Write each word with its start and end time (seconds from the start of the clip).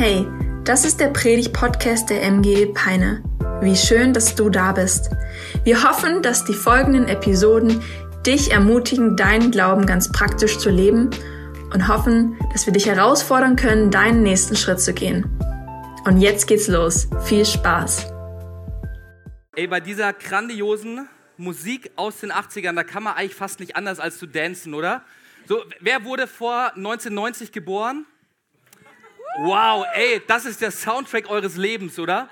Hey, 0.00 0.28
das 0.62 0.84
ist 0.84 1.00
der 1.00 1.08
Predig-Podcast 1.08 2.08
der 2.08 2.22
MG 2.22 2.66
Peine. 2.66 3.20
Wie 3.60 3.74
schön, 3.74 4.12
dass 4.12 4.36
du 4.36 4.48
da 4.48 4.70
bist. 4.70 5.10
Wir 5.64 5.82
hoffen, 5.82 6.22
dass 6.22 6.44
die 6.44 6.54
folgenden 6.54 7.08
Episoden 7.08 7.82
dich 8.24 8.52
ermutigen, 8.52 9.16
deinen 9.16 9.50
Glauben 9.50 9.86
ganz 9.86 10.12
praktisch 10.12 10.58
zu 10.58 10.70
leben 10.70 11.10
und 11.74 11.88
hoffen, 11.88 12.38
dass 12.52 12.64
wir 12.64 12.72
dich 12.72 12.86
herausfordern 12.86 13.56
können, 13.56 13.90
deinen 13.90 14.22
nächsten 14.22 14.54
Schritt 14.54 14.80
zu 14.80 14.94
gehen. 14.94 15.36
Und 16.04 16.20
jetzt 16.20 16.46
geht's 16.46 16.68
los. 16.68 17.08
Viel 17.24 17.44
Spaß. 17.44 18.06
Ey, 19.56 19.66
bei 19.66 19.80
dieser 19.80 20.12
grandiosen 20.12 21.08
Musik 21.38 21.90
aus 21.96 22.20
den 22.20 22.30
80ern, 22.30 22.76
da 22.76 22.84
kann 22.84 23.02
man 23.02 23.16
eigentlich 23.16 23.34
fast 23.34 23.58
nicht 23.58 23.74
anders 23.74 23.98
als 23.98 24.18
zu 24.18 24.26
dancen, 24.26 24.74
oder? 24.74 25.02
So, 25.48 25.60
wer 25.80 26.04
wurde 26.04 26.28
vor 26.28 26.72
1990 26.76 27.50
geboren? 27.50 28.06
Wow, 29.40 29.86
ey, 29.94 30.20
das 30.26 30.46
ist 30.46 30.60
der 30.60 30.72
Soundtrack 30.72 31.30
eures 31.30 31.56
Lebens, 31.56 32.00
oder? 32.00 32.28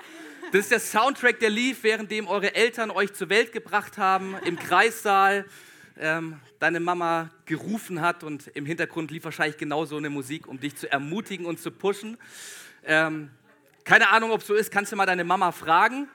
Das 0.50 0.62
ist 0.62 0.72
der 0.72 0.80
Soundtrack, 0.80 1.38
der 1.38 1.50
lief, 1.50 1.84
währenddem 1.84 2.26
eure 2.26 2.56
Eltern 2.56 2.90
euch 2.90 3.12
zur 3.12 3.28
Welt 3.28 3.52
gebracht 3.52 3.96
haben, 3.96 4.34
im 4.44 4.58
Kreissaal, 4.58 5.44
ähm, 6.00 6.40
deine 6.58 6.80
Mama 6.80 7.30
gerufen 7.44 8.00
hat 8.00 8.24
und 8.24 8.48
im 8.48 8.66
Hintergrund 8.66 9.12
lief 9.12 9.22
wahrscheinlich 9.22 9.56
genau 9.56 9.84
so 9.84 9.96
eine 9.96 10.10
Musik, 10.10 10.48
um 10.48 10.58
dich 10.58 10.74
zu 10.74 10.90
ermutigen 10.90 11.46
und 11.46 11.60
zu 11.60 11.70
pushen. 11.70 12.18
Ähm, 12.84 13.30
keine 13.84 14.08
Ahnung, 14.08 14.32
ob 14.32 14.42
so 14.42 14.54
ist, 14.54 14.72
kannst 14.72 14.90
du 14.90 14.96
mal 14.96 15.06
deine 15.06 15.22
Mama 15.22 15.52
fragen. 15.52 16.08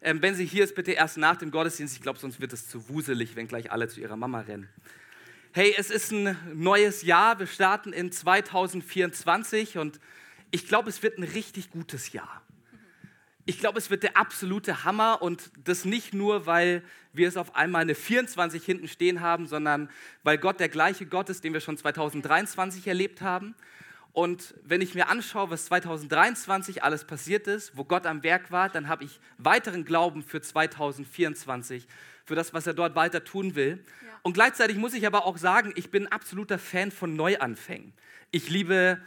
Ähm, 0.00 0.22
wenn 0.22 0.36
sie 0.36 0.46
hier 0.46 0.62
ist, 0.62 0.76
bitte 0.76 0.92
erst 0.92 1.16
nach 1.16 1.34
dem 1.34 1.50
Gottesdienst. 1.50 1.96
Ich 1.96 2.02
glaube, 2.02 2.20
sonst 2.20 2.40
wird 2.40 2.52
es 2.52 2.68
zu 2.68 2.88
wuselig, 2.88 3.34
wenn 3.34 3.48
gleich 3.48 3.72
alle 3.72 3.88
zu 3.88 4.00
ihrer 4.00 4.16
Mama 4.16 4.42
rennen. 4.42 4.68
Hey, 5.50 5.74
es 5.76 5.90
ist 5.90 6.12
ein 6.12 6.38
neues 6.54 7.02
Jahr. 7.02 7.40
Wir 7.40 7.48
starten 7.48 7.92
in 7.92 8.12
2024 8.12 9.78
und 9.78 9.98
ich 10.50 10.66
glaube, 10.66 10.88
es 10.88 11.02
wird 11.02 11.18
ein 11.18 11.24
richtig 11.24 11.70
gutes 11.70 12.12
Jahr. 12.12 12.42
Ich 13.48 13.60
glaube, 13.60 13.78
es 13.78 13.90
wird 13.90 14.02
der 14.02 14.16
absolute 14.16 14.84
Hammer 14.84 15.22
und 15.22 15.50
das 15.62 15.84
nicht 15.84 16.12
nur, 16.12 16.46
weil 16.46 16.82
wir 17.12 17.28
es 17.28 17.36
auf 17.36 17.54
einmal 17.54 17.82
eine 17.82 17.94
24 17.94 18.64
hinten 18.64 18.88
stehen 18.88 19.20
haben, 19.20 19.46
sondern 19.46 19.88
weil 20.24 20.36
Gott 20.36 20.58
der 20.58 20.68
gleiche 20.68 21.06
Gott 21.06 21.28
ist, 21.30 21.44
den 21.44 21.52
wir 21.52 21.60
schon 21.60 21.76
2023 21.76 22.86
erlebt 22.88 23.22
haben. 23.22 23.54
Und 24.12 24.54
wenn 24.64 24.80
ich 24.80 24.94
mir 24.94 25.08
anschaue, 25.08 25.50
was 25.50 25.66
2023 25.66 26.82
alles 26.82 27.04
passiert 27.04 27.46
ist, 27.46 27.76
wo 27.76 27.84
Gott 27.84 28.06
am 28.06 28.22
Werk 28.22 28.50
war, 28.50 28.70
dann 28.70 28.88
habe 28.88 29.04
ich 29.04 29.20
weiteren 29.36 29.84
Glauben 29.84 30.22
für 30.22 30.40
2024, 30.40 31.86
für 32.24 32.34
das, 32.34 32.54
was 32.54 32.66
er 32.66 32.72
dort 32.72 32.94
weiter 32.94 33.24
tun 33.24 33.54
will. 33.54 33.84
Ja. 34.02 34.08
Und 34.22 34.32
gleichzeitig 34.32 34.78
muss 34.78 34.94
ich 34.94 35.06
aber 35.06 35.26
auch 35.26 35.36
sagen, 35.36 35.72
ich 35.76 35.90
bin 35.90 36.06
ein 36.06 36.12
absoluter 36.12 36.58
Fan 36.58 36.90
von 36.90 37.14
Neuanfängen. 37.14 37.92
Ich 38.30 38.48
liebe 38.48 39.00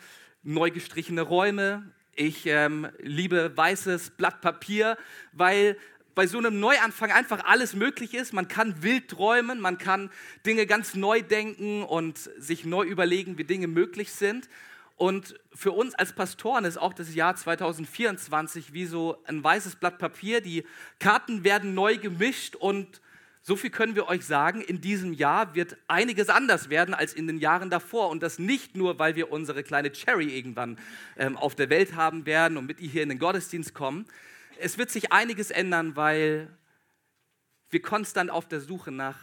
neu 0.43 0.71
gestrichene 0.71 1.21
Räume. 1.21 1.91
Ich 2.15 2.45
ähm, 2.45 2.87
liebe 2.99 3.55
weißes 3.55 4.11
Blatt 4.11 4.41
Papier, 4.41 4.97
weil 5.31 5.77
bei 6.15 6.27
so 6.27 6.37
einem 6.37 6.59
Neuanfang 6.59 7.11
einfach 7.11 7.45
alles 7.45 7.73
möglich 7.75 8.13
ist. 8.13 8.33
Man 8.33 8.47
kann 8.47 8.83
wild 8.83 9.09
träumen, 9.09 9.61
man 9.61 9.77
kann 9.77 10.11
Dinge 10.45 10.65
ganz 10.65 10.95
neu 10.95 11.21
denken 11.21 11.83
und 11.83 12.17
sich 12.37 12.65
neu 12.65 12.83
überlegen, 12.83 13.37
wie 13.37 13.45
Dinge 13.45 13.67
möglich 13.67 14.11
sind. 14.11 14.49
Und 14.97 15.39
für 15.53 15.71
uns 15.71 15.95
als 15.95 16.13
Pastoren 16.13 16.65
ist 16.65 16.77
auch 16.77 16.91
das 16.93 17.15
Jahr 17.15 17.35
2024 17.37 18.73
wie 18.73 18.85
so 18.85 19.23
ein 19.25 19.41
weißes 19.41 19.77
Blatt 19.77 19.97
Papier. 19.97 20.41
Die 20.41 20.65
Karten 20.99 21.45
werden 21.45 21.73
neu 21.73 21.97
gemischt 21.97 22.57
und 22.57 22.99
so 23.41 23.55
viel 23.55 23.69
können 23.69 23.95
wir 23.95 24.07
euch 24.07 24.25
sagen, 24.25 24.61
in 24.61 24.81
diesem 24.81 25.13
Jahr 25.13 25.55
wird 25.55 25.77
einiges 25.87 26.29
anders 26.29 26.69
werden 26.69 26.93
als 26.93 27.13
in 27.13 27.25
den 27.25 27.37
Jahren 27.37 27.69
davor. 27.69 28.09
Und 28.09 28.21
das 28.21 28.37
nicht 28.37 28.75
nur, 28.75 28.99
weil 28.99 29.15
wir 29.15 29.31
unsere 29.31 29.63
kleine 29.63 29.91
Cherry 29.91 30.35
irgendwann 30.35 30.77
ähm, 31.17 31.37
auf 31.37 31.55
der 31.55 31.69
Welt 31.69 31.95
haben 31.95 32.25
werden 32.25 32.57
und 32.57 32.65
mit 32.65 32.79
ihr 32.79 32.89
hier 32.89 33.03
in 33.03 33.09
den 33.09 33.19
Gottesdienst 33.19 33.73
kommen. 33.73 34.05
Es 34.59 34.77
wird 34.77 34.89
sich 34.89 35.11
einiges 35.11 35.51
ändern, 35.51 35.95
weil 35.95 36.49
wir 37.69 37.81
konstant 37.81 38.29
auf 38.29 38.47
der 38.47 38.59
Suche 38.59 38.91
nach 38.91 39.17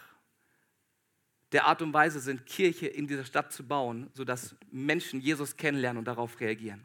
der 1.52 1.66
Art 1.66 1.82
und 1.82 1.92
Weise 1.92 2.20
sind, 2.20 2.46
Kirche 2.46 2.86
in 2.86 3.06
dieser 3.06 3.24
Stadt 3.24 3.52
zu 3.52 3.66
bauen, 3.66 4.10
sodass 4.14 4.56
Menschen 4.70 5.20
Jesus 5.20 5.56
kennenlernen 5.56 5.98
und 5.98 6.04
darauf 6.06 6.40
reagieren. 6.40 6.84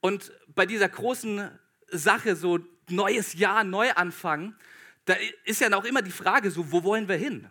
Und 0.00 0.32
bei 0.54 0.66
dieser 0.66 0.88
großen 0.88 1.50
Sache, 1.90 2.36
so 2.36 2.60
neues 2.88 3.34
Jahr, 3.34 3.64
Neuanfang, 3.64 4.54
da 5.08 5.16
ist 5.44 5.60
ja 5.60 5.72
auch 5.74 5.84
immer 5.84 6.02
die 6.02 6.10
Frage, 6.10 6.50
so, 6.50 6.70
wo 6.70 6.82
wollen 6.84 7.08
wir 7.08 7.16
hin? 7.16 7.48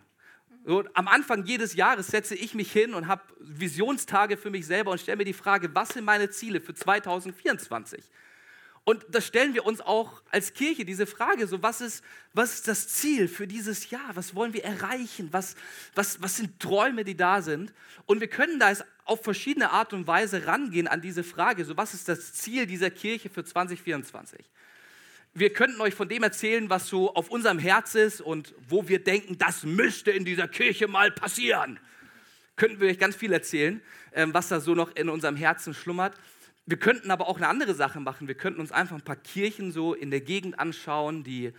So, 0.64 0.84
am 0.94 1.08
Anfang 1.08 1.44
jedes 1.44 1.74
Jahres 1.74 2.08
setze 2.08 2.34
ich 2.34 2.54
mich 2.54 2.70
hin 2.70 2.94
und 2.94 3.08
habe 3.08 3.22
Visionstage 3.40 4.36
für 4.36 4.50
mich 4.50 4.66
selber 4.66 4.90
und 4.90 5.00
stelle 5.00 5.16
mir 5.16 5.24
die 5.24 5.32
Frage, 5.32 5.74
was 5.74 5.90
sind 5.90 6.04
meine 6.04 6.30
Ziele 6.30 6.60
für 6.60 6.74
2024? 6.74 8.04
Und 8.84 9.04
das 9.10 9.26
stellen 9.26 9.54
wir 9.54 9.66
uns 9.66 9.80
auch 9.80 10.22
als 10.30 10.54
Kirche, 10.54 10.84
diese 10.84 11.06
Frage, 11.06 11.46
so 11.46 11.62
was 11.62 11.80
ist, 11.80 12.02
was 12.32 12.54
ist 12.54 12.68
das 12.68 12.88
Ziel 12.88 13.28
für 13.28 13.46
dieses 13.46 13.90
Jahr? 13.90 14.14
Was 14.14 14.34
wollen 14.34 14.54
wir 14.54 14.64
erreichen? 14.64 15.28
Was, 15.30 15.56
was, 15.94 16.22
was 16.22 16.36
sind 16.36 16.60
Träume, 16.60 17.04
die 17.04 17.16
da 17.16 17.42
sind? 17.42 17.74
Und 18.06 18.20
wir 18.20 18.28
können 18.28 18.58
da 18.58 18.72
auf 19.04 19.22
verschiedene 19.22 19.72
Art 19.72 19.92
und 19.92 20.06
Weise 20.06 20.46
rangehen 20.46 20.86
an 20.86 21.02
diese 21.02 21.24
Frage, 21.24 21.64
so 21.64 21.76
was 21.76 21.92
ist 21.92 22.08
das 22.08 22.32
Ziel 22.34 22.66
dieser 22.66 22.90
Kirche 22.90 23.28
für 23.28 23.44
2024? 23.44 24.48
Wir 25.38 25.52
könnten 25.52 25.80
euch 25.80 25.94
von 25.94 26.08
dem 26.08 26.22
erzählen, 26.22 26.68
was 26.70 26.88
so 26.88 27.14
auf 27.14 27.30
unserem 27.30 27.58
Herz 27.58 27.94
ist 27.94 28.20
und 28.20 28.54
wo 28.68 28.88
wir 28.88 29.02
denken, 29.02 29.38
das 29.38 29.64
müsste 29.64 30.10
in 30.10 30.24
dieser 30.24 30.48
Kirche 30.48 30.88
mal 30.88 31.10
passieren. 31.10 31.78
Könnten 32.56 32.80
wir 32.80 32.88
euch 32.88 32.98
ganz 32.98 33.16
viel 33.16 33.32
erzählen, 33.32 33.80
ähm, 34.12 34.34
was 34.34 34.48
da 34.48 34.60
so 34.60 34.74
noch 34.74 34.94
in 34.96 35.08
unserem 35.08 35.36
Herzen 35.36 35.74
schlummert. 35.74 36.14
Wir 36.66 36.78
könnten 36.78 37.10
aber 37.10 37.28
auch 37.28 37.36
eine 37.36 37.48
andere 37.48 37.74
Sache 37.74 38.00
machen. 38.00 38.28
Wir 38.28 38.34
könnten 38.34 38.60
uns 38.60 38.72
einfach 38.72 38.96
ein 38.96 39.02
paar 39.02 39.16
Kirchen 39.16 39.72
so 39.72 39.94
in 39.94 40.10
der 40.10 40.20
Gegend 40.20 40.58
anschauen, 40.58 41.24
die 41.24 41.52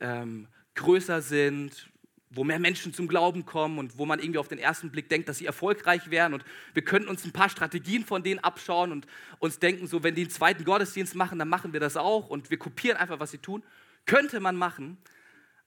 ähm, 0.00 0.46
größer 0.74 1.22
sind, 1.22 1.88
wo 2.34 2.44
mehr 2.44 2.58
Menschen 2.58 2.94
zum 2.94 3.08
Glauben 3.08 3.44
kommen 3.44 3.78
und 3.78 3.98
wo 3.98 4.06
man 4.06 4.18
irgendwie 4.18 4.38
auf 4.38 4.48
den 4.48 4.58
ersten 4.58 4.90
Blick 4.90 5.08
denkt, 5.08 5.28
dass 5.28 5.38
sie 5.38 5.46
erfolgreich 5.46 6.10
wären. 6.10 6.34
Und 6.34 6.44
wir 6.72 6.82
könnten 6.82 7.08
uns 7.08 7.24
ein 7.24 7.32
paar 7.32 7.48
Strategien 7.48 8.04
von 8.04 8.22
denen 8.22 8.40
abschauen 8.40 8.90
und 8.90 9.06
uns 9.38 9.58
denken, 9.58 9.86
so 9.86 10.02
wenn 10.02 10.14
die 10.14 10.22
einen 10.22 10.30
zweiten 10.30 10.64
Gottesdienst 10.64 11.14
machen, 11.14 11.38
dann 11.38 11.48
machen 11.48 11.72
wir 11.72 11.80
das 11.80 11.96
auch 11.96 12.28
und 12.28 12.50
wir 12.50 12.58
kopieren 12.58 12.96
einfach, 12.96 13.20
was 13.20 13.30
sie 13.30 13.38
tun. 13.38 13.62
Könnte 14.06 14.40
man 14.40 14.56
machen. 14.56 14.96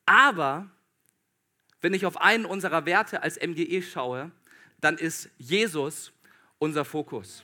Aber 0.05 0.69
wenn 1.81 1.93
ich 1.93 2.05
auf 2.05 2.19
einen 2.19 2.45
unserer 2.45 2.85
Werte 2.85 3.21
als 3.21 3.39
MGE 3.39 3.81
schaue, 3.81 4.31
dann 4.81 4.97
ist 4.97 5.29
Jesus 5.37 6.11
unser 6.57 6.83
Fokus. 6.83 7.43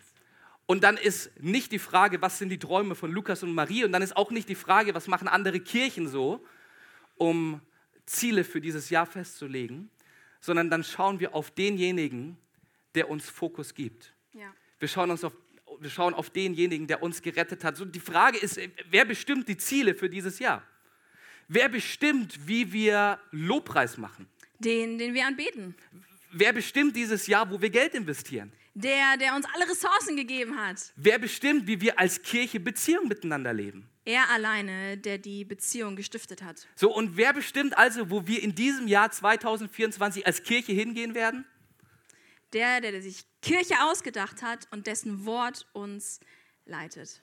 Und 0.66 0.84
dann 0.84 0.98
ist 0.98 1.32
nicht 1.42 1.72
die 1.72 1.80
Frage, 1.80 2.22
was 2.22 2.38
sind 2.38 2.50
die 2.50 2.59
Träume 2.59 2.96
von 2.96 3.12
Lukas 3.12 3.44
und 3.44 3.53
Marie, 3.53 3.84
und 3.84 3.92
dann 3.92 4.02
ist 4.02 4.16
auch 4.16 4.32
nicht 4.32 4.48
die 4.48 4.56
Frage, 4.56 4.96
was 4.96 5.08
machen 5.08 5.28
andere 5.28 5.59
Kirchen 5.59 6.08
so, 6.08 6.46
um 7.16 7.62
Ziele 8.12 8.44
für 8.44 8.62
dieses 8.62 8.90
Jahr 8.90 9.06
festzulegen, 9.06 9.90
sondern 10.40 10.70
dann 10.70 10.84
schauen 10.84 11.20
wir 11.20 11.34
auf 11.36 11.52
denjenigen, 11.52 12.38
der 12.96 13.10
uns 13.10 13.30
Fokus 13.30 13.74
gibt. 13.74 14.14
Ja. 14.34 14.54
Wir, 14.80 14.88
schauen 14.88 15.12
uns 15.12 15.24
auf, 15.24 15.34
wir 15.80 15.90
schauen 15.90 16.14
auf 16.14 16.30
denjenigen, 16.30 16.88
der 16.88 17.02
uns 17.02 17.22
gerettet 17.22 17.64
hat. 17.64 17.78
So, 17.78 17.86
die 17.86 18.00
Frage 18.00 18.38
ist, 18.38 18.60
wer 18.90 19.06
bestimmt 19.06 19.48
die 19.48 19.58
Ziele 19.58 19.96
für 19.96 20.10
dieses 20.10 20.40
Jahr? 20.40 20.64
Wer 21.48 21.70
bestimmt, 21.70 22.48
wie 22.48 22.72
wir 22.72 23.20
Lobpreis 23.32 23.98
machen? 23.98 24.28
Den, 24.60 24.98
den 24.98 25.14
wir 25.14 25.26
anbeten. 25.26 25.76
Wer 26.32 26.54
bestimmt 26.54 26.96
dieses 26.96 27.28
Jahr, 27.28 27.50
wo 27.50 27.62
wir 27.62 27.70
Geld 27.70 27.94
investieren? 27.94 28.54
Der, 28.74 29.18
der 29.18 29.36
uns 29.36 29.46
alle 29.54 29.70
Ressourcen 29.70 30.16
gegeben 30.16 30.58
hat. 30.58 30.94
Wer 30.96 31.20
bestimmt, 31.20 31.68
wie 31.68 31.82
wir 31.82 32.00
als 32.00 32.22
Kirche 32.22 32.60
Beziehungen 32.60 33.10
miteinander 33.10 33.52
leben? 33.54 33.91
Er 34.04 34.30
alleine, 34.30 34.98
der 34.98 35.20
die 35.20 35.46
Beziehung 35.46 35.96
gestiftet 35.96 36.42
hat. 36.42 36.68
So, 36.76 36.94
und 36.94 37.18
wer 37.18 37.34
bestimmt 37.34 37.78
also, 37.78 38.10
wo 38.10 38.26
wir 38.26 38.42
in 38.42 38.56
diesem 38.56 38.88
Jahr 38.88 39.12
2024 39.12 40.26
als 40.26 40.44
Kirche 40.44 40.72
hingehen 40.72 41.14
werden? 41.14 41.46
Der, 42.54 42.82
der 42.82 43.02
sich 43.02 43.26
Kirche 43.42 43.76
ausgedacht 43.84 44.42
hat 44.42 44.68
und 44.72 44.88
dessen 44.88 45.26
Wort 45.26 45.68
uns 45.74 46.20
leitet. 46.66 47.22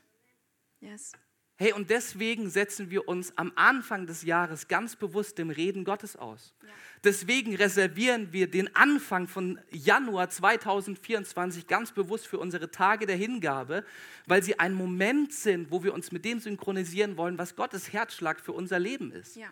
Yes. 0.81 1.13
Hey, 1.61 1.73
und 1.73 1.91
deswegen 1.91 2.51
setzen 2.51 2.89
wir 2.89 3.09
uns 3.09 3.37
am 3.37 3.51
Anfang 3.57 4.07
des 4.07 4.23
Jahres 4.23 4.69
ganz 4.69 4.95
bewusst 4.95 5.39
dem 5.39 5.51
Reden 5.51 5.85
Gottes 5.85 6.15
aus. 6.15 6.55
Ja. 6.63 6.69
Deswegen 7.03 7.57
reservieren 7.57 8.33
wir 8.33 8.49
den 8.49 8.75
Anfang 8.77 9.27
von 9.27 9.59
Januar 9.73 10.31
2024 10.31 11.67
ganz 11.67 11.91
bewusst 11.91 12.29
für 12.29 12.39
unsere 12.39 12.71
Tage 12.71 13.07
der 13.07 13.17
Hingabe, 13.17 13.85
weil 14.27 14.41
sie 14.45 14.61
ein 14.61 14.73
Moment 14.73 15.33
sind, 15.33 15.73
wo 15.73 15.83
wir 15.83 15.95
uns 15.95 16.13
mit 16.13 16.25
dem 16.25 16.39
synchronisieren 16.39 17.17
wollen, 17.17 17.39
was 17.39 17.57
Gottes 17.57 17.93
Herzschlag 17.93 18.39
für 18.39 18.53
unser 18.53 18.79
Leben 18.79 19.11
ist. 19.11 19.35
Ja. 19.35 19.49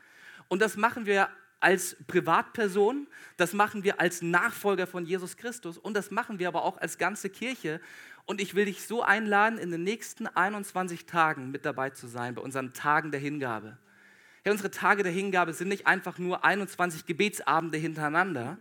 Und 0.47 0.63
das 0.63 0.77
machen 0.77 1.07
wir 1.07 1.29
als 1.59 1.97
Privatperson, 2.07 3.09
das 3.37 3.53
machen 3.53 3.83
wir 3.83 3.99
als 3.99 4.23
Nachfolger 4.23 4.87
von 4.87 5.07
Jesus 5.07 5.37
Christus 5.37 5.79
und 5.79 5.95
das 5.95 6.11
machen 6.13 6.39
wir 6.39 6.47
aber 6.47 6.63
auch 6.63 6.79
als 6.79 6.99
ganze 6.99 7.31
Kirche. 7.31 7.81
Und 8.27 8.41
ich 8.41 8.55
will 8.55 8.65
dich 8.65 8.83
so 8.83 9.03
einladen, 9.03 9.59
in 9.59 9.71
den 9.71 9.85
nächsten 9.85 10.27
21 10.27 11.07
Tagen 11.07 11.53
mit 11.53 11.65
dabei 11.65 11.91
zu 11.91 12.09
sein 12.09 12.35
bei 12.35 12.43
unseren 12.43 12.73
Tagen 12.73 13.13
der 13.13 13.21
Hingabe. 13.21 13.79
Ja, 14.45 14.53
unsere 14.53 14.71
Tage 14.71 15.03
der 15.03 15.13
Hingabe 15.13 15.53
sind 15.53 15.69
nicht 15.69 15.87
einfach 15.87 16.19
nur 16.19 16.45
21 16.45 17.07
Gebetsabende 17.07 17.79
hintereinander, 17.79 18.59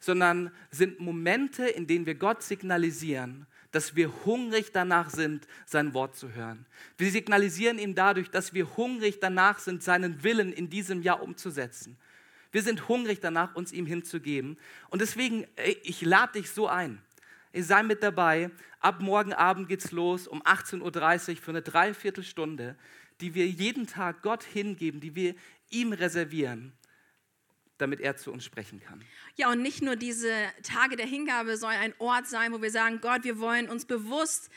sondern 0.00 0.50
sind 0.70 1.00
Momente, 1.00 1.66
in 1.66 1.86
denen 1.86 2.06
wir 2.06 2.16
Gott 2.16 2.42
signalisieren, 2.42 3.46
dass 3.70 3.96
wir 3.96 4.12
hungrig 4.24 4.72
danach 4.72 5.10
sind, 5.10 5.46
sein 5.64 5.94
Wort 5.94 6.16
zu 6.16 6.32
hören. 6.34 6.66
Wir 6.98 7.10
signalisieren 7.10 7.78
ihm 7.78 7.94
dadurch, 7.94 8.30
dass 8.30 8.52
wir 8.52 8.76
hungrig 8.76 9.18
danach 9.20 9.58
sind, 9.58 9.82
seinen 9.82 10.22
Willen 10.22 10.52
in 10.52 10.70
diesem 10.70 11.02
Jahr 11.02 11.22
umzusetzen. 11.22 11.96
Wir 12.52 12.62
sind 12.62 12.88
hungrig 12.88 13.18
danach, 13.20 13.56
uns 13.56 13.72
ihm 13.72 13.86
hinzugeben. 13.86 14.56
Und 14.90 15.00
deswegen, 15.00 15.44
ich 15.82 16.02
lade 16.02 16.34
dich 16.34 16.50
so 16.50 16.68
ein. 16.68 17.00
Ich 17.54 17.66
sei 17.66 17.84
mit 17.84 18.02
dabei. 18.02 18.50
Ab 18.80 19.00
morgen 19.00 19.32
Abend 19.32 19.68
geht's 19.68 19.92
los 19.92 20.26
um 20.26 20.42
18.30 20.42 21.30
Uhr 21.30 21.36
für 21.36 21.52
eine 21.52 21.62
Dreiviertelstunde, 21.62 22.76
die 23.20 23.36
wir 23.36 23.46
jeden 23.46 23.86
Tag 23.86 24.22
Gott 24.22 24.42
hingeben, 24.42 25.00
die 25.00 25.14
wir 25.14 25.36
ihm 25.70 25.92
reservieren 25.92 26.72
damit 27.78 28.00
er 28.00 28.16
zu 28.16 28.32
uns 28.32 28.44
sprechen 28.44 28.80
kann. 28.80 29.02
Ja, 29.34 29.50
und 29.50 29.60
nicht 29.60 29.82
nur 29.82 29.96
diese 29.96 30.30
Tage 30.62 30.94
der 30.96 31.06
Hingabe 31.06 31.56
soll 31.56 31.72
ein 31.72 31.92
Ort 31.98 32.28
sein, 32.28 32.52
wo 32.52 32.62
wir 32.62 32.70
sagen, 32.70 33.00
Gott, 33.00 33.24
wir 33.24 33.40
wollen 33.40 33.68
uns 33.68 33.84
bewusst 33.84 34.48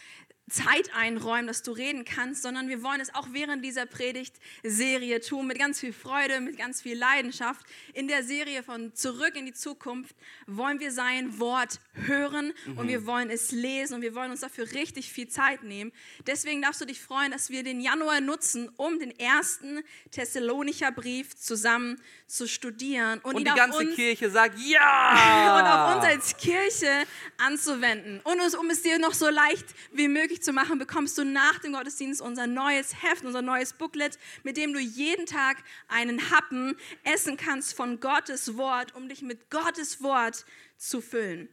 Zeit 0.50 0.94
einräumen, 0.96 1.48
dass 1.48 1.62
du 1.62 1.72
reden 1.72 2.06
kannst, 2.06 2.42
sondern 2.42 2.70
wir 2.70 2.82
wollen 2.82 3.02
es 3.02 3.14
auch 3.14 3.28
während 3.32 3.66
dieser 3.66 3.86
Predigtserie 3.86 5.20
tun, 5.20 5.48
mit 5.48 5.60
ganz 5.60 5.80
viel 5.80 5.92
Freude, 5.92 6.40
mit 6.40 6.58
ganz 6.58 6.82
viel 6.82 6.98
Leidenschaft. 6.98 7.66
In 7.94 8.08
der 8.08 8.24
Serie 8.24 8.64
von 8.64 8.94
Zurück 8.96 9.36
in 9.36 9.46
die 9.46 9.54
Zukunft 9.54 10.16
wollen 10.46 10.80
wir 10.80 10.92
sein 10.92 11.38
Wort 11.40 11.82
hören 11.94 12.54
mhm. 12.66 12.78
und 12.78 12.88
wir 12.88 13.06
wollen 13.06 13.30
es 13.30 13.52
lesen 13.52 13.96
und 13.96 14.02
wir 14.02 14.16
wollen 14.16 14.32
uns 14.32 14.40
dafür 14.40 14.72
richtig 14.72 15.12
viel 15.12 15.28
Zeit 15.28 15.64
nehmen. 15.64 15.92
Deswegen 16.26 16.62
darfst 16.62 16.80
du 16.80 16.86
dich 16.86 17.02
freuen, 17.02 17.32
dass 17.32 17.50
wir 17.50 17.64
den 17.64 17.82
Januar 17.82 18.22
nutzen, 18.22 18.70
um 18.78 19.00
den 19.00 19.18
ersten 19.20 19.84
Thessalonicher 20.12 20.94
Brief 20.94 21.36
zusammen 21.36 22.00
zu 22.26 22.48
studieren. 22.48 23.20
Und, 23.20 23.36
und 23.36 23.48
die 23.48 23.54
ganze 23.54 23.80
uns, 23.80 23.96
Kirche 23.96 24.30
sagt 24.30 24.58
ja! 24.66 25.60
und 25.60 25.66
auf 25.66 25.96
uns 25.96 26.06
als 26.06 26.38
Kirche 26.38 27.04
anzuwenden. 27.38 28.22
Und 28.24 28.38
um 28.58 28.70
es 28.70 28.82
dir 28.82 28.98
noch 28.98 29.14
so 29.14 29.30
leicht 29.30 29.66
wie 29.92 30.08
möglich 30.08 30.37
möglich 30.38 30.44
zu 30.44 30.54
machen, 30.54 30.78
bekommst 30.78 31.18
du 31.18 31.24
nach 31.24 31.60
dem 31.60 31.74
Gottesdienst 31.74 32.22
unser 32.22 32.48
neues 32.48 33.02
Heft, 33.02 33.26
unser 33.26 33.42
neues 33.42 33.74
Booklet, 33.74 34.18
mit 34.44 34.58
dem 34.58 34.74
du 34.74 34.80
jeden 34.80 35.26
Tag 35.26 35.58
einen 35.88 36.30
Happen 36.30 36.76
essen 37.04 37.38
kannst 37.38 37.74
von 37.74 38.00
Gottes 38.00 38.56
Wort, 38.56 38.96
um 38.96 39.10
dich 39.10 39.22
mit 39.22 39.50
Gottes 39.50 40.02
Wort 40.04 40.46
zu 40.78 41.02
füllen. 41.02 41.50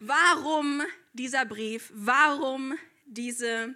Warum 0.00 0.82
dieser 1.14 1.46
Brief? 1.46 1.90
Warum 1.94 2.76
diese 3.06 3.74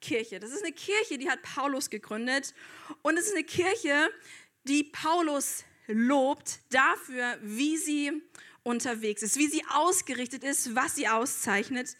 Kirche? 0.00 0.38
Das 0.38 0.52
ist 0.52 0.62
eine 0.62 0.72
Kirche, 0.72 1.18
die 1.18 1.30
hat 1.30 1.42
Paulus 1.42 1.88
gegründet 1.88 2.54
und 3.02 3.16
es 3.16 3.26
ist 3.26 3.34
eine 3.34 3.44
Kirche, 3.44 4.10
die 4.64 4.84
Paulus 4.84 5.64
lobt 5.86 6.60
dafür, 6.70 7.38
wie 7.42 7.78
sie 7.78 8.22
unterwegs 8.64 9.22
ist, 9.22 9.38
wie 9.38 9.48
sie 9.48 9.64
ausgerichtet 9.70 10.44
ist, 10.44 10.74
was 10.74 10.94
sie 10.94 11.08
auszeichnet. 11.08 11.96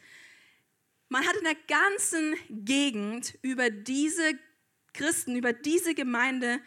Man 1.08 1.26
hat 1.26 1.37
in 1.37 1.44
der 1.44 1.56
ganzen 1.66 2.34
Gegend 2.50 3.38
über 3.43 3.70
diese 3.70 4.38
Christen, 4.93 5.37
über 5.37 5.52
diese 5.52 5.94
Gemeinde 5.94 6.60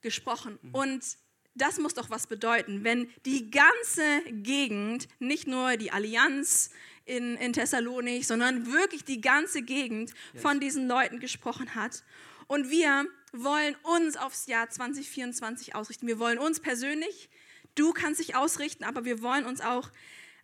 gesprochen. 0.00 0.58
Mhm. 0.62 0.74
Und 0.74 1.18
das 1.54 1.78
muss 1.78 1.94
doch 1.94 2.10
was 2.10 2.26
bedeuten, 2.26 2.84
wenn 2.84 3.10
die 3.26 3.50
ganze 3.50 4.22
Gegend, 4.30 5.08
nicht 5.18 5.48
nur 5.48 5.76
die 5.76 5.90
Allianz 5.90 6.70
in, 7.04 7.36
in 7.36 7.52
Thessalonik, 7.52 8.24
sondern 8.24 8.72
wirklich 8.72 9.04
die 9.04 9.20
ganze 9.20 9.62
Gegend 9.62 10.12
yes. 10.32 10.42
von 10.42 10.60
diesen 10.60 10.86
Leuten 10.86 11.18
gesprochen 11.18 11.74
hat. 11.74 12.04
Und 12.46 12.70
wir 12.70 13.06
wollen 13.32 13.74
uns 13.82 14.16
aufs 14.16 14.46
Jahr 14.46 14.70
2024 14.70 15.74
ausrichten. 15.74 16.06
Wir 16.06 16.18
wollen 16.18 16.38
uns 16.38 16.60
persönlich, 16.60 17.28
du 17.74 17.92
kannst 17.92 18.20
dich 18.20 18.36
ausrichten, 18.36 18.84
aber 18.84 19.04
wir 19.04 19.20
wollen 19.22 19.44
uns 19.44 19.60
auch 19.60 19.90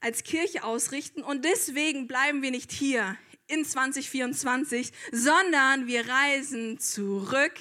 als 0.00 0.24
Kirche 0.24 0.64
ausrichten. 0.64 1.22
Und 1.22 1.44
deswegen 1.44 2.06
bleiben 2.06 2.42
wir 2.42 2.50
nicht 2.50 2.72
hier 2.72 3.16
in 3.46 3.64
2024, 3.64 4.92
sondern 5.12 5.86
wir 5.86 6.08
reisen 6.08 6.78
zurück, 6.78 7.54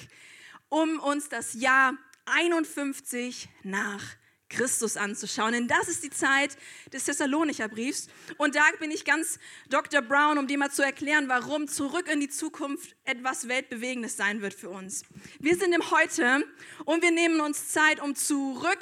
um 0.68 0.98
uns 1.00 1.28
das 1.28 1.54
Jahr 1.54 1.96
51 2.26 3.48
nach 3.62 4.02
Christus 4.48 4.96
anzuschauen. 4.96 5.52
Denn 5.52 5.68
das 5.68 5.88
ist 5.88 6.04
die 6.04 6.10
Zeit 6.10 6.56
des 6.92 7.04
Thessalonicher 7.04 7.68
Briefs. 7.68 8.08
Und 8.38 8.54
da 8.54 8.62
bin 8.78 8.90
ich 8.90 9.04
ganz 9.04 9.38
Dr. 9.68 10.00
Brown, 10.02 10.38
um 10.38 10.46
dir 10.46 10.58
mal 10.58 10.70
zu 10.70 10.82
erklären, 10.82 11.28
warum 11.28 11.68
zurück 11.68 12.08
in 12.08 12.20
die 12.20 12.28
Zukunft 12.28 12.96
etwas 13.04 13.48
Weltbewegendes 13.48 14.16
sein 14.16 14.42
wird 14.42 14.54
für 14.54 14.70
uns. 14.70 15.04
Wir 15.38 15.56
sind 15.56 15.72
im 15.74 15.90
Heute 15.90 16.44
und 16.84 17.02
wir 17.02 17.10
nehmen 17.10 17.40
uns 17.40 17.68
Zeit, 17.68 18.00
um 18.00 18.14
zurück 18.14 18.80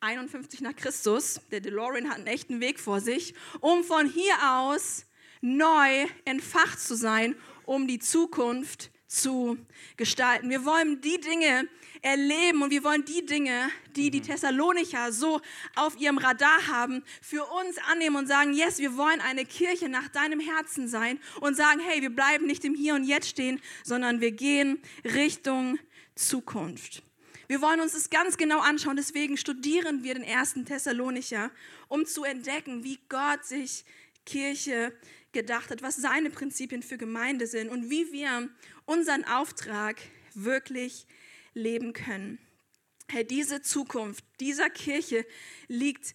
51 0.00 0.60
nach 0.60 0.76
Christus, 0.76 1.40
der 1.50 1.60
DeLorean 1.60 2.08
hat 2.08 2.18
einen 2.18 2.28
echten 2.28 2.60
Weg 2.60 2.78
vor 2.78 3.00
sich, 3.00 3.34
um 3.60 3.82
von 3.82 4.08
hier 4.08 4.34
aus 4.44 5.06
neu 5.40 6.06
entfacht 6.24 6.80
zu 6.80 6.94
sein, 6.94 7.34
um 7.64 7.86
die 7.86 7.98
Zukunft 7.98 8.90
zu 9.08 9.56
gestalten. 9.96 10.50
Wir 10.50 10.64
wollen 10.64 11.00
die 11.00 11.18
Dinge 11.18 11.68
erleben 12.02 12.62
und 12.62 12.70
wir 12.70 12.84
wollen 12.84 13.04
die 13.04 13.24
Dinge, 13.24 13.70
die 13.96 14.10
die 14.10 14.20
mhm. 14.20 14.24
Thessalonicher 14.24 15.12
so 15.12 15.40
auf 15.74 15.98
ihrem 15.98 16.18
Radar 16.18 16.66
haben, 16.68 17.02
für 17.22 17.44
uns 17.44 17.78
annehmen 17.90 18.16
und 18.16 18.26
sagen, 18.26 18.52
yes, 18.52 18.78
wir 18.78 18.96
wollen 18.96 19.20
eine 19.20 19.44
Kirche 19.44 19.88
nach 19.88 20.08
deinem 20.08 20.40
Herzen 20.40 20.88
sein 20.88 21.18
und 21.40 21.56
sagen, 21.56 21.80
hey, 21.80 22.02
wir 22.02 22.14
bleiben 22.14 22.46
nicht 22.46 22.64
im 22.64 22.74
Hier 22.74 22.94
und 22.94 23.04
Jetzt 23.04 23.28
stehen, 23.28 23.60
sondern 23.82 24.20
wir 24.20 24.32
gehen 24.32 24.80
Richtung 25.04 25.78
Zukunft. 26.14 27.02
Wir 27.46 27.62
wollen 27.62 27.80
uns 27.80 27.92
das 27.92 28.10
ganz 28.10 28.36
genau 28.36 28.60
anschauen, 28.60 28.96
deswegen 28.96 29.38
studieren 29.38 30.04
wir 30.04 30.12
den 30.12 30.22
ersten 30.22 30.66
Thessalonicher, 30.66 31.50
um 31.88 32.04
zu 32.04 32.24
entdecken, 32.24 32.84
wie 32.84 32.98
Gott 33.08 33.42
sich 33.46 33.86
Kirche 34.28 34.92
gedacht 35.32 35.70
hat, 35.70 35.80
was 35.80 35.96
seine 35.96 36.28
Prinzipien 36.28 36.82
für 36.82 36.98
Gemeinde 36.98 37.46
sind 37.46 37.70
und 37.70 37.88
wie 37.88 38.12
wir 38.12 38.50
unseren 38.84 39.24
Auftrag 39.24 39.96
wirklich 40.34 41.06
leben 41.54 41.94
können. 41.94 42.38
Herr, 43.08 43.24
diese 43.24 43.62
Zukunft 43.62 44.22
dieser 44.38 44.68
Kirche 44.68 45.24
liegt 45.66 46.14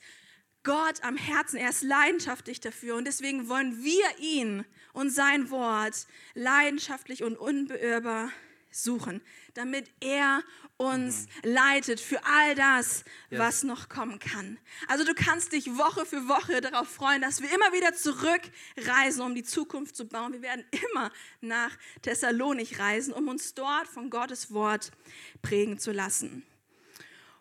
Gott 0.62 1.04
am 1.04 1.18
Herzen. 1.18 1.58
Er 1.58 1.70
ist 1.70 1.82
leidenschaftlich 1.82 2.60
dafür 2.60 2.96
und 2.96 3.06
deswegen 3.06 3.50
wollen 3.50 3.84
wir 3.84 4.06
ihn 4.20 4.64
und 4.94 5.10
sein 5.10 5.50
Wort 5.50 6.06
leidenschaftlich 6.36 7.24
und 7.24 7.36
unbeirrbar 7.36 8.32
suchen, 8.74 9.22
damit 9.54 9.90
er 10.00 10.44
uns 10.78 11.28
mhm. 11.44 11.52
leitet 11.52 12.00
für 12.00 12.24
all 12.26 12.56
das, 12.56 13.04
yes. 13.30 13.40
was 13.40 13.64
noch 13.64 13.90
kommen 13.90 14.20
kann. 14.20 14.58
Also 14.88 15.04
du 15.04 15.14
kannst 15.14 15.54
dich 15.54 15.78
Woche 15.78 16.06
für 16.06 16.28
Woche 16.28 16.62
darauf 16.62 16.90
freuen, 16.90 17.22
dass 17.22 17.42
wir 17.42 17.54
immer 17.54 17.72
wieder 17.74 17.94
zurückreisen, 17.94 19.22
um 19.22 19.36
die 19.36 19.44
Zukunft 19.44 19.96
zu 19.96 20.06
bauen. 20.06 20.34
Wir 20.34 20.42
werden 20.42 20.66
immer 20.72 21.12
nach 21.42 21.72
Thessalonik 22.02 22.80
reisen, 22.80 23.14
um 23.14 23.28
uns 23.28 23.54
dort 23.54 23.88
von 23.88 24.10
Gottes 24.10 24.54
Wort 24.54 24.92
prägen 25.42 25.80
zu 25.80 25.92
lassen. 25.92 26.46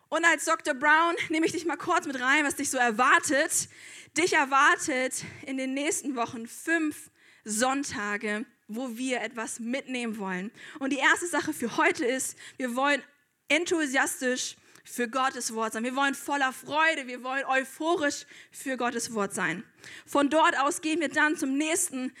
Und 0.09 0.25
als 0.25 0.45
Dr. 0.45 0.75
Brown 0.75 1.15
nehme 1.29 1.47
ich 1.47 1.53
dich 1.53 1.65
mal 1.65 1.75
kurz 1.75 2.05
mit 2.05 2.21
rein, 2.21 2.45
was 2.45 2.55
dich 2.55 2.69
so 2.69 2.77
erwartet. 2.77 3.67
Dich 4.15 4.33
erwartet 4.33 5.25
in 5.47 5.57
den 5.57 5.73
nächsten 5.73 6.15
Wochen 6.15 6.45
fünf 6.45 7.09
Sonntage, 7.45 8.45
wo 8.67 8.97
wir 8.97 9.21
etwas 9.21 9.59
mitnehmen 9.59 10.17
wollen. 10.17 10.51
Und 10.79 10.91
die 10.91 10.99
erste 10.99 11.27
Sache 11.27 11.53
für 11.53 11.77
heute 11.77 12.05
ist, 12.05 12.37
wir 12.57 12.75
wollen 12.75 13.01
enthusiastisch 13.49 14.55
für 14.83 15.07
Gottes 15.07 15.53
Wort 15.53 15.73
sein. 15.73 15.83
Wir 15.83 15.95
wollen 15.95 16.15
voller 16.15 16.51
Freude, 16.51 17.07
wir 17.07 17.23
wollen 17.23 17.45
euphorisch 17.45 18.25
für 18.51 18.77
Gottes 18.77 19.13
Wort 19.13 19.33
sein. 19.33 19.63
Von 20.05 20.29
dort 20.29 20.59
aus 20.59 20.81
gehen 20.81 20.99
wir 20.99 21.09
dann 21.09 21.37
zum 21.37 21.57
nächsten 21.57 22.13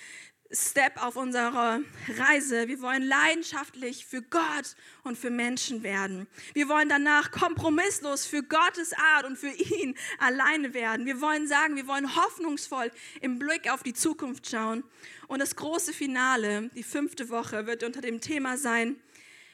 Step 0.51 1.01
auf 1.03 1.15
unserer 1.15 1.79
Reise. 2.17 2.67
Wir 2.67 2.81
wollen 2.81 3.01
leidenschaftlich 3.01 4.05
für 4.05 4.21
Gott 4.21 4.75
und 5.03 5.17
für 5.17 5.31
Menschen 5.31 5.81
werden. 5.81 6.27
Wir 6.53 6.69
wollen 6.69 6.89
danach 6.89 7.31
kompromisslos 7.31 8.25
für 8.25 8.43
Gottes 8.43 8.93
Art 8.93 9.25
und 9.25 9.37
für 9.37 9.49
ihn 9.49 9.95
alleine 10.19 10.73
werden. 10.73 11.05
Wir 11.05 11.21
wollen 11.21 11.47
sagen, 11.47 11.75
wir 11.75 11.87
wollen 11.87 12.15
hoffnungsvoll 12.15 12.91
im 13.21 13.39
Blick 13.39 13.71
auf 13.71 13.81
die 13.81 13.93
Zukunft 13.93 14.47
schauen. 14.47 14.83
Und 15.27 15.39
das 15.39 15.55
große 15.55 15.93
Finale, 15.93 16.69
die 16.75 16.83
fünfte 16.83 17.29
Woche, 17.29 17.65
wird 17.65 17.83
unter 17.83 18.01
dem 18.01 18.21
Thema 18.21 18.57
sein, 18.57 18.97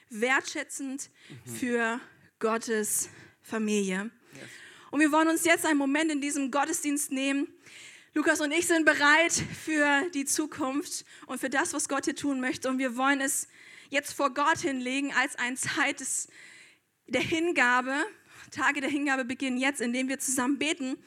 wertschätzend 0.09 1.09
mhm. 1.29 1.49
für 1.49 1.99
Gottes 2.39 3.09
Familie. 3.41 4.11
Und 4.91 4.99
wir 4.99 5.11
wollen 5.11 5.27
uns 5.27 5.45
jetzt 5.45 5.65
einen 5.65 5.77
Moment 5.77 6.11
in 6.11 6.19
diesem 6.19 6.51
Gottesdienst 6.51 7.11
nehmen. 7.11 7.47
Lukas 8.15 8.41
und 8.41 8.51
ich 8.51 8.65
sind 8.65 8.85
bereit 8.85 9.33
für 9.63 10.09
die 10.15 10.25
Zukunft 10.25 11.05
und 11.27 11.39
für 11.39 11.49
das, 11.49 11.73
was 11.73 11.87
Gott 11.87 12.05
hier 12.05 12.15
tun 12.15 12.39
möchte. 12.39 12.67
Und 12.67 12.79
wir 12.79 12.97
wollen 12.97 13.21
es 13.21 13.47
jetzt 13.89 14.13
vor 14.13 14.33
Gott 14.33 14.57
hinlegen 14.57 15.13
als 15.13 15.35
eine 15.35 15.55
Zeit 15.55 15.99
des, 15.99 16.27
der 17.05 17.21
Hingabe. 17.21 17.93
Tage 18.49 18.81
der 18.81 18.89
Hingabe 18.89 19.25
beginnen 19.25 19.57
jetzt, 19.57 19.79
indem 19.79 20.07
wir 20.07 20.17
zusammen 20.17 20.57
beten. 20.57 20.97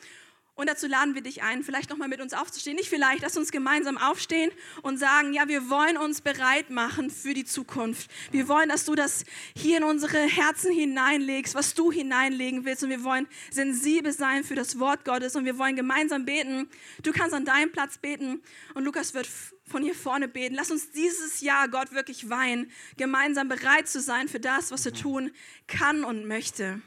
Und 0.63 0.69
dazu 0.69 0.87
laden 0.87 1.17
wir 1.17 1.23
dich 1.23 1.43
ein, 1.43 1.65
vielleicht 1.65 1.91
nochmal 1.91 2.07
mit 2.07 2.21
uns 2.21 2.35
aufzustehen. 2.35 2.77
Nicht 2.77 2.89
vielleicht, 2.89 3.23
lass 3.23 3.37
uns 3.37 3.51
gemeinsam 3.51 3.99
aufstehen 3.99 4.53
und 4.83 4.97
sagen, 4.97 5.33
ja, 5.33 5.49
wir 5.49 5.69
wollen 5.69 5.97
uns 5.97 6.21
bereit 6.21 6.71
machen 6.71 7.11
für 7.11 7.35
die 7.35 7.45
Zukunft. 7.45 8.09
Wir 8.31 8.47
wollen, 8.47 8.69
dass 8.69 8.85
du 8.85 8.95
das 8.95 9.25
hier 9.57 9.79
in 9.79 9.83
unsere 9.83 10.19
Herzen 10.19 10.71
hineinlegst, 10.71 11.57
was 11.57 11.75
du 11.75 11.91
hineinlegen 11.91 12.65
willst. 12.65 12.85
Und 12.85 12.91
wir 12.91 13.03
wollen 13.03 13.27
sensibel 13.51 14.13
sein 14.13 14.45
für 14.45 14.55
das 14.55 14.79
Wort 14.79 15.05
Gottes. 15.05 15.35
Und 15.35 15.47
wir 15.47 15.59
wollen 15.59 15.75
gemeinsam 15.75 16.27
beten. 16.27 16.69
Du 17.03 17.11
kannst 17.11 17.35
an 17.35 17.45
deinem 17.45 17.73
Platz 17.73 17.99
beten 17.99 18.41
und 18.75 18.85
Lukas 18.85 19.15
wird 19.15 19.29
von 19.67 19.83
hier 19.83 19.97
vorne 19.97 20.29
beten. 20.29 20.55
Lass 20.55 20.71
uns 20.71 20.93
dieses 20.93 21.41
Jahr 21.41 21.67
Gott 21.67 21.91
wirklich 21.91 22.31
weihen, 22.31 22.71
gemeinsam 22.97 23.49
bereit 23.49 23.89
zu 23.89 24.01
sein 24.01 24.29
für 24.29 24.39
das, 24.39 24.71
was 24.71 24.87
er 24.87 24.93
tun 24.93 25.33
kann 25.67 26.05
und 26.05 26.29
möchte. 26.29 26.81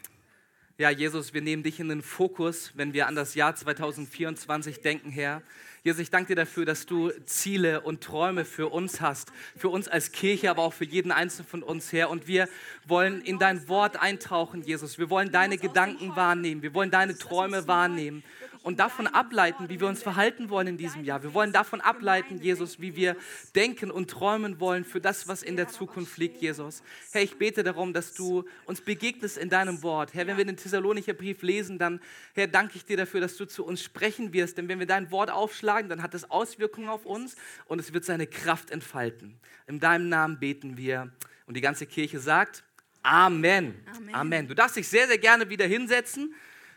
Ja, 0.77 0.89
Jesus, 0.89 1.33
wir 1.33 1.41
nehmen 1.41 1.63
dich 1.63 1.79
in 1.79 1.87
den 1.87 2.01
Fokus, 2.01 2.73
wenn 2.75 2.91
wir 2.91 3.07
an 3.07 3.15
das 3.15 3.33
Jahr 3.33 3.55
2024 3.55 4.81
denken, 4.81 5.09
Herr. 5.09 5.41
Jesus, 5.83 6.01
ich 6.01 6.09
danke 6.09 6.35
dir 6.35 6.41
dafür, 6.41 6.65
dass 6.65 6.85
du 6.85 7.11
Ziele 7.25 7.79
und 7.79 8.03
Träume 8.03 8.43
für 8.43 8.67
uns 8.67 8.99
hast, 8.99 9.31
für 9.55 9.69
uns 9.69 9.87
als 9.87 10.11
Kirche, 10.11 10.49
aber 10.49 10.63
auch 10.63 10.73
für 10.73 10.83
jeden 10.83 11.13
Einzelnen 11.13 11.47
von 11.47 11.63
uns, 11.63 11.93
Herr. 11.93 12.09
Und 12.09 12.27
wir 12.27 12.49
wollen 12.85 13.21
in 13.21 13.39
dein 13.39 13.69
Wort 13.69 14.01
eintauchen, 14.01 14.63
Jesus. 14.63 14.97
Wir 14.97 15.09
wollen 15.09 15.31
deine 15.31 15.57
Gedanken 15.57 16.13
wahrnehmen. 16.17 16.61
Wir 16.61 16.73
wollen 16.73 16.91
deine 16.91 17.17
Träume 17.17 17.69
wahrnehmen 17.69 18.21
und 18.65 18.79
davon 18.79 19.05
ableiten, 19.05 19.69
wie 19.69 19.79
wir 19.79 19.85
uns 19.85 20.01
verhalten 20.01 20.49
wollen 20.49 20.65
in 20.65 20.77
diesem 20.77 21.03
Jahr. 21.03 21.21
Wir 21.21 21.35
wollen 21.35 21.53
davon 21.53 21.81
ableiten, 21.81 22.39
Jesus, 22.41 22.81
wie 22.81 22.95
wir 22.95 23.15
denken 23.53 23.91
und 23.91 24.09
träumen 24.09 24.59
wollen 24.59 24.83
für 24.83 24.99
das, 24.99 25.27
was 25.27 25.43
in 25.43 25.55
der 25.55 25.67
Zukunft 25.67 26.17
liegt, 26.17 26.41
Jesus. 26.41 26.81
Herr, 27.11 27.21
ich 27.21 27.37
bete 27.37 27.63
darum, 27.63 27.93
dass 27.93 28.15
du 28.15 28.43
uns 28.65 28.81
begegnest 28.81 29.37
in 29.37 29.49
deinem 29.49 29.83
Wort. 29.83 30.15
Herr, 30.15 30.25
wenn 30.25 30.37
wir 30.37 30.45
den 30.45 30.57
Thessalonicher 30.57 31.13
Brief 31.13 31.43
lesen, 31.43 31.77
dann, 31.77 32.01
Herr, 32.33 32.47
danke 32.47 32.77
ich 32.77 32.85
dir 32.85 32.97
dafür, 32.97 33.21
dass 33.21 33.37
du 33.37 33.45
zu 33.45 33.63
uns 33.63 33.83
sprechen 33.83 34.33
wirst. 34.33 34.57
Denn 34.57 34.67
wenn 34.67 34.79
wir 34.79 34.87
dein 34.87 35.11
Wort 35.11 35.29
aufschlagen, 35.29 35.87
dann 35.87 36.01
hat 36.01 36.15
es 36.15 36.31
Auswirkungen 36.31 36.89
auf 36.89 37.05
uns 37.05 37.35
und 37.67 37.77
es 37.77 37.93
wird 37.93 38.03
seine 38.03 38.25
Kraft 38.25 38.71
entfalten. 38.71 39.39
In 39.67 39.79
deinem 39.79 40.09
Namen 40.09 40.39
beten 40.39 40.75
wir. 40.75 41.11
Und 41.45 41.55
die 41.55 41.61
ganze 41.61 41.85
Kirche 41.85 42.17
sagt, 42.17 42.63
Amen. 43.03 43.75
Amen. 43.95 44.15
Amen. 44.15 44.47
Du 44.47 44.55
darfst 44.55 44.75
dich 44.75 44.87
sehr, 44.87 45.05
sehr 45.05 45.19
gerne 45.19 45.47
wieder 45.47 45.67
hinsetzen. 45.67 46.33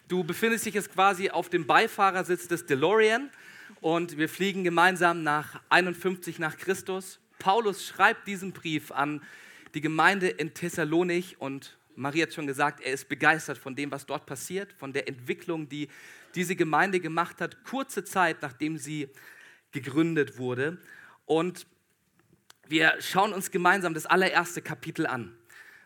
Du 0.08 0.24
befindest 0.24 0.64
dich 0.64 0.72
jetzt 0.72 0.90
quasi 0.90 1.28
auf 1.28 1.50
dem 1.50 1.66
Beifahrersitz 1.66 2.48
des 2.48 2.64
DeLorean 2.64 3.28
und 3.82 4.16
wir 4.16 4.30
fliegen 4.30 4.64
gemeinsam 4.64 5.22
nach 5.22 5.60
51 5.68 6.38
nach 6.38 6.56
Christus. 6.56 7.20
Paulus 7.38 7.86
schreibt 7.86 8.26
diesen 8.26 8.54
Brief 8.54 8.90
an 8.90 9.20
die 9.74 9.82
Gemeinde 9.82 10.28
in 10.28 10.54
Thessalonich 10.54 11.38
und 11.42 11.76
Maria 11.94 12.22
hat 12.22 12.32
schon 12.32 12.46
gesagt, 12.46 12.80
er 12.80 12.94
ist 12.94 13.10
begeistert 13.10 13.58
von 13.58 13.76
dem, 13.76 13.90
was 13.90 14.06
dort 14.06 14.24
passiert, 14.24 14.72
von 14.78 14.94
der 14.94 15.08
Entwicklung, 15.08 15.68
die 15.68 15.88
diese 16.34 16.56
Gemeinde 16.56 17.00
gemacht 17.00 17.42
hat, 17.42 17.62
kurze 17.64 18.02
Zeit 18.02 18.40
nachdem 18.40 18.78
sie 18.78 19.10
gegründet 19.72 20.38
wurde. 20.38 20.78
Und 21.26 21.66
wir 22.66 22.94
schauen 23.00 23.34
uns 23.34 23.50
gemeinsam 23.50 23.92
das 23.92 24.06
allererste 24.06 24.62
Kapitel 24.62 25.06
an. 25.06 25.36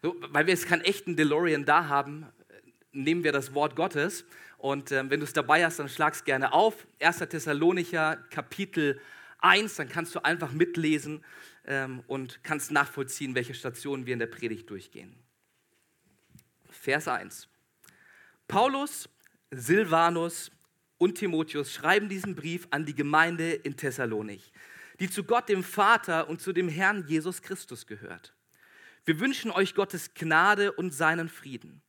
So, 0.00 0.14
weil 0.29 0.47
wir 0.47 0.55
jetzt 0.55 0.69
keinen 0.69 0.83
echten 0.83 1.17
DeLorean 1.17 1.64
da 1.64 1.88
haben, 1.88 2.26
nehmen 2.93 3.25
wir 3.25 3.33
das 3.33 3.55
Wort 3.55 3.77
Gottes. 3.77 4.25
Und 4.59 4.93
ähm, 4.93 5.11
wenn 5.11 5.21
du 5.21 5.25
es 5.25 5.33
dabei 5.33 5.65
hast, 5.65 5.79
dann 5.79 5.89
schlag 5.89 6.15
es 6.15 6.25
gerne 6.25 6.53
auf. 6.53 6.87
1. 7.01 7.19
Thessalonicher 7.19 8.17
Kapitel 8.31 9.01
1, 9.39 9.77
dann 9.77 9.89
kannst 9.89 10.15
du 10.15 10.25
einfach 10.25 10.53
mitlesen 10.53 11.25
ähm, 11.67 12.03
und 12.07 12.45
kannst 12.45 12.71
nachvollziehen, 12.71 13.35
welche 13.35 13.55
Stationen 13.55 14.07
wir 14.07 14.13
in 14.13 14.21
der 14.21 14.27
Predigt 14.27 14.71
durchgehen. 14.71 15.15
Vers 16.71 17.09
1. 17.09 17.49
Paulus, 18.47 19.09
Silvanus 19.51 20.51
und 20.99 21.17
Timotheus 21.17 21.73
schreiben 21.73 22.09
diesen 22.09 22.35
Brief 22.35 22.69
an 22.71 22.87
die 22.87 22.95
Gemeinde 22.95 23.53
in 23.53 23.77
Thessalonich, 23.77 24.53
die 25.01 25.11
zu 25.11 25.25
Gott, 25.25 25.49
dem 25.49 25.65
Vater 25.65 26.29
und 26.29 26.41
zu 26.41 26.53
dem 26.53 26.69
Herrn 26.69 27.05
Jesus 27.09 27.43
Christus 27.43 27.87
gehört. 27.87 28.33
Wir 29.05 29.19
wünschen 29.19 29.51
euch 29.51 29.75
Gottes 29.75 30.15
Gnade 30.15 30.73
und 30.73 30.95
seinen 30.95 31.29
Frieden. 31.29 31.83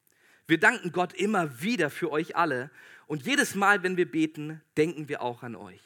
Wir 0.48 0.60
danken 0.60 0.92
Gott 0.92 1.14
immer 1.14 1.62
wieder 1.62 1.90
für 1.90 2.12
euch 2.12 2.36
alle 2.36 2.70
und 3.08 3.26
jedes 3.26 3.56
Mal, 3.56 3.84
wenn 3.84 3.98
wir 3.98 4.10
beten, 4.10 4.62
denken 4.78 5.08
wir 5.08 5.22
auch 5.22 5.44
an 5.44 5.56
euch. 5.56 5.82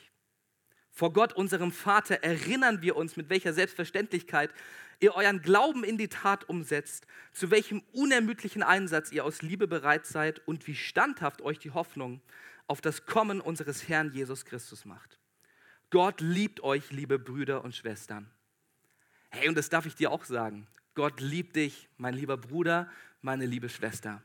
Vor 0.92 1.14
Gott, 1.14 1.34
unserem 1.34 1.72
Vater, 1.72 2.24
erinnern 2.24 2.82
wir 2.82 2.96
uns, 2.96 3.18
mit 3.18 3.30
welcher 3.30 3.54
Selbstverständlichkeit 3.54 4.52
ihr 5.00 5.14
euren 5.14 5.44
Glauben 5.44 5.84
in 5.84 6.00
die 6.00 6.08
Tat 6.08 6.50
umsetzt, 6.50 7.06
zu 7.34 7.52
welchem 7.52 7.84
unermüdlichen 7.94 8.64
Einsatz 8.64 9.12
ihr 9.12 9.24
aus 9.24 9.44
Liebe 9.44 9.68
bereit 9.68 10.08
seid 10.08 10.48
und 10.48 10.66
wie 10.66 10.76
standhaft 10.76 11.44
euch 11.44 11.60
die 11.60 11.70
Hoffnung 11.70 12.20
auf 12.66 12.82
das 12.82 13.06
Kommen 13.06 13.42
unseres 13.42 13.88
Herrn 13.88 14.12
Jesus 14.12 14.44
Christus 14.46 14.86
macht. 14.86 15.20
Gott 15.92 16.20
liebt 16.20 16.62
euch, 16.62 16.92
liebe 16.92 17.20
Brüder 17.20 17.64
und 17.64 17.76
Schwestern. 17.76 18.30
Hey, 19.30 19.48
und 19.48 19.56
das 19.56 19.70
darf 19.70 19.86
ich 19.86 19.96
dir 19.96 20.12
auch 20.12 20.26
sagen. 20.26 20.68
Gott 20.96 21.22
liebt 21.22 21.56
dich, 21.56 21.88
mein 21.98 22.16
lieber 22.16 22.38
Bruder, 22.38 22.90
meine 23.22 23.46
liebe 23.46 23.70
Schwester. 23.70 24.24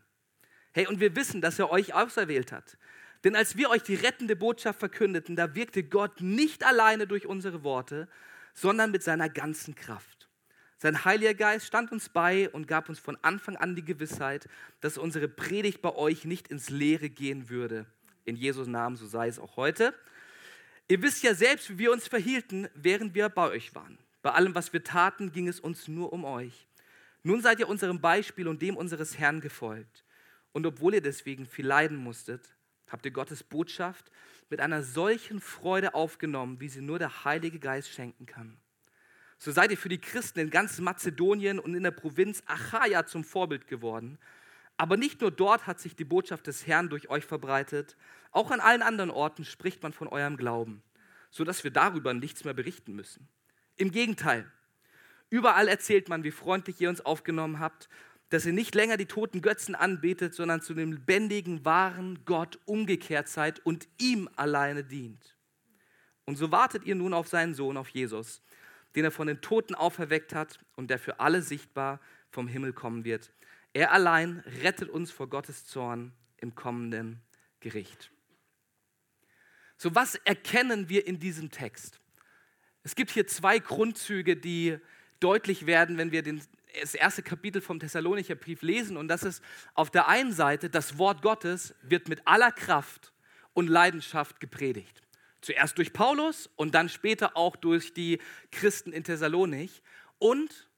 Hey, 0.73 0.87
und 0.87 1.00
wir 1.00 1.14
wissen, 1.17 1.41
dass 1.41 1.59
er 1.59 1.71
euch 1.71 1.95
auserwählt 1.95 2.52
hat. 2.52 2.79
Denn 3.25 3.37
als 3.37 3.57
wir 3.57 3.71
euch 3.71 3.83
die 3.83 3.95
rettende 3.95 4.37
Botschaft 4.37 4.79
verkündeten, 4.81 5.37
da 5.37 5.55
wirkte 5.55 5.85
Gott 5.85 6.21
nicht 6.21 6.64
alleine 6.64 7.07
durch 7.07 7.26
unsere 7.26 7.62
Worte, 7.62 8.09
sondern 8.55 8.91
mit 8.91 9.02
seiner 9.02 9.29
ganzen 9.29 9.75
Kraft. 9.75 10.29
Sein 10.79 11.05
Heiliger 11.05 11.35
Geist 11.35 11.67
stand 11.67 11.93
uns 11.93 12.09
bei 12.09 12.50
und 12.50 12.67
gab 12.67 12.88
uns 12.88 12.99
von 12.99 13.17
Anfang 13.23 13.57
an 13.57 13.76
die 13.76 13.85
Gewissheit, 13.85 14.49
dass 14.81 14.99
unsere 14.99 15.29
Predigt 15.29 15.81
bei 15.81 15.95
euch 15.95 16.25
nicht 16.25 16.49
ins 16.49 16.71
Leere 16.71 17.09
gehen 17.09 17.49
würde. 17.49 17.87
In 18.25 18.35
Jesus 18.35 18.67
Namen, 18.67 18.97
so 18.97 19.07
sei 19.07 19.29
es 19.29 19.38
auch 19.38 19.57
heute. 19.57 19.95
Ihr 20.88 21.00
wisst 21.00 21.23
ja 21.23 21.35
selbst, 21.35 21.71
wie 21.71 21.79
wir 21.79 21.93
uns 21.93 22.09
verhielten, 22.09 22.69
während 22.75 23.14
wir 23.14 23.29
bei 23.29 23.49
euch 23.49 23.75
waren. 23.76 23.99
Bei 24.23 24.33
allem, 24.33 24.55
was 24.55 24.73
wir 24.73 24.83
taten, 24.83 25.31
ging 25.31 25.47
es 25.47 25.61
uns 25.61 25.87
nur 25.87 26.12
um 26.12 26.25
euch. 26.25 26.67
Nun 27.23 27.41
seid 27.41 27.61
ihr 27.61 27.69
unserem 27.69 28.00
Beispiel 28.00 28.49
und 28.49 28.61
dem 28.61 28.76
unseres 28.76 29.19
Herrn 29.19 29.41
gefolgt. 29.41 30.05
Und 30.53 30.67
obwohl 30.67 30.95
ihr 30.95 31.01
deswegen 31.01 31.47
viel 31.47 31.67
leiden 31.67 31.97
musstet, 31.97 32.55
habt 32.89 33.05
ihr 33.05 33.11
Gottes 33.11 33.43
Botschaft 33.43 34.11
mit 34.51 34.61
einer 34.61 34.83
solchen 34.83 35.41
Freude 35.41 35.95
aufgenommen, 35.95 36.61
wie 36.61 36.69
sie 36.69 36.83
nur 36.83 36.99
der 36.99 37.25
Heilige 37.25 37.59
Geist 37.59 37.91
schenken 37.91 38.27
kann. 38.27 38.59
So 39.39 39.51
seid 39.51 39.71
ihr 39.71 39.79
für 39.79 39.89
die 39.89 40.01
Christen 40.01 40.39
in 40.39 40.51
ganz 40.51 40.79
Mazedonien 40.79 41.59
und 41.59 41.75
in 41.75 41.83
der 41.83 41.91
Provinz 41.91 42.43
Achaia 42.47 43.07
zum 43.07 43.25
Vorbild 43.25 43.67
geworden. 43.67 44.19
Aber 44.77 44.97
nicht 44.97 45.21
nur 45.21 45.31
dort 45.31 45.67
hat 45.67 45.81
sich 45.81 45.97
die 45.97 46.05
Botschaft 46.05 46.47
des 46.47 46.67
Herrn 46.67 46.91
durch 46.91 47.09
euch 47.09 47.25
verbreitet, 47.25 47.97
auch 48.31 48.51
an 48.51 48.61
allen 48.61 48.83
anderen 48.83 49.11
Orten 49.11 49.45
spricht 49.45 49.83
man 49.83 49.93
von 49.93 50.09
eurem 50.09 50.37
Glauben, 50.37 50.83
sodass 51.31 51.65
wir 51.65 51.71
darüber 51.71 52.15
nichts 52.15 52.45
mehr 52.45 52.55
berichten 52.55 52.95
müssen. 52.95 53.29
Im 53.77 53.91
Gegenteil, 53.91 54.51
überall 55.29 55.67
erzählt 55.67 56.09
man, 56.09 56.25
wie 56.25 56.31
freundlich 56.31 56.81
ihr 56.81 56.89
uns 56.89 57.01
aufgenommen 57.01 57.59
habt 57.59 57.89
dass 58.33 58.47
ihr 58.47 58.55
nicht 58.55 58.75
länger 58.75 58.97
die 58.97 59.05
toten 59.05 59.43
Götzen 59.43 59.75
anbetet, 59.75 60.35
sondern 60.35 60.62
zu 60.62 60.73
dem 60.73 60.93
lebendigen, 60.93 61.67
wahren 61.67 62.25
Gott 62.25 62.59
umgekehrt 62.65 63.29
seid 63.29 63.61
und 63.67 63.87
ihm 63.99 64.27
alleine 64.37 64.85
dient. 64.85 65.37
Und 66.25 66.37
so 66.37 66.51
wartet 66.51 66.85
ihr 66.85 66.95
nun 66.95 67.12
auf 67.12 67.29
seinen 67.29 67.53
Sohn, 67.53 67.77
auf 67.77 67.91
Jesus, 67.91 68.41
den 68.95 69.05
er 69.05 69.11
von 69.11 69.27
den 69.27 69.43
Toten 69.43 69.75
auferweckt 69.75 70.35
hat 70.35 70.61
und 70.77 70.89
der 70.89 70.99
für 70.99 71.21
alle 71.21 71.43
sichtbar 71.43 72.01
vom 72.31 72.49
Himmel 72.49 72.73
kommen 72.73 73.05
wird. 73.05 73.35
Er 73.75 73.93
allein 73.93 74.43
rettet 74.62 74.89
uns 74.89 75.11
vor 75.11 75.29
Gottes 75.29 75.67
Zorn 75.67 76.12
im 76.39 76.55
kommenden 76.55 77.21
Gericht. 77.61 78.11
So, 79.77 79.95
was 79.95 80.15
erkennen 80.15 80.89
wir 80.89 81.07
in 81.07 81.19
diesem 81.19 81.51
Text? 81.51 82.01
Es 82.83 82.95
gibt 82.95 83.11
hier 83.11 83.27
zwei 83.27 83.59
Grundzüge, 83.59 84.39
die 84.39 84.79
deutlich 85.21 85.67
werden, 85.67 85.99
wenn 85.99 86.12
wir 86.12 86.23
den 86.23 86.41
das 86.81 86.95
erste 86.95 87.23
Kapitel 87.23 87.61
vom 87.61 87.81
Thessalonicher 87.81 88.35
Brief 88.35 88.62
lesen 88.62 88.97
und 88.97 89.09
das 89.09 89.23
ist 89.23 89.43
auf 89.75 89.91
der 89.91 90.09
einen 90.09 90.33
Seite, 90.33 90.71
das 90.71 90.99
Wort 90.99 91.23
Gottes 91.23 91.75
wird 91.83 92.09
mit 92.09 92.26
aller 92.26 92.52
Kraft 92.52 93.12
und 93.52 93.69
Leidenschaft 93.69 94.41
gepredigt. 94.41 95.02
Zuerst 95.41 95.76
durch 95.79 95.93
Paulus 95.93 96.49
und 96.57 96.75
dann 96.75 96.88
später 96.88 97.37
auch 97.37 97.57
durch 97.57 97.93
die 97.93 98.21
Christen 98.52 98.93
in 98.93 99.02
Thessalonich. 99.02 99.83
Und 100.19 100.69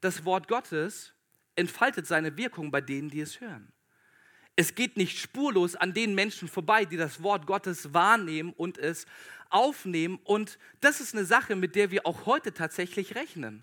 das 0.00 0.24
Wort 0.24 0.48
Gottes 0.48 1.12
entfaltet 1.56 2.06
seine 2.06 2.36
Wirkung 2.36 2.70
bei 2.70 2.80
denen, 2.80 3.10
die 3.10 3.20
es 3.20 3.40
hören. 3.40 3.70
Es 4.56 4.74
geht 4.74 4.96
nicht 4.96 5.18
spurlos 5.18 5.76
an 5.76 5.92
den 5.92 6.14
Menschen 6.14 6.48
vorbei, 6.48 6.84
die 6.84 6.96
das 6.96 7.22
Wort 7.22 7.46
Gottes 7.46 7.92
wahrnehmen 7.92 8.52
und 8.56 8.78
es 8.78 9.06
aufnehmen. 9.50 10.18
Und 10.24 10.58
das 10.80 11.00
ist 11.00 11.14
eine 11.14 11.24
Sache, 11.24 11.54
mit 11.54 11.76
der 11.76 11.90
wir 11.90 12.06
auch 12.06 12.26
heute 12.26 12.52
tatsächlich 12.52 13.14
rechnen. 13.14 13.62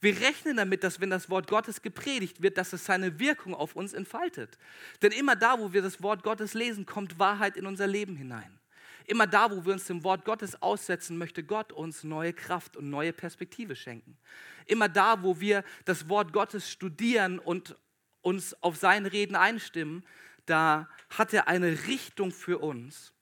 Wir 0.00 0.20
rechnen 0.20 0.56
damit, 0.56 0.84
dass 0.84 1.00
wenn 1.00 1.10
das 1.10 1.28
Wort 1.28 1.48
Gottes 1.48 1.82
gepredigt 1.82 2.40
wird, 2.40 2.56
dass 2.56 2.72
es 2.72 2.84
seine 2.84 3.18
Wirkung 3.18 3.54
auf 3.54 3.74
uns 3.74 3.92
entfaltet. 3.92 4.56
Denn 5.02 5.10
immer 5.10 5.34
da, 5.34 5.58
wo 5.58 5.72
wir 5.72 5.82
das 5.82 6.02
Wort 6.02 6.22
Gottes 6.22 6.54
lesen, 6.54 6.86
kommt 6.86 7.18
Wahrheit 7.18 7.56
in 7.56 7.66
unser 7.66 7.86
Leben 7.86 8.14
hinein. 8.16 8.58
Immer 9.06 9.26
da, 9.26 9.50
wo 9.50 9.64
wir 9.64 9.72
uns 9.72 9.86
dem 9.86 10.04
Wort 10.04 10.24
Gottes 10.24 10.60
aussetzen, 10.62 11.18
möchte 11.18 11.42
Gott 11.42 11.72
uns 11.72 12.04
neue 12.04 12.32
Kraft 12.32 12.76
und 12.76 12.90
neue 12.90 13.12
Perspektive 13.12 13.74
schenken. 13.74 14.18
Immer 14.66 14.88
da, 14.88 15.22
wo 15.22 15.40
wir 15.40 15.64
das 15.86 16.08
Wort 16.08 16.32
Gottes 16.32 16.70
studieren 16.70 17.38
und 17.38 17.74
uns 18.20 18.54
auf 18.62 18.76
sein 18.76 19.06
Reden 19.06 19.34
einstimmen, 19.34 20.04
da 20.44 20.88
hat 21.10 21.32
er 21.32 21.48
eine 21.48 21.86
Richtung 21.86 22.32
für 22.32 22.58
uns 22.58 23.12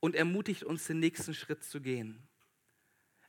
und 0.00 0.14
ermutigt 0.14 0.64
uns, 0.64 0.86
den 0.86 0.98
nächsten 0.98 1.32
Schritt 1.32 1.64
zu 1.64 1.80
gehen. 1.80 2.25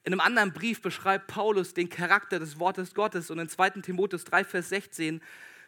In 0.07 0.13
einem 0.13 0.21
anderen 0.21 0.53
Brief 0.53 0.81
beschreibt 0.81 1.27
Paulus 1.27 1.73
den 1.73 1.89
Charakter 1.89 2.39
des 2.39 2.57
Wortes 2.59 2.93
Gottes 2.93 3.29
und 3.29 3.39
in 3.39 3.49
2. 3.49 3.71
Timotheus 3.81 4.23
3, 4.23 4.45
Vers 4.45 4.69
16 4.69 5.21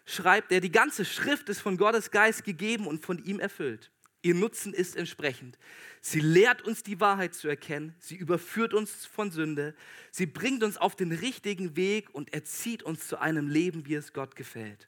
schreibt 0.06 0.54
er, 0.54 0.62
die 0.62 0.72
ganze 0.72 1.04
Schrift 1.04 1.50
ist 1.50 1.60
von 1.60 1.76
Gottes 1.76 2.10
Geist 2.10 2.46
gegeben 2.46 2.88
und 2.88 3.06
von 3.06 3.22
ihm 3.22 3.42
erfüllt. 3.42 3.92
Ihr 4.22 4.36
Nutzen 4.36 4.74
ist 4.74 4.96
entsprechend. 4.96 5.60
Sie 6.00 6.22
lehrt 6.22 6.62
uns 6.62 6.84
die 6.84 7.02
Wahrheit 7.02 7.34
zu 7.34 7.50
erkennen, 7.50 7.94
sie 8.00 8.16
überführt 8.16 8.74
uns 8.74 9.06
von 9.06 9.30
Sünde, 9.30 9.76
sie 10.10 10.26
bringt 10.26 10.64
uns 10.64 10.78
auf 10.78 10.96
den 10.96 11.12
richtigen 11.12 11.76
Weg 11.76 12.10
und 12.16 12.34
erzieht 12.34 12.82
uns 12.82 13.10
zu 13.10 13.20
einem 13.20 13.50
Leben, 13.50 13.88
wie 13.88 13.96
es 13.96 14.14
Gott 14.14 14.38
gefällt. 14.38 14.88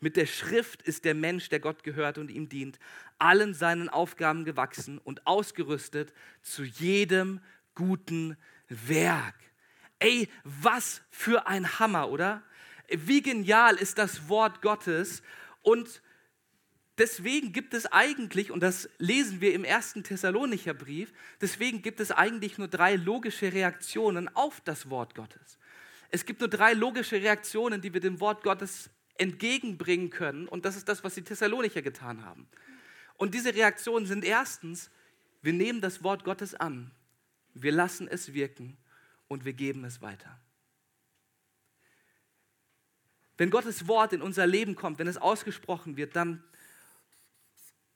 Mit 0.00 0.16
der 0.16 0.26
Schrift 0.26 0.82
ist 0.82 1.04
der 1.04 1.14
Mensch, 1.14 1.50
der 1.50 1.60
Gott 1.60 1.84
gehört 1.84 2.18
und 2.18 2.32
ihm 2.32 2.48
dient, 2.48 2.80
allen 3.20 3.54
seinen 3.54 3.88
Aufgaben 3.88 4.44
gewachsen 4.44 4.98
und 4.98 5.24
ausgerüstet 5.24 6.12
zu 6.42 6.64
jedem 6.64 7.40
guten 7.76 8.36
Werk. 8.68 9.34
Ey, 9.98 10.28
was 10.44 11.02
für 11.10 11.46
ein 11.46 11.78
Hammer, 11.78 12.10
oder? 12.10 12.42
Wie 12.88 13.22
genial 13.22 13.76
ist 13.76 13.98
das 13.98 14.28
Wort 14.28 14.62
Gottes 14.62 15.22
und 15.62 16.02
deswegen 16.98 17.52
gibt 17.52 17.74
es 17.74 17.86
eigentlich, 17.86 18.50
und 18.50 18.60
das 18.60 18.88
lesen 18.98 19.40
wir 19.40 19.54
im 19.54 19.64
ersten 19.64 20.04
Thessalonicher 20.04 20.74
Brief, 20.74 21.12
deswegen 21.40 21.82
gibt 21.82 22.00
es 22.00 22.12
eigentlich 22.12 22.58
nur 22.58 22.68
drei 22.68 22.96
logische 22.96 23.52
Reaktionen 23.52 24.28
auf 24.34 24.60
das 24.60 24.88
Wort 24.90 25.14
Gottes. 25.14 25.58
Es 26.10 26.24
gibt 26.24 26.40
nur 26.40 26.48
drei 26.48 26.72
logische 26.72 27.16
Reaktionen, 27.16 27.80
die 27.80 27.92
wir 27.92 28.00
dem 28.00 28.20
Wort 28.20 28.42
Gottes 28.42 28.90
entgegenbringen 29.18 30.10
können. 30.10 30.48
Und 30.48 30.64
das 30.64 30.76
ist 30.76 30.88
das, 30.88 31.02
was 31.04 31.14
die 31.14 31.22
Thessalonicher 31.22 31.82
getan 31.82 32.24
haben. 32.24 32.48
Und 33.16 33.34
diese 33.34 33.54
Reaktionen 33.54 34.06
sind 34.06 34.24
erstens, 34.24 34.90
wir 35.42 35.52
nehmen 35.52 35.80
das 35.80 36.02
Wort 36.02 36.24
Gottes 36.24 36.54
an, 36.54 36.90
wir 37.62 37.72
lassen 37.72 38.08
es 38.08 38.34
wirken 38.34 38.76
und 39.28 39.44
wir 39.44 39.52
geben 39.52 39.84
es 39.84 40.00
weiter. 40.02 40.38
Wenn 43.38 43.50
Gottes 43.50 43.86
Wort 43.86 44.12
in 44.12 44.22
unser 44.22 44.46
Leben 44.46 44.76
kommt, 44.76 44.98
wenn 44.98 45.08
es 45.08 45.18
ausgesprochen 45.18 45.96
wird, 45.96 46.16
dann 46.16 46.42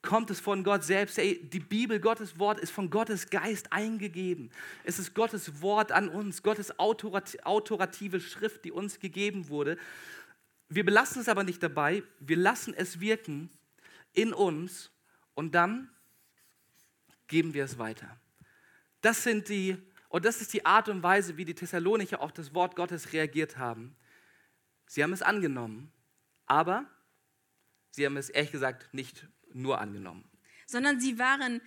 kommt 0.02 0.30
es 0.30 0.40
von 0.40 0.64
Gott 0.64 0.84
selbst. 0.84 1.18
Ey, 1.18 1.42
die 1.48 1.60
Bibel, 1.60 2.00
Gottes 2.00 2.38
Wort, 2.38 2.58
ist 2.60 2.70
von 2.70 2.90
Gottes 2.90 3.30
Geist 3.30 3.72
eingegeben. 3.72 4.50
Es 4.84 4.98
ist 4.98 5.14
Gottes 5.14 5.62
Wort 5.62 5.92
an 5.92 6.08
uns, 6.08 6.42
Gottes 6.42 6.78
autorative 6.78 8.20
Schrift, 8.20 8.64
die 8.64 8.72
uns 8.72 8.98
gegeben 8.98 9.48
wurde. 9.48 9.78
Wir 10.68 10.84
belassen 10.84 11.20
es 11.20 11.28
aber 11.28 11.42
nicht 11.42 11.62
dabei, 11.62 12.02
wir 12.20 12.36
lassen 12.36 12.74
es 12.74 13.00
wirken 13.00 13.50
in 14.12 14.32
uns 14.32 14.90
und 15.34 15.54
dann 15.54 15.90
geben 17.26 17.54
wir 17.54 17.64
es 17.64 17.78
weiter. 17.78 18.19
Das 19.00 19.22
sind 19.22 19.48
die, 19.48 19.76
und 20.08 20.24
das 20.24 20.40
ist 20.40 20.52
die 20.52 20.66
Art 20.66 20.88
und 20.88 21.02
Weise, 21.02 21.36
wie 21.36 21.44
die 21.44 21.54
Thessalonicher 21.54 22.20
auf 22.20 22.32
das 22.32 22.54
Wort 22.54 22.76
Gottes 22.76 23.12
reagiert 23.12 23.56
haben. 23.56 23.96
Sie 24.86 25.02
haben 25.02 25.12
es 25.12 25.22
angenommen, 25.22 25.92
aber 26.46 26.84
sie 27.90 28.04
haben 28.04 28.16
es 28.16 28.28
ehrlich 28.28 28.52
gesagt 28.52 28.92
nicht 28.92 29.26
nur 29.52 29.80
angenommen. 29.80 30.28
Sondern 30.66 31.00
sie 31.00 31.18
waren 31.18 31.60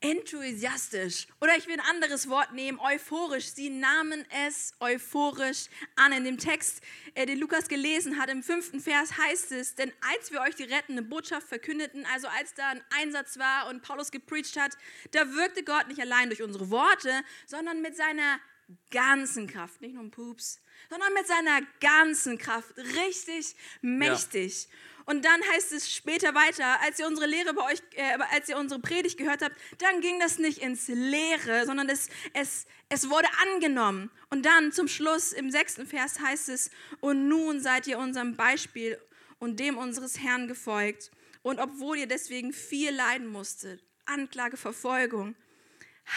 enthusiastisch 0.00 1.26
oder 1.40 1.56
ich 1.56 1.66
will 1.66 1.74
ein 1.74 1.80
anderes 1.80 2.28
Wort 2.28 2.52
nehmen, 2.52 2.78
euphorisch. 2.78 3.46
Sie 3.46 3.68
nahmen 3.68 4.24
es 4.46 4.72
euphorisch 4.80 5.66
an. 5.96 6.12
In 6.12 6.24
dem 6.24 6.38
Text, 6.38 6.82
äh, 7.14 7.26
den 7.26 7.38
Lukas 7.38 7.68
gelesen 7.68 8.18
hat, 8.18 8.30
im 8.30 8.42
fünften 8.42 8.80
Vers 8.80 9.18
heißt 9.18 9.52
es, 9.52 9.74
denn 9.74 9.92
als 10.16 10.30
wir 10.30 10.40
euch 10.40 10.54
die 10.54 10.64
rettende 10.64 11.02
Botschaft 11.02 11.48
verkündeten, 11.48 12.06
also 12.14 12.28
als 12.28 12.54
da 12.54 12.68
ein 12.68 12.82
Einsatz 13.00 13.38
war 13.38 13.68
und 13.68 13.82
Paulus 13.82 14.10
gepreacht 14.10 14.56
hat, 14.56 14.76
da 15.10 15.32
wirkte 15.34 15.64
Gott 15.64 15.88
nicht 15.88 16.00
allein 16.00 16.28
durch 16.28 16.42
unsere 16.42 16.70
Worte, 16.70 17.12
sondern 17.46 17.82
mit 17.82 17.96
seiner 17.96 18.38
ganzen 18.90 19.46
Kraft, 19.46 19.80
nicht 19.80 19.94
nur 19.94 20.04
ein 20.04 20.10
Pups, 20.10 20.60
sondern 20.90 21.12
mit 21.14 21.26
seiner 21.26 21.60
ganzen 21.80 22.38
Kraft, 22.38 22.76
richtig 22.76 23.56
mächtig. 23.80 24.64
Ja. 24.64 24.70
Und 25.06 25.24
dann 25.24 25.40
heißt 25.54 25.72
es 25.72 25.90
später 25.90 26.34
weiter, 26.34 26.82
als 26.82 26.98
ihr 26.98 27.06
unsere 27.06 27.26
Lehre 27.26 27.54
bei 27.54 27.64
euch, 27.72 27.82
äh, 27.94 28.18
als 28.30 28.50
ihr 28.50 28.58
unsere 28.58 28.78
Predigt 28.78 29.16
gehört 29.16 29.40
habt, 29.42 29.56
dann 29.78 30.02
ging 30.02 30.20
das 30.20 30.38
nicht 30.38 30.58
ins 30.58 30.86
Leere, 30.88 31.64
sondern 31.64 31.88
es, 31.88 32.10
es, 32.34 32.66
es 32.90 33.08
wurde 33.08 33.28
angenommen. 33.54 34.10
Und 34.28 34.44
dann 34.44 34.70
zum 34.70 34.86
Schluss 34.86 35.32
im 35.32 35.50
sechsten 35.50 35.86
Vers 35.86 36.20
heißt 36.20 36.50
es, 36.50 36.70
und 37.00 37.26
nun 37.26 37.60
seid 37.60 37.86
ihr 37.86 37.98
unserem 37.98 38.36
Beispiel 38.36 38.98
und 39.38 39.58
dem 39.60 39.78
unseres 39.78 40.18
Herrn 40.18 40.46
gefolgt. 40.46 41.10
Und 41.42 41.58
obwohl 41.58 41.96
ihr 41.96 42.06
deswegen 42.06 42.52
viel 42.52 42.90
leiden 42.94 43.28
musstet, 43.28 43.82
Anklage, 44.04 44.58
Verfolgung, 44.58 45.36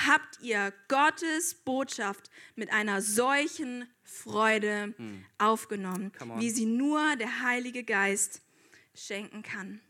habt 0.08 0.40
ihr 0.42 0.74
Gottes 0.88 1.56
Botschaft 1.56 2.30
mit 2.56 2.72
einer 2.72 3.02
solchen 3.02 3.88
Freude 4.04 4.94
hm. 4.98 5.26
aufgenommen, 5.38 6.12
wie 6.38 6.50
sie 6.50 6.66
nur 6.66 7.16
der 7.18 7.42
Heilige 7.42 7.84
Geist 7.84 8.42
schenken 8.94 9.44
kann. 9.44 9.82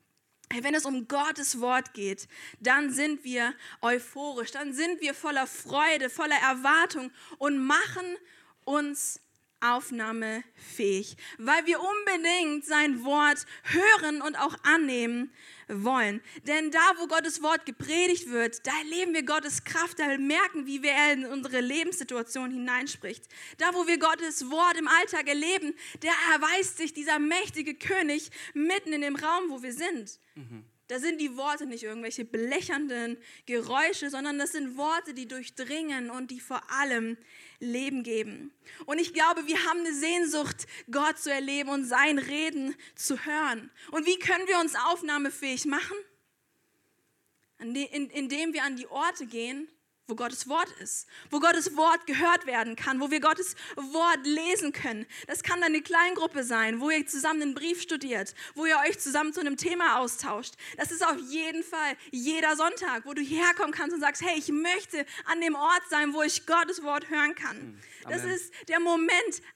Wenn 0.60 0.76
es 0.76 0.86
um 0.86 1.08
Gottes 1.08 1.62
Wort 1.62 1.94
geht, 1.94 2.28
dann 2.60 2.92
sind 2.92 3.24
wir 3.24 3.54
euphorisch, 3.82 4.52
dann 4.52 4.74
sind 4.74 5.00
wir 5.00 5.14
voller 5.14 5.48
Freude, 5.48 6.10
voller 6.10 6.36
Erwartung 6.36 7.12
und 7.38 7.58
machen 7.58 8.18
uns 8.66 9.22
aufnahmefähig, 9.62 11.16
weil 11.38 11.66
wir 11.66 11.80
unbedingt 11.80 12.66
sein 12.66 13.04
Wort 13.04 13.46
hören 13.64 14.22
und 14.22 14.36
auch 14.36 14.56
annehmen 14.64 15.32
wollen. 15.68 16.22
Denn 16.48 16.72
da, 16.72 16.80
wo 16.98 17.08
Gottes 17.08 17.42
Wort 17.42 17.66
gepredigt 17.66 18.30
wird, 18.30 18.66
da 18.68 18.72
erleben 18.80 19.14
wir 19.14 19.24
Gottes 19.24 19.64
Kraft, 19.64 20.00
da 20.00 20.18
merken, 20.18 20.66
wie 20.66 20.86
er 20.86 21.14
in 21.14 21.26
unsere 21.26 21.62
Lebenssituation 21.62 22.52
hineinspricht. 22.52 23.26
Da, 23.58 23.74
wo 23.74 23.88
wir 23.88 23.98
Gottes 23.98 24.50
Wort 24.50 24.78
im 24.78 24.88
Alltag 24.88 25.28
erleben, 25.28 25.74
da 26.02 26.10
erweist 26.34 26.78
sich 26.78 26.94
dieser 26.94 27.20
mächtige 27.20 27.76
König 27.76 28.30
mitten 28.54 28.94
in 28.94 29.02
dem 29.02 29.16
Raum, 29.16 29.50
wo 29.50 29.64
wir 29.64 29.74
sind. 29.74 30.20
Mhm. 30.36 30.66
Da 30.92 31.00
sind 31.00 31.22
die 31.22 31.38
Worte 31.38 31.68
nicht 31.68 31.84
irgendwelche 31.84 32.26
belächernden 32.26 33.18
Geräusche, 33.46 34.10
sondern 34.10 34.38
das 34.38 34.52
sind 34.52 34.76
Worte, 34.76 35.14
die 35.14 35.26
durchdringen 35.26 36.10
und 36.10 36.32
die 36.32 36.42
vor 36.42 36.62
allem 36.70 37.18
Leben 37.62 38.04
geben. 38.04 38.52
Und 38.86 39.00
ich 39.00 39.14
glaube, 39.14 39.48
wir 39.48 39.64
haben 39.66 39.80
eine 39.80 39.94
Sehnsucht, 39.94 40.68
Gott 40.90 41.18
zu 41.20 41.32
erleben 41.32 41.70
und 41.70 41.86
sein 41.86 42.18
Reden 42.18 42.76
zu 42.96 43.24
hören. 43.24 43.72
Und 43.92 44.06
wie 44.06 44.20
können 44.20 44.48
wir 44.48 44.60
uns 44.60 44.76
aufnahmefähig 44.76 45.66
machen? 45.66 45.96
Indem 47.60 48.54
wir 48.54 48.64
an 48.64 48.76
die 48.76 48.88
Orte 48.88 49.28
gehen, 49.28 49.70
wo 50.08 50.16
Gottes 50.16 50.50
Wort 50.50 50.70
ist, 50.82 51.08
wo 51.30 51.40
Gottes 51.40 51.76
Wort 51.78 52.06
gehört 52.06 52.46
werden 52.46 52.76
kann, 52.76 53.00
wo 53.00 53.12
wir 53.12 53.20
Gottes 53.20 53.56
Wort 53.76 54.26
lesen 54.26 54.74
können. 54.74 55.06
Das 55.28 55.42
kann 55.42 55.64
eine 55.64 55.82
Kleingruppe 55.82 56.44
sein, 56.44 56.82
wo 56.82 56.90
ihr 56.90 57.08
zusammen 57.08 57.42
einen 57.42 57.54
Brief 57.54 57.82
studiert, 57.82 58.36
wo 58.56 58.66
ihr 58.66 58.78
euch 58.86 59.00
zusammen 59.00 59.32
zu 59.32 59.40
einem 59.40 59.58
Thema 59.58 60.00
austauscht. 60.00 60.56
Das 60.78 60.92
ist 60.92 61.06
auf 61.06 61.18
jeden 61.30 61.64
Fall 61.64 61.96
jeder 62.12 62.56
Sonntag, 62.56 63.06
wo 63.06 63.14
du 63.14 63.22
hierher 63.22 63.54
kommen 63.54 63.72
kannst 63.72 63.94
und 63.94 64.02
sagst, 64.02 64.22
hey, 64.22 64.38
ich 64.38 64.50
möchte 64.50 65.06
an 65.26 65.40
dem 65.40 65.56
Ort 65.56 65.84
sein, 65.90 66.14
wo 66.14 66.24
ich 66.24 66.46
Gottes 66.46 66.84
Wort 66.84 67.10
hören 67.10 67.36
kann. 67.36 67.58
Hm, 67.58 67.80
das 68.10 68.24
ist 68.24 68.52
der 68.68 68.80
Moment 68.80 69.12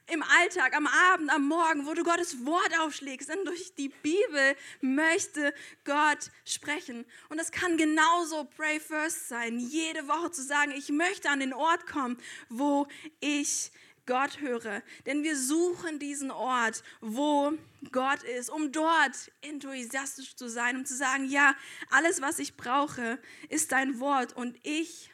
im 0.07 0.23
Alltag, 0.23 0.75
am 0.75 0.87
Abend, 0.87 1.31
am 1.31 1.47
Morgen, 1.47 1.85
wo 1.85 1.93
du 1.93 2.03
Gottes 2.03 2.45
Wort 2.45 2.79
aufschlägst, 2.79 3.29
denn 3.29 3.43
durch 3.43 3.73
die 3.75 3.89
Bibel 3.89 4.55
möchte 4.81 5.53
Gott 5.83 6.29
sprechen. 6.45 7.05
Und 7.29 7.39
das 7.39 7.51
kann 7.51 7.77
genauso 7.77 8.45
Pray 8.55 8.79
First 8.79 9.27
sein, 9.27 9.59
jede 9.59 10.07
Woche 10.07 10.31
zu 10.35 10.43
sagen, 10.43 10.71
ich 10.71 10.89
möchte 10.89 11.29
an 11.29 11.39
den 11.39 11.53
Ort 11.53 11.85
kommen, 11.85 12.17
wo 12.49 12.87
ich 13.19 13.71
Gott 14.05 14.39
höre. 14.39 14.83
Denn 15.05 15.23
wir 15.23 15.35
suchen 15.35 15.99
diesen 15.99 16.31
Ort, 16.31 16.83
wo 17.01 17.53
Gott 17.91 18.23
ist, 18.23 18.49
um 18.49 18.71
dort 18.71 19.31
enthusiastisch 19.41 20.35
zu 20.35 20.47
sein, 20.47 20.77
um 20.77 20.85
zu 20.85 20.95
sagen, 20.95 21.27
ja, 21.27 21.55
alles, 21.89 22.21
was 22.21 22.39
ich 22.39 22.55
brauche, 22.55 23.19
ist 23.49 23.71
dein 23.71 23.99
Wort 23.99 24.33
und 24.33 24.57
ich 24.63 25.11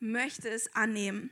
möchte 0.00 0.48
es 0.48 0.74
annehmen. 0.74 1.30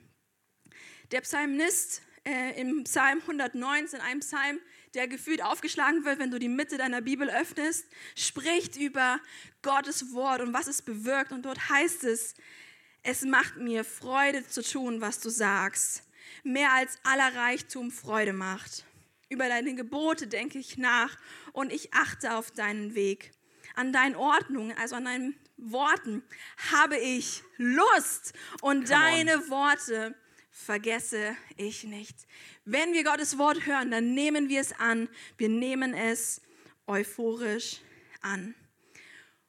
Der 1.11 1.23
Psalmist 1.23 2.03
äh, 2.25 2.61
im 2.61 2.85
Psalm 2.85 3.21
119, 3.21 4.01
einem 4.01 4.21
Psalm, 4.21 4.61
der 4.94 5.09
gefühlt 5.09 5.42
aufgeschlagen 5.42 6.05
wird, 6.05 6.18
wenn 6.18 6.31
du 6.31 6.38
die 6.38 6.49
Mitte 6.49 6.77
deiner 6.77 7.01
Bibel 7.01 7.29
öffnest, 7.29 7.87
spricht 8.14 8.77
über 8.77 9.21
Gottes 9.62 10.12
Wort 10.12 10.40
und 10.40 10.53
was 10.53 10.66
es 10.66 10.83
bewirkt. 10.83 11.33
Und 11.33 11.42
dort 11.42 11.71
heißt 11.71 12.05
es, 12.05 12.35
es 13.09 13.23
macht 13.23 13.57
mir 13.57 13.85
Freude 13.85 14.47
zu 14.47 14.62
tun, 14.62 15.01
was 15.01 15.18
du 15.18 15.31
sagst, 15.31 16.03
mehr 16.44 16.75
als 16.75 16.99
aller 17.05 17.35
Reichtum 17.35 17.90
Freude 17.90 18.35
macht. 18.35 18.85
Über 19.31 19.49
deine 19.49 19.75
Gebote 19.75 20.27
denke 20.27 20.59
ich 20.59 20.77
nach 20.77 21.16
und 21.55 21.73
ich 21.73 21.94
achte 21.94 22.35
auf 22.35 22.51
deinen 22.51 22.94
Weg. 22.94 23.33
An 23.75 23.94
deinen 23.94 24.14
Ordnungen, 24.14 24.77
also 24.77 24.97
an 24.97 25.07
deinen 25.07 25.35
Worten, 25.57 26.23
habe 26.71 26.99
ich 26.99 27.42
Lust 27.57 28.35
und 28.61 28.90
deine 28.90 29.49
Worte 29.49 30.14
vergesse 30.51 31.35
ich 31.57 31.85
nicht. 31.85 32.27
Wenn 32.66 32.92
wir 32.92 33.05
Gottes 33.05 33.38
Wort 33.38 33.64
hören, 33.64 33.90
dann 33.90 34.12
nehmen 34.12 34.51
wir 34.51 34.61
es 34.61 34.79
an. 34.79 35.09
Wir 35.38 35.49
nehmen 35.49 35.94
es 35.94 36.42
euphorisch 36.87 37.81
an. 38.21 38.55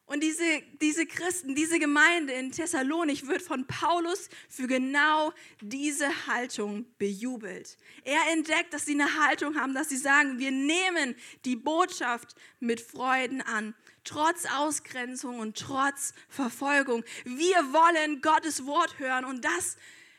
Und 0.10 0.22
diese, 0.22 0.64
diese 0.82 1.06
Christen, 1.06 1.54
diese 1.54 1.78
Gemeinde 1.78 2.34
in 2.34 2.52
Thessalonich 2.52 3.28
wird 3.28 3.44
von 3.44 3.68
Paulus 3.68 4.28
für 4.50 4.66
genau 4.66 5.32
diese 5.62 6.10
Haltung 6.26 6.88
bejubelt. 6.98 7.78
Er 8.06 8.20
entdeckt, 8.34 8.74
dass 8.74 8.88
sie 8.88 8.94
eine 8.94 9.24
Haltung 9.24 9.56
haben, 9.56 9.76
dass 9.76 9.90
sie 9.90 9.98
sagen, 9.98 10.40
wir 10.40 10.50
nehmen 10.50 11.14
die 11.46 11.56
Botschaft 11.56 12.34
mit 12.60 12.82
Freuden 12.82 13.44
an, 13.44 13.76
trotz 14.04 14.48
Ausgrenzung 14.48 15.38
und 15.38 15.56
trotz 15.60 16.16
Verfolgung. 16.28 17.04
Wir 17.24 17.58
wollen 17.72 18.22
Gottes 18.22 18.66
Wort 18.66 18.98
hören 18.98 19.26
und 19.26 19.46
das 19.46 19.78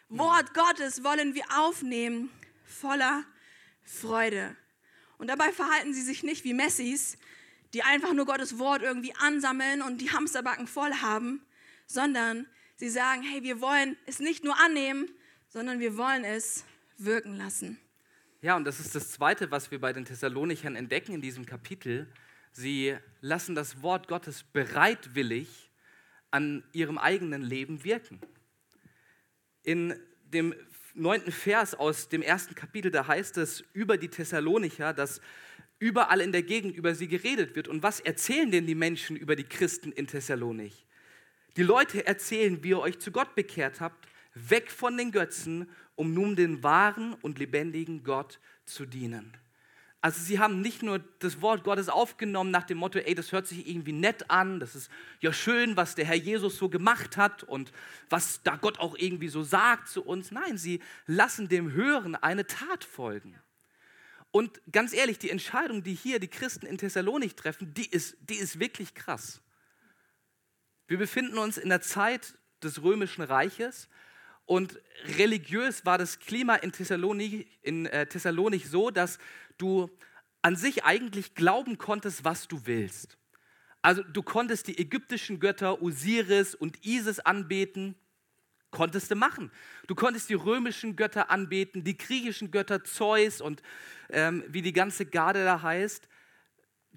Wort 0.09 0.55
Gottes 0.55 1.03
wollen 1.03 1.35
wir 1.35 1.47
aufnehmen 1.59 2.31
voller 2.65 3.25
Freude. 3.83 4.55
Und 5.19 5.27
dabei 5.27 5.51
verhalten 5.51 5.93
sie 5.93 6.03
sich 6.03 6.23
nicht 6.23 6.45
wie 6.45 6.55
Messis, 6.55 7.19
die 7.73 7.83
einfach 7.83 8.13
nur 8.13 8.27
Gottes 8.27 8.59
Wort 8.59 8.83
irgendwie 8.83 9.15
ansammeln 9.17 9.83
und 9.83 10.01
die 10.01 10.11
Hamsterbacken 10.11 10.67
voll 10.67 10.93
haben, 10.95 11.43
sondern 11.87 12.47
sie 12.77 12.89
sagen, 12.89 13.23
hey, 13.23 13.43
wir 13.43 13.61
wollen 13.61 13.97
es 14.07 14.19
nicht 14.19 14.45
nur 14.45 14.59
annehmen, 14.59 15.09
sondern 15.49 15.81
wir 15.81 15.97
wollen 15.97 16.25
es 16.25 16.65
wirken 16.99 17.37
lassen. 17.37 17.79
Ja, 18.43 18.57
und 18.57 18.65
das 18.65 18.81
ist 18.81 18.95
das 18.95 19.11
Zweite, 19.13 19.51
was 19.51 19.71
wir 19.71 19.81
bei 19.81 19.93
den 19.93 20.05
Thessalonichern 20.05 20.75
entdecken 20.75 21.13
in 21.13 21.21
diesem 21.21 21.45
Kapitel. 21.45 22.11
Sie 22.53 22.97
lassen 23.21 23.55
das 23.55 23.83
Wort 23.83 24.09
Gottes 24.09 24.45
bereitwillig 24.45 25.71
an 26.31 26.65
ihrem 26.73 26.97
eigenen 26.99 27.43
Leben 27.43 27.85
wirken. 27.85 28.21
In 29.63 29.95
dem 30.25 30.55
neunten 30.95 31.33
Vers 31.33 31.75
aus 31.75 32.09
dem 32.09 32.23
ersten 32.23 32.55
Kapitel, 32.55 32.91
da 32.91 33.07
heißt 33.07 33.37
es 33.39 33.63
über 33.73 33.97
die 33.97 34.09
Thessalonicher, 34.09 34.93
dass 34.93 35.21
überall 35.81 36.21
in 36.21 36.31
der 36.31 36.45
Gegend 36.45 36.77
über 36.77 36.95
sie 36.95 37.09
geredet 37.09 37.57
wird. 37.57 37.67
Und 37.67 37.83
was 37.83 37.99
erzählen 37.99 38.53
denn 38.53 38.67
die 38.67 38.77
Menschen 38.77 39.17
über 39.17 39.35
die 39.35 39.45
Christen 39.45 39.91
in 39.91 40.07
Thessalonich? 40.07 40.87
Die 41.57 41.63
Leute 41.65 42.07
erzählen, 42.07 42.63
wie 42.63 42.69
ihr 42.69 42.79
euch 42.79 43.01
zu 43.01 43.11
Gott 43.11 43.35
bekehrt 43.35 43.81
habt, 43.81 44.07
weg 44.35 44.71
von 44.71 44.97
den 44.97 45.11
Götzen, 45.11 45.69
um 45.97 46.15
nun 46.15 46.37
den 46.37 46.63
wahren 46.63 47.15
und 47.23 47.39
lebendigen 47.41 48.05
Gott 48.05 48.39
zu 48.65 48.87
dienen. 48.87 49.37
Also 50.03 50.23
sie 50.23 50.39
haben 50.39 50.63
nicht 50.63 50.83
nur 50.83 51.01
das 51.19 51.43
Wort 51.43 51.63
Gottes 51.65 51.91
aufgenommen 51.91 52.51
nach 52.51 52.63
dem 52.65 52.79
Motto, 52.79 52.99
ey, 52.99 53.15
das 53.15 53.33
hört 53.33 53.47
sich 53.47 53.69
irgendwie 53.69 53.93
nett 53.93 54.31
an, 54.31 54.59
das 54.59 54.75
ist 54.75 54.91
ja 55.21 55.31
schön, 55.31 55.77
was 55.77 55.95
der 55.95 56.07
Herr 56.07 56.15
Jesus 56.15 56.57
so 56.57 56.71
gemacht 56.71 57.19
hat 57.19 57.43
und 57.43 57.71
was 58.09 58.43
da 58.43 58.57
Gott 58.57 58.79
auch 58.79 58.97
irgendwie 58.97 59.29
so 59.29 59.43
sagt 59.43 59.89
zu 59.89 60.03
uns. 60.03 60.31
Nein, 60.31 60.57
sie 60.57 60.81
lassen 61.07 61.49
dem 61.49 61.73
Hören 61.73 62.15
eine 62.15 62.47
Tat 62.47 62.85
folgen. 62.85 63.39
Und 64.31 64.61
ganz 64.71 64.93
ehrlich, 64.93 65.19
die 65.19 65.31
Entscheidung, 65.31 65.83
die 65.83 65.95
hier 65.95 66.21
die 66.21 66.29
Christen 66.29 66.67
in 66.67 66.79
Thessalonik 66.79 67.37
treffen, 67.37 67.75
die 67.75 67.87
ist, 67.87 68.17
die 68.21 68.37
ist 68.37 68.61
wirklich 68.61 68.95
krass. 68.95 69.41
Wir 70.87 70.99
befinden 70.99 71.39
uns 71.39 71.59
in 71.59 71.69
der 71.69 71.81
Zeit 71.81 72.35
des 72.63 72.83
römischen 72.83 73.23
Reiches 73.23 73.89
und 74.45 74.81
religiös 75.17 75.85
war 75.85 75.99
das 75.99 76.19
Klima 76.19 76.57
in 76.57 76.73
Thessalonik, 76.73 77.49
in, 77.63 77.87
äh, 77.87 78.07
Thessalonik 78.07 78.67
so, 78.67 78.91
dass 78.91 79.19
du 79.59 79.91
an 80.43 80.57
sich 80.57 80.85
eigentlich 80.85 81.35
glauben 81.35 81.79
konntest, 81.79 82.25
was 82.25 82.49
du 82.49 82.67
willst. 82.67 83.19
Also 83.83 84.03
du 84.03 84.23
konntest 84.23 84.67
die 84.67 84.79
ägyptischen 84.79 85.41
Götter 85.41 85.83
Osiris 85.83 86.55
und 86.55 86.85
Isis 86.85 87.21
anbeten, 87.21 87.95
konntest 88.71 89.11
du 89.11 89.17
machen. 89.17 89.51
Du 89.87 89.95
konntest 89.95 90.31
die 90.31 90.35
römischen 90.35 90.97
Götter 90.97 91.31
anbeten, 91.31 91.85
die 91.85 91.97
griechischen 91.97 92.51
Götter 92.51 92.85
Zeus 92.85 93.41
und 93.41 93.63
ähm, 94.11 94.45
wie 94.49 94.63
die 94.63 94.73
ganze 94.73 95.07
Garde 95.07 95.45
da 95.45 95.63
heißt. 95.63 96.09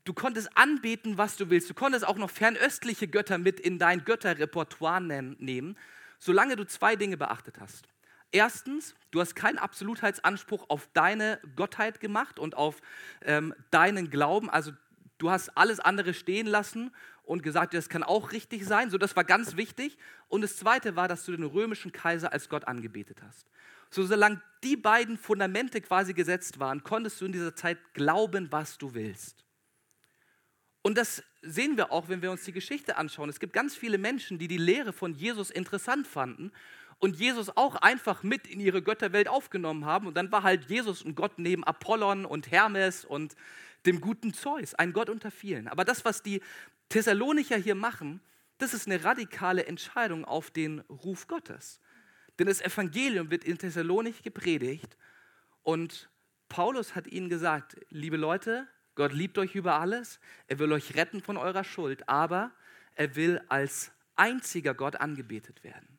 Du 0.05 0.13
konntest 0.13 0.49
anbeten, 0.57 1.17
was 1.17 1.37
du 1.37 1.49
willst. 1.49 1.69
Du 1.69 1.73
konntest 1.73 2.05
auch 2.05 2.17
noch 2.17 2.29
fernöstliche 2.29 3.07
Götter 3.07 3.37
mit 3.37 3.59
in 3.59 3.79
dein 3.79 4.03
Götterrepertoire 4.03 5.01
nehmen, 5.01 5.77
solange 6.19 6.55
du 6.55 6.65
zwei 6.65 6.95
Dinge 6.95 7.17
beachtet 7.17 7.59
hast. 7.59 7.87
Erstens, 8.31 8.95
du 9.11 9.21
hast 9.21 9.35
keinen 9.35 9.59
Absolutheitsanspruch 9.59 10.65
auf 10.67 10.89
deine 10.93 11.39
Gottheit 11.55 11.99
gemacht 11.99 12.39
und 12.39 12.55
auf 12.55 12.81
ähm, 13.21 13.53
deinen 13.69 14.09
Glauben. 14.09 14.49
Also 14.49 14.71
du 15.19 15.29
hast 15.29 15.55
alles 15.55 15.79
andere 15.79 16.13
stehen 16.13 16.47
lassen 16.47 16.91
und 17.23 17.43
gesagt, 17.43 17.73
das 17.73 17.89
kann 17.89 18.03
auch 18.03 18.31
richtig 18.31 18.65
sein. 18.65 18.89
So, 18.89 18.97
das 18.97 19.15
war 19.15 19.23
ganz 19.23 19.55
wichtig. 19.55 19.97
Und 20.27 20.41
das 20.41 20.57
Zweite 20.57 20.95
war, 20.95 21.07
dass 21.07 21.25
du 21.25 21.31
den 21.31 21.45
römischen 21.45 21.91
Kaiser 21.91 22.33
als 22.33 22.49
Gott 22.49 22.67
angebetet 22.67 23.21
hast. 23.25 23.49
So, 23.89 24.03
solange 24.03 24.41
die 24.63 24.75
beiden 24.75 25.17
Fundamente 25.17 25.79
quasi 25.81 26.13
gesetzt 26.13 26.59
waren, 26.59 26.83
konntest 26.83 27.21
du 27.21 27.25
in 27.25 27.31
dieser 27.31 27.55
Zeit 27.55 27.77
glauben, 27.93 28.51
was 28.51 28.77
du 28.77 28.93
willst. 28.93 29.45
Und 30.81 30.97
das 30.97 31.23
sehen 31.41 31.77
wir 31.77 31.91
auch, 31.91 32.09
wenn 32.09 32.21
wir 32.21 32.31
uns 32.31 32.43
die 32.43 32.51
Geschichte 32.51 32.97
anschauen. 32.97 33.29
Es 33.29 33.39
gibt 33.39 33.53
ganz 33.53 33.75
viele 33.75 33.97
Menschen, 33.97 34.37
die 34.37 34.49
die 34.49 34.57
Lehre 34.57 34.91
von 34.91 35.13
Jesus 35.13 35.49
interessant 35.49 36.07
fanden 36.07 36.51
und 36.99 37.15
Jesus 37.17 37.55
auch 37.55 37.75
einfach 37.75 38.23
mit 38.23 38.47
in 38.47 38.59
ihre 38.59 38.81
Götterwelt 38.81 39.29
aufgenommen 39.29 39.85
haben. 39.85 40.07
Und 40.07 40.15
dann 40.15 40.31
war 40.31 40.43
halt 40.43 40.69
Jesus 40.69 41.01
und 41.01 41.15
Gott 41.15 41.37
neben 41.37 41.63
Apollon 41.63 42.25
und 42.25 42.51
Hermes 42.51 43.05
und 43.05 43.35
dem 43.85 44.01
guten 44.01 44.33
Zeus, 44.33 44.73
ein 44.73 44.93
Gott 44.93 45.09
unter 45.09 45.31
vielen. 45.31 45.67
Aber 45.67 45.85
das, 45.85 46.05
was 46.05 46.23
die 46.23 46.41
Thessalonicher 46.89 47.57
hier 47.57 47.75
machen, 47.75 48.21
das 48.57 48.73
ist 48.73 48.87
eine 48.87 49.03
radikale 49.03 49.65
Entscheidung 49.65 50.25
auf 50.25 50.51
den 50.51 50.79
Ruf 50.81 51.27
Gottes. 51.27 51.79
Denn 52.39 52.47
das 52.47 52.61
Evangelium 52.61 53.29
wird 53.31 53.43
in 53.43 53.57
Thessalonich 53.57 54.23
gepredigt 54.23 54.97
und 55.61 56.09
Paulus 56.49 56.95
hat 56.95 57.07
ihnen 57.07 57.29
gesagt, 57.29 57.77
liebe 57.89 58.17
Leute, 58.17 58.67
Gott 58.95 59.11
liebt 59.11 59.37
euch 59.37 59.55
über 59.55 59.79
alles, 59.79 60.19
er 60.47 60.59
will 60.59 60.71
euch 60.71 60.95
retten 60.95 61.21
von 61.21 61.37
eurer 61.37 61.63
Schuld, 61.63 62.07
aber 62.07 62.51
er 62.95 63.15
will 63.15 63.41
als 63.49 63.91
einziger 64.15 64.73
Gott 64.73 64.97
angebetet 64.97 65.63
werden. 65.63 65.97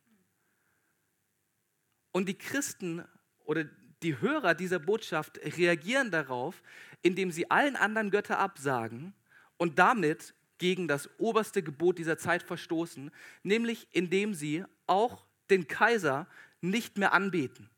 Und 2.12 2.28
die 2.28 2.38
Christen 2.38 3.04
oder 3.44 3.64
die 4.02 4.20
Hörer 4.20 4.54
dieser 4.54 4.78
Botschaft 4.78 5.38
reagieren 5.38 6.10
darauf, 6.10 6.62
indem 7.02 7.32
sie 7.32 7.50
allen 7.50 7.74
anderen 7.74 8.10
Götter 8.10 8.38
absagen 8.38 9.14
und 9.56 9.78
damit 9.78 10.34
gegen 10.58 10.88
das 10.88 11.08
oberste 11.18 11.62
Gebot 11.62 11.98
dieser 11.98 12.18
Zeit 12.18 12.42
verstoßen, 12.42 13.10
nämlich 13.42 13.88
indem 13.92 14.34
sie 14.34 14.64
auch 14.86 15.24
den 15.50 15.66
Kaiser 15.66 16.26
nicht 16.60 16.98
mehr 16.98 17.12
anbeten. 17.12 17.68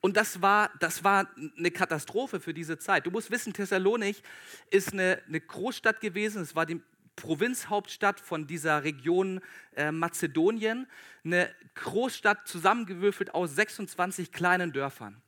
Und 0.00 0.18
das 0.18 0.42
war, 0.42 0.70
das 0.80 1.02
war 1.02 1.30
eine 1.56 1.70
Katastrophe 1.70 2.38
für 2.38 2.52
diese 2.52 2.78
Zeit. 2.78 3.06
Du 3.06 3.10
musst 3.10 3.30
wissen, 3.30 3.54
Thessalonik 3.54 4.22
ist 4.70 4.92
eine, 4.92 5.22
eine 5.26 5.40
Großstadt 5.40 6.02
gewesen. 6.02 6.42
Es 6.42 6.54
war 6.54 6.66
die 6.66 6.82
Provinzhauptstadt 7.16 8.20
von 8.20 8.46
dieser 8.46 8.84
Region 8.84 9.40
äh, 9.76 9.90
Mazedonien. 9.90 10.86
Eine 11.24 11.50
Großstadt 11.74 12.46
zusammengewürfelt 12.46 13.34
aus 13.34 13.54
26 13.54 14.30
kleinen 14.30 14.72
Dörfern. 14.72 15.22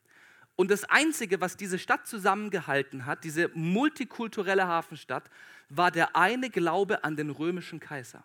Und 0.56 0.70
das 0.70 0.84
Einzige, 0.84 1.40
was 1.40 1.56
diese 1.56 1.78
Stadt 1.78 2.06
zusammengehalten 2.06 3.06
hat, 3.06 3.24
diese 3.24 3.50
multikulturelle 3.54 4.66
Hafenstadt, 4.66 5.30
war 5.68 5.90
der 5.90 6.16
eine 6.16 6.50
Glaube 6.50 7.04
an 7.04 7.16
den 7.16 7.30
römischen 7.30 7.80
Kaiser. 7.80 8.24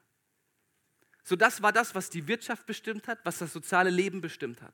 So 1.23 1.35
das 1.35 1.61
war 1.61 1.71
das, 1.71 1.93
was 1.95 2.09
die 2.09 2.27
Wirtschaft 2.27 2.65
bestimmt 2.65 3.07
hat, 3.07 3.19
was 3.23 3.39
das 3.39 3.53
soziale 3.53 3.89
Leben 3.89 4.21
bestimmt 4.21 4.61
hat. 4.61 4.73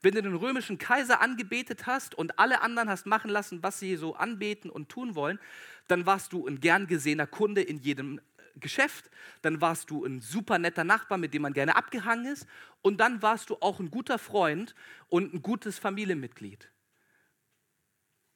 Wenn 0.00 0.14
du 0.14 0.22
den 0.22 0.34
römischen 0.34 0.78
Kaiser 0.78 1.20
angebetet 1.20 1.86
hast 1.86 2.14
und 2.14 2.38
alle 2.38 2.60
anderen 2.62 2.88
hast 2.88 3.06
machen 3.06 3.30
lassen, 3.30 3.62
was 3.62 3.78
sie 3.78 3.96
so 3.96 4.16
anbeten 4.16 4.70
und 4.70 4.88
tun 4.88 5.14
wollen, 5.14 5.38
dann 5.86 6.06
warst 6.06 6.32
du 6.32 6.46
ein 6.46 6.60
gern 6.60 6.86
gesehener 6.86 7.26
Kunde 7.26 7.62
in 7.62 7.78
jedem 7.78 8.18
äh, 8.18 8.22
Geschäft, 8.58 9.10
dann 9.42 9.60
warst 9.60 9.90
du 9.90 10.04
ein 10.04 10.20
super 10.20 10.58
netter 10.58 10.84
Nachbar, 10.84 11.18
mit 11.18 11.34
dem 11.34 11.42
man 11.42 11.52
gerne 11.52 11.76
abgehangen 11.76 12.26
ist 12.26 12.46
und 12.80 12.98
dann 12.98 13.22
warst 13.22 13.50
du 13.50 13.58
auch 13.60 13.78
ein 13.78 13.90
guter 13.90 14.18
Freund 14.18 14.74
und 15.08 15.34
ein 15.34 15.42
gutes 15.42 15.78
Familienmitglied. 15.78 16.68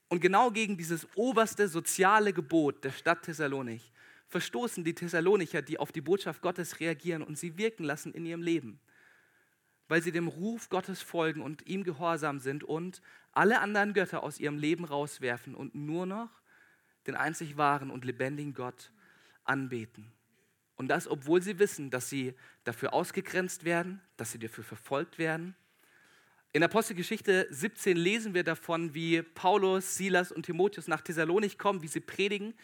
Und 0.08 0.20
genau 0.20 0.50
gegen 0.50 0.76
dieses 0.76 1.06
oberste 1.16 1.68
soziale 1.68 2.32
Gebot 2.32 2.84
der 2.84 2.92
Stadt 2.92 3.22
Thessalonik 3.22 3.82
verstoßen 4.28 4.84
die 4.84 4.94
Thessalonicher, 4.94 5.62
die 5.62 5.78
auf 5.78 5.92
die 5.92 6.00
Botschaft 6.00 6.42
Gottes 6.42 6.80
reagieren 6.80 7.22
und 7.22 7.38
sie 7.38 7.58
wirken 7.58 7.84
lassen 7.84 8.12
in 8.12 8.26
ihrem 8.26 8.42
Leben, 8.42 8.80
weil 9.88 10.02
sie 10.02 10.12
dem 10.12 10.28
Ruf 10.28 10.68
Gottes 10.68 11.02
folgen 11.02 11.42
und 11.42 11.66
ihm 11.66 11.84
gehorsam 11.84 12.38
sind 12.38 12.64
und 12.64 13.02
alle 13.32 13.60
anderen 13.60 13.94
Götter 13.94 14.22
aus 14.22 14.38
ihrem 14.38 14.58
Leben 14.58 14.84
rauswerfen 14.84 15.54
und 15.54 15.74
nur 15.74 16.06
noch 16.06 16.30
den 17.06 17.14
einzig 17.14 17.56
wahren 17.56 17.90
und 17.90 18.04
lebendigen 18.04 18.54
Gott 18.54 18.92
anbeten. 19.44 20.10
Und 20.76 20.88
das, 20.88 21.08
obwohl 21.08 21.40
sie 21.42 21.58
wissen, 21.58 21.90
dass 21.90 22.10
sie 22.10 22.34
dafür 22.64 22.92
ausgegrenzt 22.92 23.64
werden, 23.64 24.00
dass 24.16 24.32
sie 24.32 24.38
dafür 24.38 24.64
verfolgt 24.64 25.18
werden 25.18 25.54
in 26.56 26.62
Apostelgeschichte 26.62 27.46
17 27.50 27.98
lesen 27.98 28.32
wir 28.32 28.42
davon, 28.42 28.94
wie 28.94 29.20
Paulus, 29.20 29.94
Silas 29.94 30.32
und 30.32 30.46
Timotheus 30.46 30.88
nach 30.88 31.02
Thessalonik 31.02 31.58
kommen, 31.58 31.82
wie 31.82 31.86
sie 31.86 32.00
predigen. 32.00 32.54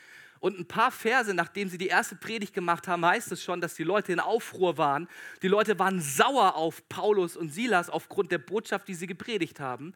Und 0.41 0.59
ein 0.59 0.65
paar 0.65 0.91
Verse, 0.91 1.35
nachdem 1.35 1.69
sie 1.69 1.77
die 1.77 1.89
erste 1.89 2.17
Predigt 2.17 2.55
gemacht 2.55 2.89
haben, 2.89 3.05
heißt 3.05 3.31
es 3.33 3.45
schon, 3.45 3.61
dass 3.61 3.75
die 3.75 3.85
Leute 3.85 4.11
in 4.11 4.19
Aufruhr 4.19 4.79
waren. 4.79 5.09
Die 5.43 5.49
Leute 5.49 5.79
waren 5.79 6.01
sauer 6.01 6.57
auf 6.57 6.89
Paulus 6.89 7.37
und 7.37 7.53
Silas 7.53 7.91
aufgrund 7.91 8.33
der 8.33 8.39
Botschaft, 8.39 8.89
die 8.89 8.95
sie 8.95 9.07
gepredigt 9.07 9.61
haben. 9.61 9.93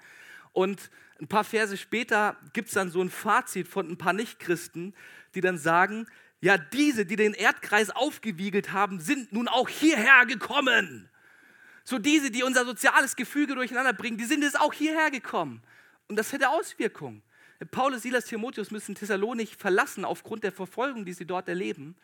Und 0.53 0.91
ein 1.19 1.27
paar 1.27 1.45
Verse 1.45 1.79
später 1.79 2.37
gibt 2.53 2.69
es 2.69 2.75
dann 2.75 2.91
so 2.91 3.01
ein 3.01 3.09
Fazit 3.09 3.67
von 3.67 3.89
ein 3.89 3.97
paar 3.97 4.13
Nichtchristen, 4.13 4.95
die 5.35 5.41
dann 5.41 5.57
sagen, 5.57 6.07
Ja, 6.43 6.59
diese, 6.59 7.07
die 7.07 7.17
den 7.17 7.33
Erdkreis 7.33 7.89
aufgewiegelt 7.89 8.75
haben, 8.75 9.01
sind 9.01 9.33
nun 9.33 9.49
auch 9.49 9.71
hierher 9.71 10.27
gekommen. 10.27 11.09
So 11.89 12.01
diese, 12.01 12.33
die 12.33 12.43
unser 12.43 12.65
soziales 12.65 13.15
Gefüge 13.15 13.55
durcheinander 13.55 13.93
bringen, 13.93 14.19
die 14.19 14.25
sind 14.25 14.43
jetzt 14.43 14.59
auch 14.59 14.73
hierher 14.73 15.13
gekommen. 15.13 15.63
Und 16.09 16.17
das 16.17 16.33
hätte 16.33 16.49
Auswirkungen. 16.49 17.23
Paulus, 17.71 18.03
Silas, 18.03 18.25
Timotheus 18.25 18.73
müssen 18.73 18.97
Thessalonich 18.97 19.57
verlassen 19.57 20.05
aufgrund 20.05 20.43
der 20.43 20.51
Verfolgung, 20.51 21.05
die 21.05 21.13
sie 21.13 21.27
dort 21.27 21.49
erleben. 21.49 21.95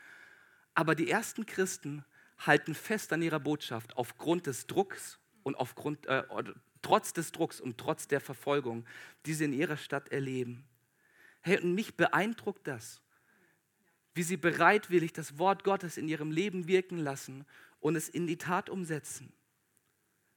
Aber 0.75 0.95
die 0.95 1.11
ersten 1.11 1.47
Christen 1.47 2.05
halten 2.39 2.77
fest 2.77 3.13
an 3.13 3.23
ihrer 3.23 3.41
Botschaft 3.41 3.97
aufgrund 3.97 4.47
des 4.47 4.69
Drucks 4.69 5.19
und 5.43 5.57
aufgrund, 5.57 6.07
äh, 6.07 6.23
trotz 6.81 7.13
des 7.13 7.33
Drucks 7.33 7.61
und 7.61 7.77
trotz 7.77 8.07
der 8.07 8.21
Verfolgung, 8.21 8.87
die 9.27 9.35
sie 9.35 9.47
in 9.47 9.53
ihrer 9.53 9.77
Stadt 9.77 10.13
erleben. 10.13 10.65
Hey, 11.41 11.59
und 11.61 11.75
mich 11.75 11.97
beeindruckt 11.97 12.69
das, 12.69 13.01
wie 14.15 14.23
sie 14.23 14.37
bereitwillig 14.37 15.13
das 15.13 15.39
Wort 15.39 15.65
Gottes 15.65 15.97
in 15.97 16.07
ihrem 16.07 16.31
Leben 16.31 16.69
wirken 16.69 16.99
lassen 16.99 17.45
und 17.81 17.97
es 17.97 18.09
in 18.09 18.29
die 18.29 18.39
Tat 18.39 18.71
umsetzen. 18.71 19.33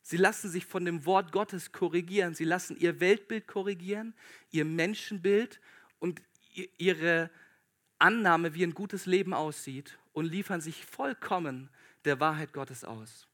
Sie 0.08 0.18
lassen 0.18 0.52
sich 0.52 0.68
von 0.68 0.86
dem 0.86 1.08
Wort 1.08 1.32
Gottes 1.32 1.72
korrigieren. 1.72 2.36
Sie 2.36 2.44
lassen 2.44 2.78
ihr 2.78 3.00
Weltbild 3.00 3.48
korrigieren, 3.48 4.14
ihr 4.52 4.64
Menschenbild 4.64 5.60
und 5.98 6.22
ihre 6.78 7.32
Annahme, 7.98 8.54
wie 8.54 8.62
ein 8.62 8.76
gutes 8.76 9.08
Leben 9.08 9.34
aussieht 9.34 9.98
und 10.14 10.26
liefern 10.26 10.62
sich 10.62 10.86
vollkommen 10.86 11.72
der 12.04 12.20
Wahrheit 12.20 12.54
Gottes 12.54 12.84
aus. 12.84 13.28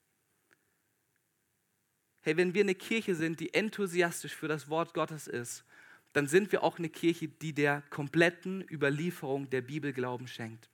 Hey, 2.21 2.37
wenn 2.37 2.53
wir 2.53 2.61
eine 2.61 2.75
Kirche 2.75 3.15
sind, 3.15 3.41
die 3.41 3.53
enthusiastisch 3.53 4.33
für 4.33 4.47
das 4.47 4.69
Wort 4.69 4.93
Gottes 4.93 5.27
ist, 5.27 5.65
dann 6.13 6.27
sind 6.27 6.53
wir 6.53 6.63
auch 6.63 6.77
eine 6.77 6.89
Kirche, 6.89 7.27
die 7.27 7.51
der 7.51 7.81
kompletten 7.89 8.65
Überlieferung 8.71 9.49
der 9.49 9.61
Bibel 9.61 9.91
Glauben 9.91 10.29
schenkt. 10.29 10.70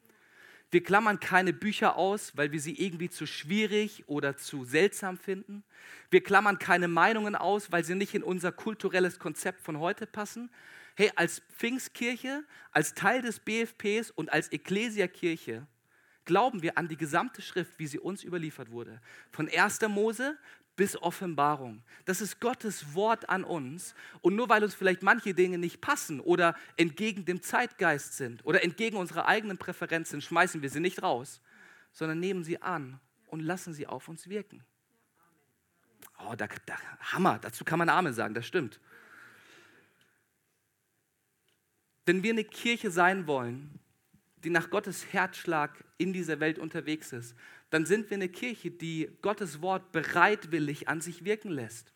Wir 0.69 0.83
klammern 0.83 1.19
keine 1.19 1.53
Bücher 1.53 1.95
aus, 1.95 2.35
weil 2.35 2.51
wir 2.51 2.59
sie 2.59 2.73
irgendwie 2.73 3.09
zu 3.09 3.25
schwierig 3.25 4.03
oder 4.07 4.35
zu 4.35 4.65
seltsam 4.65 5.17
finden. 5.17 5.63
Wir 6.09 6.21
klammern 6.21 6.59
keine 6.59 6.89
Meinungen 6.89 7.35
aus, 7.35 7.71
weil 7.71 7.85
sie 7.85 7.95
nicht 7.95 8.13
in 8.13 8.23
unser 8.23 8.51
kulturelles 8.51 9.17
Konzept 9.17 9.61
von 9.61 9.79
heute 9.79 10.05
passen. 10.05 10.49
Hey, 10.95 11.11
als 11.15 11.41
Pfingstkirche, 11.55 12.43
als 12.71 12.93
Teil 12.95 13.21
des 13.21 13.39
BFPs 13.39 14.11
und 14.11 14.31
als 14.33 14.51
Ekklesiakirche 14.51 15.65
glauben 16.25 16.61
wir 16.61 16.77
an 16.77 16.89
die 16.89 16.97
gesamte 16.97 17.41
Schrift, 17.41 17.79
wie 17.79 17.87
sie 17.87 17.99
uns 17.99 18.23
überliefert 18.23 18.69
wurde. 18.69 18.99
Von 19.31 19.49
1. 19.49 19.81
Mose 19.87 20.37
bis 20.77 20.95
Offenbarung. 21.01 21.83
Das 22.05 22.21
ist 22.21 22.39
Gottes 22.39 22.93
Wort 22.93 23.27
an 23.27 23.43
uns. 23.43 23.93
Und 24.21 24.35
nur 24.35 24.47
weil 24.47 24.63
uns 24.63 24.73
vielleicht 24.73 25.03
manche 25.03 25.33
Dinge 25.33 25.57
nicht 25.57 25.81
passen 25.81 26.21
oder 26.21 26.55
entgegen 26.77 27.25
dem 27.25 27.41
Zeitgeist 27.41 28.15
sind 28.15 28.45
oder 28.45 28.63
entgegen 28.63 28.95
unserer 28.95 29.25
eigenen 29.25 29.57
Präferenzen, 29.57 30.21
schmeißen 30.21 30.61
wir 30.61 30.69
sie 30.69 30.79
nicht 30.79 31.03
raus, 31.03 31.41
sondern 31.91 32.19
nehmen 32.19 32.45
sie 32.45 32.61
an 32.61 33.01
und 33.25 33.41
lassen 33.41 33.73
sie 33.73 33.87
auf 33.87 34.07
uns 34.07 34.29
wirken. 34.29 34.63
Oh, 36.19 36.35
da, 36.35 36.47
da, 36.65 36.75
Hammer, 36.99 37.39
dazu 37.39 37.65
kann 37.65 37.79
man 37.79 37.89
Amen 37.89 38.13
sagen, 38.13 38.33
das 38.33 38.47
stimmt. 38.47 38.79
Wenn 42.05 42.23
wir 42.23 42.31
eine 42.31 42.43
Kirche 42.43 42.91
sein 42.91 43.27
wollen, 43.27 43.79
die 44.43 44.49
nach 44.51 44.69
Gottes 44.69 45.11
Herzschlag 45.11 45.83
in 45.97 46.13
dieser 46.13 46.39
Welt 46.39 46.59
unterwegs 46.59 47.11
ist, 47.11 47.35
dann 47.69 47.85
sind 47.85 48.09
wir 48.09 48.15
eine 48.15 48.29
Kirche, 48.29 48.71
die 48.71 49.09
Gottes 49.21 49.61
Wort 49.61 49.91
bereitwillig 49.91 50.87
an 50.87 51.01
sich 51.01 51.25
wirken 51.25 51.51
lässt. 51.51 51.93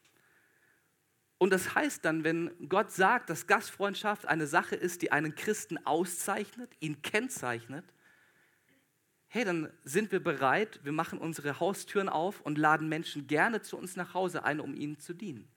Und 1.38 1.52
das 1.52 1.74
heißt 1.74 2.06
dann, 2.06 2.24
wenn 2.24 2.52
Gott 2.70 2.92
sagt, 2.92 3.30
dass 3.30 3.48
Gastfreundschaft 3.48 4.28
eine 4.28 4.46
Sache 4.46 4.76
ist, 4.76 5.02
die 5.02 5.12
einen 5.12 5.34
Christen 5.34 5.84
auszeichnet, 5.86 6.72
ihn 6.80 7.02
kennzeichnet, 7.02 7.86
hey, 9.28 9.46
dann 9.46 9.72
sind 9.84 10.12
wir 10.12 10.22
bereit, 10.22 10.82
wir 10.84 10.92
machen 10.92 11.18
unsere 11.18 11.60
Haustüren 11.60 12.10
auf 12.10 12.42
und 12.42 12.58
laden 12.58 12.90
Menschen 12.90 13.28
gerne 13.28 13.62
zu 13.62 13.78
uns 13.78 13.96
nach 13.96 14.14
Hause 14.14 14.44
ein, 14.44 14.60
um 14.60 14.76
ihnen 14.76 15.00
zu 15.00 15.14
dienen. 15.14 15.48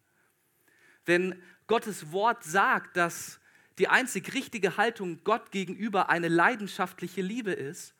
Wenn 1.05 1.43
Gottes 1.67 2.13
Wort 2.13 2.45
sagt, 2.45 2.97
dass 2.97 3.41
die 3.79 3.89
einzig 3.89 4.33
richtige 4.33 4.77
Haltung 4.77 5.23
Gott 5.25 5.51
gegenüber 5.51 6.09
eine 6.09 6.29
leidenschaftliche 6.29 7.21
Liebe 7.21 7.53
ist, 7.53 7.95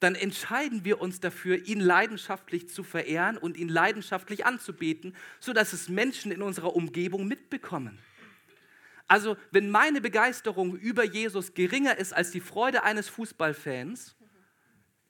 dann 0.00 0.14
entscheiden 0.14 0.84
wir 0.84 1.00
uns 1.00 1.20
dafür, 1.20 1.66
ihn 1.66 1.80
leidenschaftlich 1.80 2.68
zu 2.68 2.84
verehren 2.84 3.36
und 3.36 3.56
ihn 3.56 3.68
leidenschaftlich 3.68 4.46
anzubeten, 4.46 5.14
sodass 5.40 5.72
es 5.72 5.88
Menschen 5.88 6.30
in 6.30 6.42
unserer 6.42 6.76
Umgebung 6.76 7.26
mitbekommen. 7.26 7.98
Also, 9.08 9.36
wenn 9.50 9.70
meine 9.70 10.00
Begeisterung 10.00 10.76
über 10.76 11.02
Jesus 11.02 11.54
geringer 11.54 11.96
ist 11.96 12.12
als 12.12 12.30
die 12.30 12.40
Freude 12.40 12.82
eines 12.84 13.08
Fußballfans, 13.08 14.14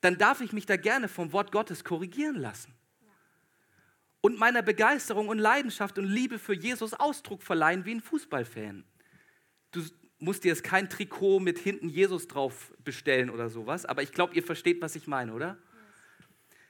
dann 0.00 0.16
darf 0.16 0.40
ich 0.40 0.52
mich 0.52 0.66
da 0.66 0.76
gerne 0.76 1.08
vom 1.08 1.32
Wort 1.32 1.50
Gottes 1.52 1.84
korrigieren 1.84 2.36
lassen. 2.36 2.74
Und 4.20 4.38
meiner 4.38 4.62
Begeisterung 4.62 5.28
und 5.28 5.38
Leidenschaft 5.38 5.98
und 5.98 6.04
Liebe 6.04 6.38
für 6.38 6.54
Jesus 6.54 6.94
Ausdruck 6.94 7.42
verleihen 7.42 7.84
wie 7.84 7.96
ein 7.96 8.00
Fußballfan. 8.00 8.84
Du, 9.72 9.82
musst 10.18 10.44
dir 10.44 10.48
jetzt 10.48 10.64
kein 10.64 10.88
Trikot 10.88 11.40
mit 11.40 11.58
hinten 11.58 11.88
Jesus 11.88 12.28
drauf 12.28 12.72
bestellen 12.84 13.30
oder 13.30 13.48
sowas, 13.48 13.86
aber 13.86 14.02
ich 14.02 14.12
glaube, 14.12 14.34
ihr 14.34 14.42
versteht, 14.42 14.82
was 14.82 14.96
ich 14.96 15.06
meine, 15.06 15.32
oder? 15.32 15.56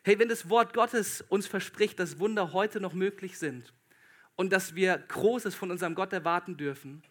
Hey, 0.02 0.18
wenn 0.18 0.28
das 0.28 0.48
Wort 0.48 0.74
Gottes 0.74 1.22
uns 1.28 1.46
verspricht, 1.46 1.98
dass 1.98 2.18
Wunder 2.18 2.52
heute 2.52 2.80
noch 2.80 2.92
möglich 2.92 3.38
sind 3.38 3.72
und 4.36 4.52
dass 4.52 4.74
wir 4.74 4.98
Großes 4.98 5.54
von 5.54 5.70
unserem 5.70 5.94
Gott 5.94 6.12
erwarten 6.12 6.56
dürfen, 6.56 7.02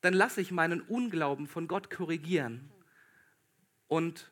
dann 0.00 0.14
lasse 0.14 0.40
ich 0.40 0.50
meinen 0.50 0.80
Unglauben 0.80 1.46
von 1.46 1.68
Gott 1.68 1.90
korrigieren 1.90 2.70
und 3.88 4.30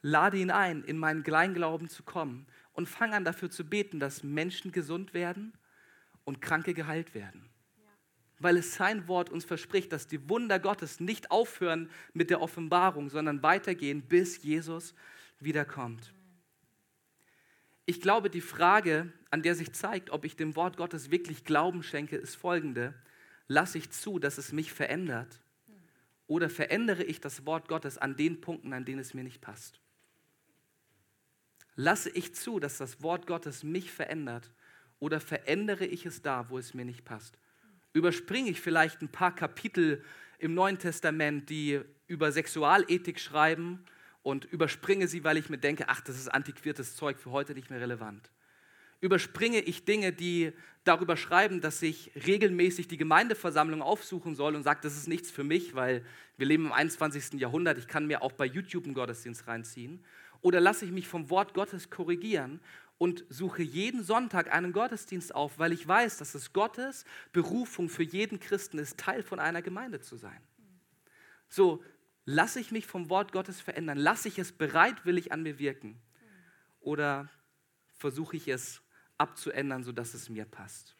lade 0.00 0.38
ihn 0.38 0.50
ein, 0.50 0.82
in 0.84 0.98
meinen 0.98 1.22
Kleinglauben 1.22 1.88
zu 1.88 2.02
kommen 2.02 2.46
und 2.72 2.88
fange 2.88 3.14
an 3.14 3.24
dafür 3.24 3.50
zu 3.50 3.64
beten, 3.64 4.00
dass 4.00 4.22
Menschen 4.22 4.72
gesund 4.72 5.12
werden 5.12 5.52
und 6.24 6.40
Kranke 6.40 6.72
geheilt 6.72 7.14
werden 7.14 7.53
weil 8.44 8.58
es 8.58 8.74
sein 8.74 9.08
Wort 9.08 9.30
uns 9.30 9.46
verspricht, 9.46 9.90
dass 9.90 10.06
die 10.06 10.28
Wunder 10.28 10.60
Gottes 10.60 11.00
nicht 11.00 11.30
aufhören 11.30 11.90
mit 12.12 12.28
der 12.28 12.42
Offenbarung, 12.42 13.08
sondern 13.08 13.42
weitergehen, 13.42 14.02
bis 14.02 14.42
Jesus 14.42 14.94
wiederkommt. 15.40 16.12
Ich 17.86 18.02
glaube, 18.02 18.28
die 18.28 18.42
Frage, 18.42 19.10
an 19.30 19.42
der 19.42 19.54
sich 19.54 19.72
zeigt, 19.72 20.10
ob 20.10 20.26
ich 20.26 20.36
dem 20.36 20.56
Wort 20.56 20.76
Gottes 20.76 21.10
wirklich 21.10 21.44
Glauben 21.44 21.82
schenke, 21.82 22.16
ist 22.16 22.34
folgende. 22.34 22.92
Lasse 23.48 23.78
ich 23.78 23.90
zu, 23.90 24.18
dass 24.18 24.36
es 24.36 24.52
mich 24.52 24.74
verändert? 24.74 25.40
Oder 26.26 26.50
verändere 26.50 27.02
ich 27.02 27.22
das 27.22 27.46
Wort 27.46 27.66
Gottes 27.66 27.96
an 27.96 28.14
den 28.14 28.42
Punkten, 28.42 28.74
an 28.74 28.84
denen 28.84 29.00
es 29.00 29.14
mir 29.14 29.24
nicht 29.24 29.40
passt? 29.40 29.80
Lasse 31.76 32.10
ich 32.10 32.34
zu, 32.34 32.60
dass 32.60 32.76
das 32.76 33.02
Wort 33.02 33.26
Gottes 33.26 33.64
mich 33.64 33.90
verändert? 33.90 34.50
Oder 34.98 35.18
verändere 35.18 35.86
ich 35.86 36.04
es 36.04 36.20
da, 36.20 36.50
wo 36.50 36.58
es 36.58 36.74
mir 36.74 36.84
nicht 36.84 37.06
passt? 37.06 37.38
Überspringe 37.94 38.50
ich 38.50 38.60
vielleicht 38.60 39.00
ein 39.00 39.08
paar 39.08 39.34
Kapitel 39.34 40.04
im 40.38 40.52
Neuen 40.52 40.78
Testament, 40.78 41.48
die 41.48 41.80
über 42.06 42.30
Sexualethik 42.32 43.18
schreiben 43.18 43.82
und 44.22 44.44
überspringe 44.44 45.08
sie, 45.08 45.24
weil 45.24 45.38
ich 45.38 45.48
mir 45.48 45.58
denke, 45.58 45.84
ach, 45.88 46.02
das 46.02 46.16
ist 46.16 46.28
antiquiertes 46.28 46.96
Zeug 46.96 47.18
für 47.18 47.30
heute 47.30 47.54
nicht 47.54 47.70
mehr 47.70 47.80
relevant. 47.80 48.30
Überspringe 49.00 49.60
ich 49.60 49.84
Dinge, 49.84 50.12
die 50.12 50.52
darüber 50.82 51.16
schreiben, 51.16 51.60
dass 51.60 51.82
ich 51.82 52.10
regelmäßig 52.26 52.88
die 52.88 52.96
Gemeindeversammlung 52.96 53.80
aufsuchen 53.80 54.34
soll 54.34 54.54
und 54.54 54.62
sage, 54.62 54.80
das 54.82 54.96
ist 54.96 55.08
nichts 55.08 55.30
für 55.30 55.44
mich, 55.44 55.74
weil 55.74 56.04
wir 56.36 56.46
leben 56.46 56.66
im 56.66 56.72
21. 56.72 57.34
Jahrhundert, 57.40 57.78
ich 57.78 57.86
kann 57.86 58.06
mir 58.06 58.22
auch 58.22 58.32
bei 58.32 58.46
YouTube 58.46 58.84
einen 58.84 58.94
Gottesdienst 58.94 59.46
reinziehen. 59.46 60.04
Oder 60.40 60.60
lasse 60.60 60.84
ich 60.84 60.90
mich 60.90 61.06
vom 61.06 61.30
Wort 61.30 61.54
Gottes 61.54 61.90
korrigieren 61.90 62.60
und 62.98 63.24
suche 63.28 63.62
jeden 63.62 64.02
Sonntag 64.02 64.52
einen 64.52 64.72
Gottesdienst 64.72 65.34
auf, 65.34 65.58
weil 65.58 65.72
ich 65.72 65.86
weiß, 65.86 66.18
dass 66.18 66.34
es 66.34 66.52
Gottes 66.52 67.04
Berufung 67.32 67.88
für 67.88 68.02
jeden 68.02 68.40
Christen 68.40 68.78
ist, 68.78 68.98
Teil 68.98 69.22
von 69.22 69.40
einer 69.40 69.62
Gemeinde 69.62 70.00
zu 70.00 70.16
sein. 70.16 70.40
So, 71.48 71.84
lasse 72.24 72.60
ich 72.60 72.70
mich 72.70 72.86
vom 72.86 73.10
Wort 73.10 73.32
Gottes 73.32 73.60
verändern, 73.60 73.98
lasse 73.98 74.28
ich 74.28 74.38
es 74.38 74.52
bereitwillig 74.52 75.32
an 75.32 75.42
mir 75.42 75.58
wirken 75.58 76.00
oder 76.80 77.28
versuche 77.96 78.36
ich 78.36 78.48
es 78.48 78.82
abzuändern, 79.18 79.84
sodass 79.84 80.14
es 80.14 80.28
mir 80.28 80.44
passt. 80.44 80.96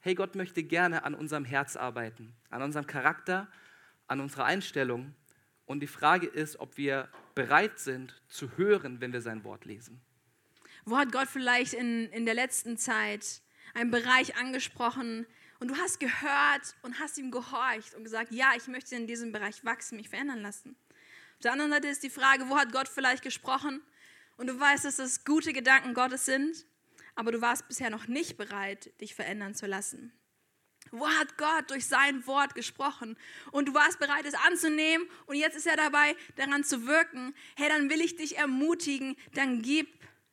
Hey, 0.00 0.14
Gott 0.14 0.36
möchte 0.36 0.62
gerne 0.62 1.04
an 1.04 1.14
unserem 1.14 1.44
Herz 1.44 1.76
arbeiten, 1.76 2.36
an 2.50 2.62
unserem 2.62 2.86
Charakter, 2.86 3.48
an 4.06 4.20
unserer 4.20 4.44
Einstellung. 4.44 5.14
Und 5.66 5.80
die 5.80 5.88
Frage 5.88 6.26
ist, 6.26 6.60
ob 6.60 6.76
wir 6.76 7.08
bereit 7.34 7.78
sind 7.78 8.22
zu 8.28 8.56
hören, 8.56 9.00
wenn 9.00 9.12
wir 9.12 9.20
sein 9.20 9.44
Wort 9.44 9.64
lesen. 9.64 10.00
Wo 10.88 10.96
hat 10.96 11.12
Gott 11.12 11.28
vielleicht 11.28 11.74
in, 11.74 12.10
in 12.12 12.24
der 12.24 12.32
letzten 12.32 12.78
Zeit 12.78 13.42
einen 13.74 13.90
Bereich 13.90 14.36
angesprochen 14.36 15.26
und 15.60 15.68
du 15.68 15.76
hast 15.76 16.00
gehört 16.00 16.76
und 16.80 16.98
hast 16.98 17.18
ihm 17.18 17.30
gehorcht 17.30 17.94
und 17.94 18.04
gesagt, 18.04 18.32
ja, 18.32 18.52
ich 18.56 18.68
möchte 18.68 18.96
in 18.96 19.06
diesem 19.06 19.30
Bereich 19.30 19.62
wachsen, 19.66 19.96
mich 19.96 20.08
verändern 20.08 20.40
lassen. 20.40 20.76
Auf 21.34 21.42
der 21.42 21.52
anderen 21.52 21.72
Seite 21.72 21.88
ist 21.88 22.02
die 22.02 22.08
Frage, 22.08 22.48
wo 22.48 22.56
hat 22.56 22.72
Gott 22.72 22.88
vielleicht 22.88 23.22
gesprochen 23.22 23.82
und 24.38 24.46
du 24.46 24.58
weißt, 24.58 24.86
dass 24.86 24.96
das 24.96 25.26
gute 25.26 25.52
Gedanken 25.52 25.92
Gottes 25.92 26.24
sind, 26.24 26.64
aber 27.16 27.32
du 27.32 27.42
warst 27.42 27.68
bisher 27.68 27.90
noch 27.90 28.06
nicht 28.06 28.38
bereit, 28.38 28.90
dich 29.02 29.14
verändern 29.14 29.54
zu 29.54 29.66
lassen. 29.66 30.14
Wo 30.90 31.06
hat 31.06 31.36
Gott 31.36 31.70
durch 31.70 31.86
sein 31.86 32.26
Wort 32.26 32.54
gesprochen? 32.54 33.18
Und 33.50 33.68
du 33.68 33.74
warst 33.74 33.98
bereit, 33.98 34.24
es 34.24 34.32
anzunehmen 34.32 35.06
und 35.26 35.36
jetzt 35.36 35.54
ist 35.54 35.66
er 35.66 35.76
dabei, 35.76 36.16
daran 36.36 36.64
zu 36.64 36.86
wirken. 36.86 37.34
Hey, 37.56 37.68
dann 37.68 37.90
will 37.90 38.00
ich 38.00 38.16
dich 38.16 38.38
ermutigen, 38.38 39.16
dann 39.34 39.60
gib 39.60 39.88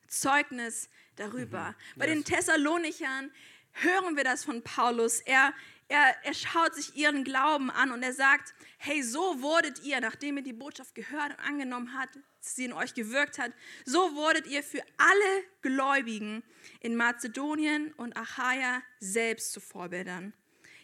Zeugnis 0.08 0.88
darüber. 1.16 1.74
Mhm. 1.94 1.98
Bei 1.98 2.06
den 2.06 2.24
Thessalonichern 2.24 3.30
hören 3.72 4.16
wir 4.16 4.24
das 4.24 4.44
von 4.44 4.62
Paulus. 4.62 5.20
Er, 5.20 5.52
er, 5.88 6.16
er 6.22 6.34
schaut 6.34 6.74
sich 6.74 6.96
ihren 6.96 7.24
Glauben 7.24 7.70
an 7.70 7.92
und 7.92 8.02
er 8.02 8.12
sagt, 8.12 8.54
hey, 8.78 9.02
so 9.02 9.42
wurdet 9.42 9.82
ihr, 9.82 10.00
nachdem 10.00 10.38
ihr 10.38 10.42
die 10.42 10.52
Botschaft 10.52 10.94
gehört 10.94 11.30
und 11.30 11.40
angenommen 11.40 11.98
habt, 11.98 12.18
sie 12.40 12.64
in 12.64 12.72
euch 12.72 12.94
gewirkt 12.94 13.38
hat, 13.38 13.52
so 13.84 14.14
wurdet 14.14 14.46
ihr 14.46 14.62
für 14.62 14.82
alle 14.96 15.44
Gläubigen 15.62 16.42
in 16.80 16.96
Mazedonien 16.96 17.92
und 17.94 18.16
Achaia 18.16 18.82
selbst 19.00 19.52
zu 19.52 19.60
Vorbildern. 19.60 20.32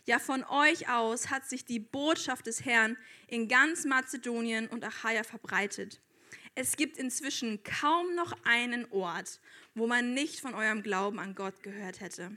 Ja, 0.04 0.18
von 0.18 0.42
euch 0.44 0.88
aus 0.88 1.30
hat 1.30 1.48
sich 1.48 1.64
die 1.64 1.78
Botschaft 1.78 2.46
des 2.48 2.64
Herrn 2.64 2.96
in 3.28 3.46
ganz 3.46 3.85
Mazedonien 3.85 4.66
und 4.66 4.85
Achaia 4.85 5.22
verbreitet. 5.22 6.00
Es 6.54 6.76
gibt 6.76 6.98
inzwischen 6.98 7.62
kaum 7.62 8.14
noch 8.14 8.36
einen 8.44 8.90
Ort, 8.90 9.40
wo 9.74 9.86
man 9.86 10.12
nicht 10.12 10.40
von 10.40 10.54
eurem 10.54 10.82
Glauben 10.82 11.18
an 11.18 11.34
Gott 11.34 11.62
gehört 11.62 12.00
hätte. 12.00 12.36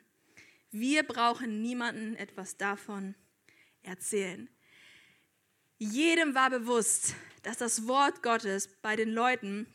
Wir 0.71 1.03
brauchen 1.03 1.61
niemanden 1.61 2.15
etwas 2.15 2.55
davon 2.55 3.15
erzählen. 3.83 4.49
Jedem 5.77 6.33
war 6.33 6.49
bewusst, 6.49 7.15
dass 7.43 7.57
das 7.57 7.87
Wort 7.87 8.23
Gottes 8.23 8.69
bei 8.81 8.95
den 8.95 9.09
Leuten, 9.09 9.67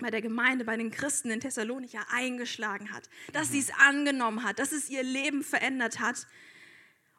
bei 0.00 0.10
der 0.10 0.20
Gemeinde, 0.20 0.64
bei 0.64 0.76
den 0.76 0.90
Christen 0.90 1.30
in 1.30 1.38
Thessalonicher 1.38 2.04
eingeschlagen 2.10 2.92
hat, 2.92 3.08
dass 3.32 3.52
sie 3.52 3.60
es 3.60 3.70
angenommen 3.70 4.42
hat, 4.42 4.58
dass 4.58 4.72
es 4.72 4.90
ihr 4.90 5.04
Leben 5.04 5.44
verändert 5.44 6.00
hat. 6.00 6.26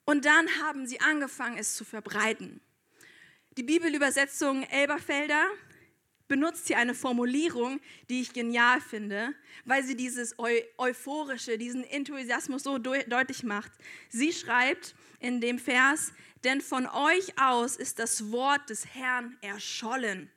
Und 0.03 0.25
dann 0.25 0.47
haben 0.61 0.85
sie 0.85 0.99
angefangen, 0.99 1.57
es 1.57 1.75
zu 1.75 1.85
verbreiten. 1.85 2.59
Die 3.57 3.63
Bibelübersetzung 3.63 4.63
Elberfelder 4.63 5.49
benutzt 6.27 6.67
hier 6.67 6.77
eine 6.77 6.95
Formulierung, 6.95 7.79
die 8.09 8.21
ich 8.21 8.33
genial 8.33 8.81
finde, 8.81 9.33
weil 9.65 9.83
sie 9.83 9.95
dieses 9.95 10.38
Eu 10.39 10.59
euphorische, 10.77 11.57
diesen 11.57 11.83
Enthusiasmus 11.83 12.63
so 12.63 12.77
deutlich 12.77 13.43
macht. 13.43 13.71
Sie 14.09 14.33
schreibt 14.33 14.95
in 15.19 15.41
dem 15.41 15.59
Vers, 15.59 16.13
denn 16.43 16.61
von 16.61 16.88
euch 16.88 17.39
aus 17.39 17.75
ist 17.75 17.99
das 17.99 18.31
Wort 18.31 18.69
des 18.69 18.85
Herrn 18.93 19.38
erschollen. 19.41 20.29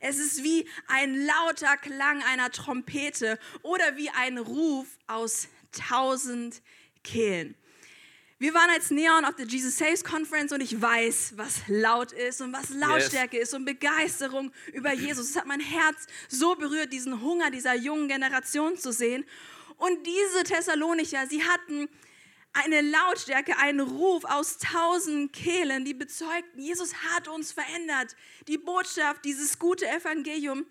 Es 0.00 0.18
ist 0.18 0.44
wie 0.44 0.68
ein 0.86 1.14
lauter 1.14 1.76
Klang 1.76 2.22
einer 2.22 2.50
Trompete 2.50 3.38
oder 3.62 3.96
wie 3.96 4.10
ein 4.10 4.38
Ruf 4.38 4.86
aus 5.06 5.48
tausend 5.72 6.62
Kehlen. 7.02 7.54
Wir 8.40 8.54
waren 8.54 8.70
als 8.70 8.92
Neon 8.92 9.24
auf 9.24 9.34
der 9.34 9.46
Jesus 9.46 9.78
Saves 9.78 10.04
Conference 10.04 10.52
und 10.52 10.60
ich 10.60 10.80
weiß, 10.80 11.32
was 11.34 11.62
laut 11.66 12.12
ist 12.12 12.40
und 12.40 12.52
was 12.52 12.70
Lautstärke 12.70 13.36
yes. 13.36 13.48
ist 13.48 13.54
und 13.54 13.64
Begeisterung 13.64 14.52
über 14.72 14.92
Jesus. 14.92 15.30
Es 15.30 15.36
hat 15.36 15.46
mein 15.46 15.58
Herz 15.58 16.06
so 16.28 16.54
berührt, 16.54 16.92
diesen 16.92 17.20
Hunger 17.20 17.50
dieser 17.50 17.74
jungen 17.74 18.06
Generation 18.06 18.76
zu 18.76 18.92
sehen. 18.92 19.24
Und 19.76 20.06
diese 20.06 20.44
Thessalonicher, 20.44 21.26
sie 21.26 21.42
hatten 21.42 21.88
eine 22.52 22.80
Lautstärke, 22.80 23.58
einen 23.58 23.80
Ruf 23.80 24.24
aus 24.24 24.58
tausend 24.58 25.32
Kehlen, 25.32 25.84
die 25.84 25.94
bezeugten, 25.94 26.60
Jesus 26.60 26.94
hat 26.94 27.26
uns 27.26 27.50
verändert. 27.50 28.14
Die 28.46 28.58
Botschaft, 28.58 29.24
dieses 29.24 29.58
gute 29.58 29.88
Evangelium, 29.88 30.64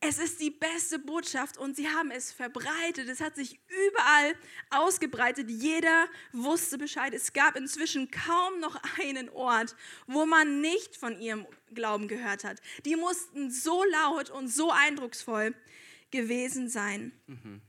es 0.00 0.18
ist 0.18 0.40
die 0.40 0.50
beste 0.50 0.98
Botschaft 0.98 1.58
und 1.58 1.74
sie 1.74 1.88
haben 1.88 2.12
es 2.12 2.30
verbreitet. 2.30 3.08
Es 3.08 3.20
hat 3.20 3.34
sich 3.34 3.58
überall 3.66 4.34
ausgebreitet. 4.70 5.50
Jeder 5.50 6.06
wusste 6.32 6.78
Bescheid. 6.78 7.12
Es 7.12 7.32
gab 7.32 7.56
inzwischen 7.56 8.08
kaum 8.10 8.60
noch 8.60 8.80
einen 9.00 9.28
Ort, 9.30 9.74
wo 10.06 10.24
man 10.24 10.60
nicht 10.60 10.96
von 10.96 11.20
ihrem 11.20 11.46
Glauben 11.74 12.06
gehört 12.06 12.44
hat. 12.44 12.60
Die 12.84 12.94
mussten 12.94 13.50
so 13.50 13.82
laut 13.84 14.30
und 14.30 14.48
so 14.48 14.70
eindrucksvoll 14.70 15.54
gewesen 16.12 16.68
sein. 16.68 17.12
Mhm. 17.26 17.60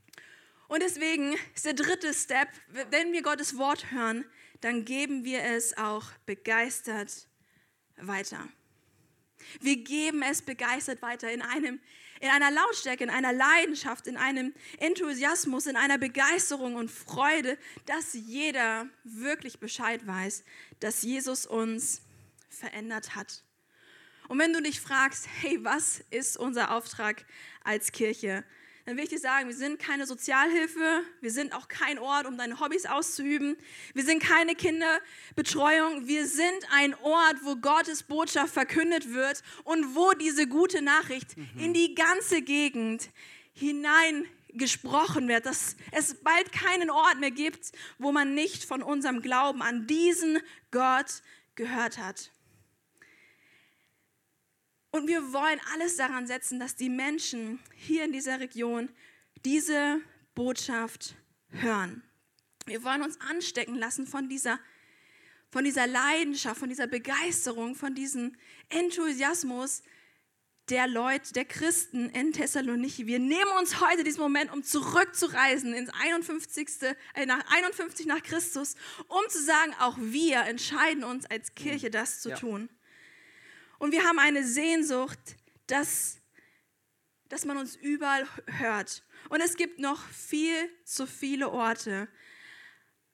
Und 0.68 0.84
deswegen 0.84 1.36
ist 1.56 1.66
der 1.66 1.74
dritte 1.74 2.14
Step, 2.14 2.50
wenn 2.92 3.12
wir 3.12 3.24
Gottes 3.24 3.58
Wort 3.58 3.90
hören, 3.90 4.24
dann 4.62 4.86
geben 4.86 5.24
wir 5.26 5.44
es 5.44 5.76
auch 5.78 6.12
begeistert 6.28 7.28
weiter. 7.98 8.48
Wir 9.62 9.78
geben 9.78 10.22
es 10.22 10.44
begeistert 10.44 11.02
weiter 11.02 11.32
in 11.32 11.42
einem 11.42 11.80
in 12.20 12.30
einer 12.30 12.52
Lautstärke, 12.52 13.04
in 13.04 13.10
einer 13.10 13.34
Leidenschaft, 13.34 14.08
in 14.08 14.18
einem 14.18 14.54
Enthusiasmus, 14.80 15.68
in 15.68 15.76
einer 15.76 15.98
Begeisterung 15.98 16.76
und 16.76 16.92
Freude, 16.92 17.58
dass 17.86 18.14
jeder 18.14 18.88
wirklich 19.04 19.60
Bescheid 19.60 20.06
weiß, 20.06 20.44
dass 20.80 21.02
Jesus 21.02 21.46
uns 21.46 22.02
verändert 22.50 23.16
hat. 23.16 23.44
Und 24.28 24.38
wenn 24.38 24.54
du 24.54 24.62
dich 24.62 24.80
fragst, 24.80 25.28
hey, 25.42 25.58
was 25.64 26.04
ist 26.12 26.38
unser 26.38 26.72
Auftrag 26.72 27.26
als 27.64 27.92
Kirche? 27.92 28.44
Dann 28.90 28.98
will 28.98 29.04
ich 29.04 29.12
dir 29.12 29.20
sagen, 29.20 29.48
wir 29.48 29.56
sind 29.56 29.78
keine 29.78 30.08
Sozialhilfe, 30.08 31.04
wir 31.22 31.30
sind 31.30 31.54
auch 31.54 31.68
kein 31.68 32.00
Ort, 32.00 32.26
um 32.26 32.40
deine 32.40 32.60
Hobbys 32.60 32.88
auszuüben, 32.88 33.56
wir 33.94 34.04
sind 34.04 34.20
keine 34.20 34.56
Kinderbetreuung, 34.56 36.08
wir 36.08 36.26
sind 36.26 36.66
ein 36.74 36.96
Ort, 36.96 37.36
wo 37.44 37.56
Gottes 37.56 38.02
Botschaft 38.02 38.52
verkündet 38.52 39.14
wird 39.14 39.44
und 39.64 39.96
wo 39.96 40.14
diese 40.14 40.48
gute 40.48 40.82
Nachricht 40.82 41.38
mhm. 41.38 41.48
in 41.60 41.74
die 41.76 41.94
ganze 41.94 42.42
Gegend 42.42 43.12
hinein 43.54 44.26
gesprochen 44.54 45.28
wird, 45.28 45.46
dass 45.46 45.76
es 45.92 46.16
bald 46.24 46.52
keinen 46.52 46.90
Ort 46.90 47.20
mehr 47.20 47.30
gibt, 47.30 47.72
wo 48.00 48.12
man 48.12 48.34
nicht 48.34 48.64
von 48.64 48.82
unserem 48.82 49.22
Glauben 49.22 49.62
an 49.62 49.86
diesen 49.86 50.40
Gott 50.72 51.22
gehört 51.54 52.00
hat. 52.00 52.32
Und 54.92 55.08
wir 55.08 55.34
wollen 55.34 55.60
alles 55.74 55.98
daran 55.98 56.26
setzen, 56.26 56.60
dass 56.60 56.76
die 56.76 56.90
Menschen 56.90 57.60
hier 57.76 58.06
in 58.06 58.12
dieser 58.12 58.40
Region 58.40 58.90
diese 59.46 60.02
Botschaft 60.34 61.16
hören. 61.50 62.04
Wir 62.66 62.84
wollen 62.84 63.04
uns 63.04 63.20
anstecken 63.22 63.76
lassen 63.76 64.08
von 64.08 64.30
dieser, 64.30 64.60
von 65.52 65.64
dieser 65.64 65.88
Leidenschaft, 65.88 66.60
von 66.60 66.70
dieser 66.70 66.88
Begeisterung, 66.88 67.76
von 67.76 67.94
diesem 67.94 68.36
Enthusiasmus 68.70 69.84
der 70.70 70.88
Leute, 70.88 71.34
der 71.34 71.46
Christen 71.46 72.10
in 72.10 72.32
Thessaloniki. 72.32 73.08
Wir 73.08 73.20
nehmen 73.20 73.52
uns 73.60 73.82
heute 73.82 74.04
diesen 74.04 74.22
Moment, 74.22 74.52
um 74.52 74.64
zurückzureisen 74.64 75.74
ins 75.74 75.90
51. 75.90 76.96
Äh, 77.16 77.26
nach 77.26 77.44
51 77.52 78.06
nach 78.06 78.22
Christus, 78.22 78.76
um 79.08 79.22
zu 79.30 79.42
sagen, 79.42 79.74
auch 79.80 79.98
wir 80.00 80.42
entscheiden 80.42 81.04
uns 81.04 81.26
als 81.26 81.56
Kirche, 81.56 81.90
das 81.90 82.22
zu 82.22 82.30
ja. 82.30 82.36
tun. 82.36 82.70
Und 83.80 83.94
wir 83.94 84.04
haben 84.04 84.20
eine 84.20 84.46
Sehnsucht, 84.46 85.20
dass, 85.68 86.20
dass 87.30 87.46
man 87.46 87.58
uns 87.58 87.76
überall 87.78 88.28
hört. 88.46 89.04
Und 89.30 89.42
es 89.42 89.56
gibt 89.56 89.80
noch 89.80 90.06
viel 90.10 90.70
zu 90.84 91.08
viele 91.08 91.50
Orte, 91.50 92.10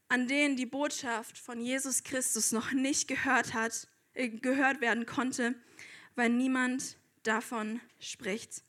an 0.08 0.28
denen 0.28 0.56
die 0.56 0.65
Botschaft 0.65 1.38
von 1.38 1.62
Jesus 1.62 2.04
Christus 2.04 2.51
noch 2.51 2.71
nicht 2.71 3.08
gehört 3.08 3.54
hat, 3.54 3.88
äh, 4.13 4.30
gehört 4.30 4.82
werden 4.82 5.06
konnte, 5.06 5.56
weil 6.15 6.30
niemand 6.30 6.97
davon 7.23 7.80
spricht. 7.99 8.63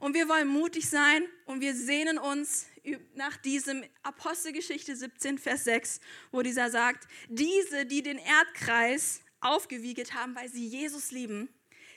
Und 0.00 0.14
wir 0.14 0.28
wollen 0.28 0.48
mutig 0.48 0.90
sein 0.90 1.24
und 1.46 1.60
wir 1.60 1.74
sehnen 1.74 2.18
uns 2.18 2.66
nach 3.14 3.36
diesem 3.36 3.84
Apostelgeschichte 4.02 4.94
17, 4.94 5.38
Vers 5.38 5.64
6, 5.64 6.00
wo 6.30 6.42
dieser 6.42 6.70
sagt, 6.70 7.08
diese, 7.28 7.86
die 7.86 8.02
den 8.02 8.18
Erdkreis 8.18 9.23
aufgewiegelt 9.44 10.14
haben, 10.14 10.34
weil 10.34 10.48
sie 10.48 10.66
Jesus 10.66 11.10
lieben. 11.10 11.48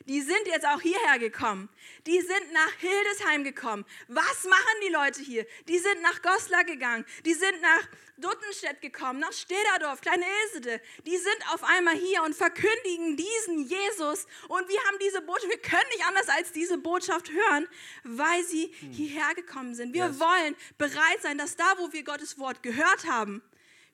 Die 0.06 0.22
sind 0.22 0.46
jetzt 0.46 0.66
auch 0.66 0.82
hierher 0.82 1.20
gekommen. 1.20 1.70
Die 2.06 2.22
sind 2.22 2.54
nach 2.54 2.72
Hildesheim 2.80 3.44
gekommen. 3.44 3.86
Was 4.08 4.46
machen 4.46 4.82
die 4.86 4.94
Leute 4.94 5.22
hier? 5.22 5.46
Die 5.68 5.80
sind 5.80 6.02
nach 6.02 6.22
Goslar 6.22 6.64
gegangen. 6.64 7.06
Die 7.26 7.34
sind 7.34 7.62
nach 7.62 7.88
Duttenstedt 8.18 8.82
gekommen, 8.82 9.20
nach 9.20 9.34
Stederdorf, 9.34 10.02
Kleine 10.02 10.26
Ilsede. 10.46 10.82
Die 11.06 11.18
sind 11.18 11.54
auf 11.54 11.64
einmal 11.64 11.96
hier 11.96 12.24
und 12.24 12.36
verkündigen 12.36 13.18
diesen 13.18 13.68
Jesus. 13.68 14.26
Und 14.48 14.68
wir 14.70 14.80
haben 14.86 14.98
diese 15.02 15.22
Botschaft, 15.22 15.50
wir 15.50 15.62
können 15.62 15.90
nicht 15.92 16.06
anders 16.06 16.30
als 16.30 16.52
diese 16.52 16.78
Botschaft 16.78 17.30
hören, 17.32 17.68
weil 18.04 18.44
sie 18.46 18.74
hm. 18.80 18.92
hierher 18.92 19.36
gekommen 19.36 19.76
sind. 19.76 19.94
Wir 19.94 20.08
yes. 20.08 20.20
wollen 20.20 20.56
bereit 20.78 21.22
sein, 21.22 21.38
dass 21.38 21.58
da, 21.58 21.78
wo 21.78 21.92
wir 21.92 22.04
Gottes 22.04 22.40
Wort 22.40 22.64
gehört 22.64 23.06
haben, 23.08 23.42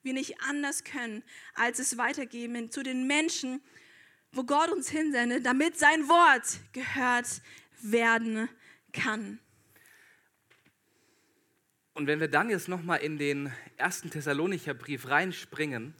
wir 0.04 0.12
nicht 0.12 0.40
anders 0.40 0.84
können, 0.84 1.22
als 1.54 1.78
es 1.78 1.96
weitergeben 1.98 2.70
zu 2.70 2.82
den 2.82 3.06
Menschen, 3.06 3.60
wo 4.32 4.44
Gott 4.44 4.70
uns 4.70 4.88
hinsendet, 4.88 5.46
damit 5.46 5.78
sein 5.78 6.08
Wort 6.08 6.58
gehört 6.72 7.40
werden 7.80 8.48
kann. 8.92 9.38
Und 11.94 12.08
wenn 12.08 12.18
wir 12.18 12.28
dann 12.28 12.50
jetzt 12.50 12.68
nochmal 12.68 13.00
in 13.00 13.18
den 13.18 13.52
ersten 13.76 14.10
Thessalonicher 14.10 14.74
Brief 14.74 15.08
reinspringen 15.08 15.94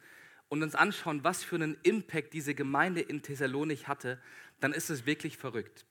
und 0.49 0.63
uns 0.63 0.75
anschauen, 0.75 1.23
was 1.23 1.45
für 1.45 1.55
einen 1.55 1.77
Impact 1.85 2.33
diese 2.33 2.55
Gemeinde 2.55 3.01
in 3.01 3.23
Thessalonik 3.23 3.87
hatte, 3.87 4.21
dann 4.61 4.73
ist 4.73 4.91
es 4.91 5.07
wirklich 5.07 5.37
verrückt. 5.37 5.87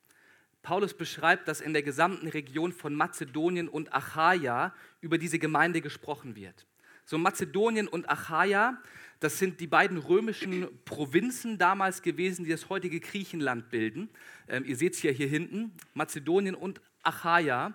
Paulus 0.61 0.93
beschreibt, 0.93 1.47
dass 1.47 1.61
in 1.61 1.74
der 1.74 1.84
gesamten 1.84 2.28
Region 2.28 2.72
von 2.72 2.95
Mazedonien 2.95 3.70
und 3.70 3.93
Achaia 3.93 4.74
über 5.01 5.18
diese 5.18 5.39
Gemeinde 5.39 5.82
gesprochen 5.82 6.36
wird. 6.36 6.66
So 7.06 7.18
Mazedonien 7.18 7.88
und 7.88 8.10
Achaia, 8.10 8.82
das 9.20 9.39
sind 9.39 9.60
die 9.60 9.68
beiden 9.68 9.97
römischen 9.97 10.68
Provinzen 10.86 11.58
damals 11.58 12.01
gewesen, 12.01 12.43
die 12.43 12.51
das 12.51 12.70
heutige 12.70 12.99
Griechenland 12.99 13.70
bilden. 13.70 14.10
Ähm, 14.47 14.66
ihr 14.66 14.76
seht 14.76 14.95
es 14.95 15.04
ja 15.04 15.12
hier 15.12 15.28
hinten, 15.28 15.72
Mazedonien 15.93 16.56
und 16.56 16.82
Achaia. 17.04 17.74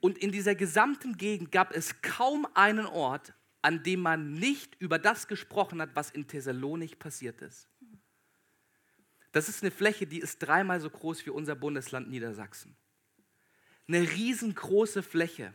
Und 0.00 0.18
in 0.18 0.32
dieser 0.32 0.54
gesamten 0.54 1.16
Gegend 1.16 1.52
gab 1.52 1.74
es 1.74 2.00
kaum 2.02 2.46
einen 2.54 2.86
Ort, 2.86 3.34
an 3.62 3.82
dem 3.82 4.00
man 4.00 4.34
nicht 4.34 4.76
über 4.80 4.98
das 4.98 5.28
gesprochen 5.28 5.82
hat, 5.82 5.90
was 5.94 6.10
in 6.10 6.26
Thessalonik 6.26 6.98
passiert 6.98 7.42
ist. 7.42 7.68
Das 9.32 9.48
ist 9.48 9.62
eine 9.62 9.70
Fläche, 9.70 10.06
die 10.06 10.20
ist 10.20 10.38
dreimal 10.38 10.80
so 10.80 10.88
groß 10.88 11.26
wie 11.26 11.30
unser 11.30 11.54
Bundesland 11.54 12.08
Niedersachsen. 12.08 12.76
Eine 13.86 14.00
riesengroße 14.00 15.02
Fläche. 15.02 15.52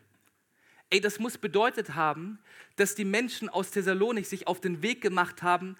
Ey, 0.93 1.01
das 1.01 1.17
muss 1.17 1.39
bedeutet 1.39 1.95
haben, 1.95 2.37
dass 2.75 2.93
die 2.93 3.03
Menschen 3.03 3.49
aus 3.49 3.71
Thessalonik 3.71 4.27
sich 4.27 4.45
auf 4.45 4.61
den 4.61 4.83
Weg 4.83 5.01
gemacht 5.01 5.41
haben, 5.41 5.75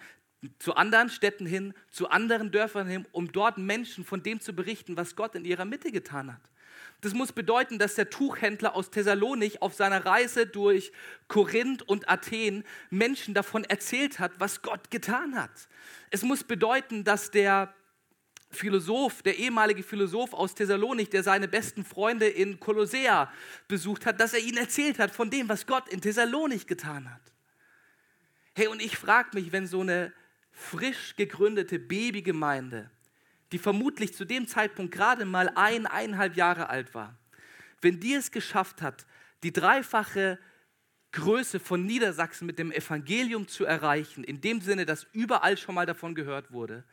zu 0.58 0.74
anderen 0.74 1.10
Städten 1.10 1.46
hin, 1.46 1.76
zu 1.92 2.10
anderen 2.10 2.50
Dörfern 2.50 2.88
hin, 2.88 3.06
um 3.12 3.32
dort 3.32 3.60
Menschen 3.60 4.06
von 4.06 4.24
dem 4.24 4.40
zu 4.40 4.54
berichten, 4.54 4.98
was 4.98 5.16
Gott 5.16 5.36
in 5.36 5.46
ihrer 5.46 5.66
Mitte 5.66 5.92
getan 5.92 6.34
hat. 6.34 6.42
Das 7.02 7.14
muss 7.14 7.32
bedeuten, 7.32 7.78
dass 7.78 7.94
der 7.94 8.10
Tuchhändler 8.10 8.76
aus 8.76 8.90
Thessalonik 8.90 9.62
auf 9.62 9.76
seiner 9.76 10.04
Reise 10.04 10.48
durch 10.48 10.92
Korinth 11.28 11.84
und 11.84 12.10
Athen 12.10 12.64
Menschen 12.90 13.36
davon 13.36 13.66
erzählt 13.66 14.18
hat, 14.18 14.32
was 14.40 14.64
Gott 14.64 14.90
getan 14.90 15.36
hat. 15.40 15.52
Es 16.10 16.24
muss 16.24 16.44
bedeuten, 16.44 17.04
dass 17.04 17.30
der 17.30 17.72
Philosoph, 18.54 19.22
der 19.22 19.38
ehemalige 19.38 19.84
Philosoph 19.84 20.34
aus 20.34 20.56
Thessalonik, 20.56 21.12
der 21.12 21.24
seine 21.24 21.48
besten 21.48 21.84
Freunde 21.84 22.28
in 22.28 22.60
Kolossea 22.60 23.32
besucht 23.68 24.06
hat, 24.06 24.20
dass 24.20 24.34
er 24.34 24.40
ihnen 24.40 24.58
erzählt 24.58 25.00
hat 25.00 25.12
von 25.12 25.30
dem, 25.30 25.50
was 25.50 25.66
Gott 25.66 25.90
in 25.90 26.02
Thessalonik 26.02 26.68
getan 26.68 27.10
hat. 27.12 27.22
Hey, 28.56 28.68
und 28.68 28.82
ich 28.82 28.98
frage 28.98 29.30
mich, 29.34 29.52
wenn 29.52 29.68
so 29.68 29.82
eine 29.82 30.14
frisch 30.52 31.16
gegründete 31.16 31.80
Babygemeinde, 31.80 32.92
die 33.52 33.58
vermutlich 33.58 34.14
zu 34.14 34.26
dem 34.26 34.48
Zeitpunkt 34.48 34.94
gerade 34.94 35.26
mal 35.26 35.50
ein, 35.56 35.86
eineinhalb 35.86 36.36
Jahre 36.36 36.70
alt 36.70 36.94
war, 36.94 37.18
wenn 37.82 38.00
die 38.00 38.14
es 38.14 38.32
geschafft 38.32 38.82
hat, 38.82 39.06
die 39.44 39.52
dreifache 39.52 40.40
Größe 41.12 41.60
von 41.60 41.86
Niedersachsen 41.86 42.46
mit 42.46 42.58
dem 42.58 42.72
Evangelium 42.72 43.48
zu 43.48 43.66
erreichen, 43.66 44.24
in 44.24 44.42
dem 44.42 44.62
Sinne, 44.62 44.86
dass 44.86 45.08
überall 45.14 45.58
schon 45.58 45.76
mal 45.76 45.86
davon 45.86 46.16
gehört 46.16 46.52
wurde, 46.52 46.84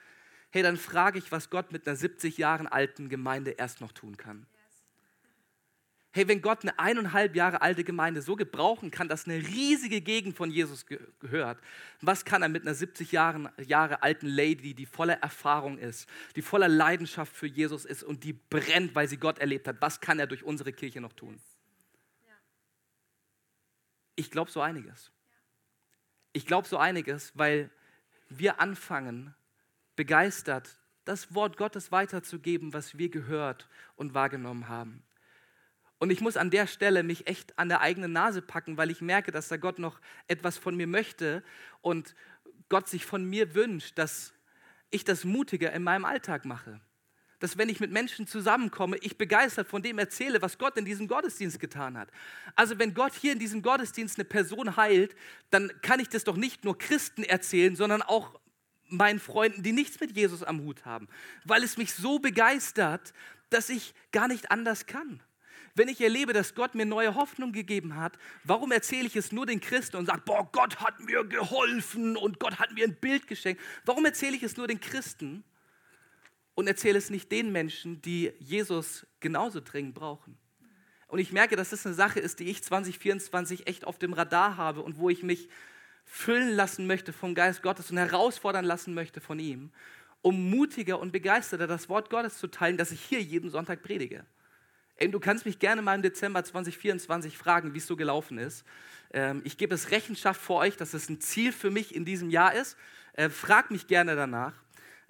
hey, 0.51 0.63
dann 0.63 0.77
frage 0.77 1.19
ich, 1.19 1.33
was 1.33 1.51
Gott 1.51 1.73
mit 1.73 1.87
einer 1.87 1.97
70 1.97 2.39
Jahren 2.39 2.67
alten 2.67 3.09
Gemeinde 3.09 3.53
erst 3.53 3.81
noch 3.81 3.93
tun 3.93 4.17
kann. 4.17 4.47
Hey, 6.13 6.27
wenn 6.27 6.43
Gott 6.43 6.63
eine 6.63 6.77
eineinhalb 6.77 7.37
Jahre 7.37 7.63
alte 7.63 7.85
Gemeinde 7.85 8.21
so 8.21 8.35
gebrauchen 8.35 8.91
kann, 8.91 9.09
dass 9.09 9.27
eine 9.27 9.37
riesige 9.37 10.01
Gegend 10.01 10.37
von 10.37 10.51
Jesus 10.51 10.85
gehört, 10.87 11.61
was 12.01 12.25
kann 12.25 12.43
er 12.43 12.49
mit 12.49 12.63
einer 12.63 12.75
70 12.75 13.13
Jahren, 13.13 13.49
Jahre 13.65 14.03
alten 14.03 14.27
Lady, 14.27 14.75
die 14.75 14.87
voller 14.87 15.19
Erfahrung 15.23 15.79
ist, 15.79 16.09
die 16.35 16.43
voller 16.43 16.67
Leidenschaft 16.67 17.33
für 17.37 17.47
Jesus 17.47 17.85
ist 17.85 18.03
und 18.03 18.25
die 18.25 18.33
brennt, 18.33 18.97
weil 18.97 19.07
sie 19.07 19.19
Gott 19.19 19.39
erlebt 19.39 19.69
hat, 19.69 19.77
was 19.81 20.01
kann 20.01 20.19
er 20.19 20.27
durch 20.27 20.43
unsere 20.43 20.73
Kirche 20.73 21.01
noch 21.01 21.13
tun? 21.13 21.41
Ich 24.17 24.33
glaube 24.33 24.51
so 24.51 24.61
einiges. 24.61 25.13
Ich 26.33 26.45
glaube 26.45 26.67
so 26.67 26.77
einiges, 26.77 27.31
weil 27.37 27.71
wir 28.29 28.61
anfangen, 28.61 29.33
begeistert, 30.01 30.79
das 31.05 31.35
Wort 31.35 31.59
Gottes 31.59 31.93
weiterzugeben, 31.93 32.73
was 32.73 32.97
wir 32.97 33.11
gehört 33.11 33.69
und 33.97 34.15
wahrgenommen 34.15 34.67
haben. 34.67 35.03
Und 35.99 36.09
ich 36.09 36.23
muss 36.23 36.39
an 36.39 36.49
der 36.49 36.67
Stelle 36.67 37.03
mich 37.03 37.27
echt 37.27 37.59
an 37.59 37.69
der 37.69 37.83
eigenen 37.83 38.11
Nase 38.11 38.41
packen, 38.41 38.79
weil 38.79 38.91
ich 38.91 39.03
merke, 39.03 39.31
dass 39.31 39.49
da 39.49 39.59
Gott 39.59 39.79
noch 39.79 40.01
etwas 40.27 40.57
von 40.57 40.75
mir 40.75 40.87
möchte 40.87 41.45
und 41.83 42.15
Gott 42.71 42.89
sich 42.89 43.05
von 43.05 43.29
mir 43.29 43.55
wünscht, 43.55 43.99
dass 43.99 44.33
ich 44.89 45.05
das 45.05 45.25
mutiger 45.25 45.71
in 45.71 45.83
meinem 45.83 46.07
Alltag 46.07 46.47
mache. 46.47 46.81
Dass 47.39 47.59
wenn 47.59 47.69
ich 47.69 47.81
mit 47.81 47.91
Menschen 47.91 48.27
zusammenkomme, 48.27 48.97
ich 49.03 49.19
begeistert 49.19 49.69
von 49.69 49.83
dem 49.83 49.99
erzähle, 49.99 50.41
was 50.41 50.57
Gott 50.57 50.79
in 50.79 50.87
diesem 50.87 51.09
Gottesdienst 51.09 51.61
getan 51.61 51.99
hat. 51.99 52.09
Also 52.57 52.79
wenn 52.79 52.95
Gott 52.95 53.13
hier 53.13 53.35
in 53.35 53.39
diesem 53.39 53.61
Gottesdienst 53.61 54.17
eine 54.17 54.25
Person 54.25 54.79
heilt, 54.79 55.15
dann 55.51 55.71
kann 55.83 56.01
ich 56.01 56.09
das 56.09 56.25
doch 56.25 56.37
nicht 56.37 56.65
nur 56.65 56.79
Christen 56.79 57.23
erzählen, 57.23 57.77
sondern 57.77 58.01
auch 58.01 58.40
meinen 58.91 59.19
Freunden, 59.19 59.63
die 59.63 59.73
nichts 59.73 60.01
mit 60.01 60.17
Jesus 60.17 60.43
am 60.43 60.61
Hut 60.63 60.85
haben, 60.85 61.09
weil 61.45 61.63
es 61.63 61.77
mich 61.77 61.95
so 61.95 62.19
begeistert, 62.19 63.13
dass 63.51 63.69
ich 63.69 63.95
gar 64.13 64.29
nicht 64.29 64.51
anders 64.51 64.87
kann. 64.87 65.23
Wenn 65.75 65.89
ich 65.89 66.01
erlebe, 66.01 66.33
dass 66.33 66.55
Gott 66.55 66.75
mir 66.75 66.85
neue 66.85 67.15
Hoffnung 67.15 67.53
gegeben 67.53 67.97
hat, 67.97 68.19
warum 68.45 68.73
erzähle 68.73 69.07
ich 69.07 69.17
es 69.17 69.33
nur 69.33 69.47
den 69.47 69.61
Christen 69.61 69.97
und 69.97 70.07
sage, 70.07 70.23
boah, 70.25 70.49
Gott 70.51 70.81
hat 70.81 71.01
mir 71.01 71.25
geholfen 71.25 72.17
und 72.17 72.41
Gott 72.41 72.59
hat 72.59 72.73
mir 72.73 72.85
ein 72.85 72.97
Bild 72.97 73.27
geschenkt? 73.27 73.63
Warum 73.85 74.05
erzähle 74.05 74.37
ich 74.37 74.43
es 74.43 74.57
nur 74.57 74.67
den 74.67 74.81
Christen 74.81 75.45
und 76.55 76.67
erzähle 76.67 76.99
es 76.99 77.11
nicht 77.11 77.31
den 77.31 77.53
Menschen, 77.53 78.03
die 78.03 78.33
Jesus 78.41 79.07
genauso 79.21 79.61
dringend 79.61 79.95
brauchen? 79.95 80.37
Und 81.07 81.19
ich 81.19 81.33
merke, 81.33 81.57
dass 81.57 81.71
das 81.71 81.87
eine 81.87 81.95
Sache 81.95 82.21
ist, 82.21 82.39
die 82.41 82.45
ich 82.45 82.63
2024 82.63 83.67
echt 83.67 83.85
auf 83.85 83.99
dem 83.99 84.13
Radar 84.13 84.57
habe 84.57 84.83
und 84.83 84.99
wo 84.99 85.11
ich 85.11 85.23
mich 85.23 85.49
füllen 86.13 86.51
lassen 86.51 86.89
möchte 86.89 87.13
vom 87.13 87.37
Geist 87.37 87.63
Gottes 87.63 87.93
und 87.93 87.97
herausfordern 87.97 88.65
lassen 88.65 88.95
möchte 88.95 89.21
von 89.21 89.39
ihm, 89.39 89.71
um 90.23 90.51
mutiger 90.51 90.99
und 90.99 91.13
begeisterter 91.13 91.69
das 91.69 91.89
Wort 91.89 92.11
Gottes 92.11 92.37
zu 92.39 92.49
teilen, 92.49 92.77
das 92.77 92.91
ich 92.91 93.01
hier 93.01 93.23
jeden 93.23 93.49
Sonntag 93.49 93.85
predige. 93.85 94.25
Du 94.99 95.21
kannst 95.21 95.47
mich 95.47 95.61
gerne 95.61 95.83
mal 95.83 95.95
im 95.95 96.03
Dezember 96.03 96.43
2024 96.43 97.39
fragen, 97.39 97.75
wie 97.75 97.79
es 97.79 97.87
so 97.87 97.97
gelaufen 97.97 98.39
ist. 98.39 98.65
Ähm, 99.13 99.41
ich 99.45 99.57
gebe 99.57 99.73
es 99.73 99.93
Rechenschaft 99.93 100.41
vor 100.41 100.59
euch, 100.59 100.77
dass 100.77 100.95
es 100.95 101.09
ein 101.09 101.21
Ziel 101.21 101.53
für 101.53 101.71
mich 101.71 101.95
in 101.95 102.05
diesem 102.05 102.29
Jahr 102.29 102.55
ist. 102.55 102.77
Äh, 103.13 103.31
frag 103.31 103.71
mich 103.71 103.87
gerne 103.87 104.17
danach. 104.17 104.53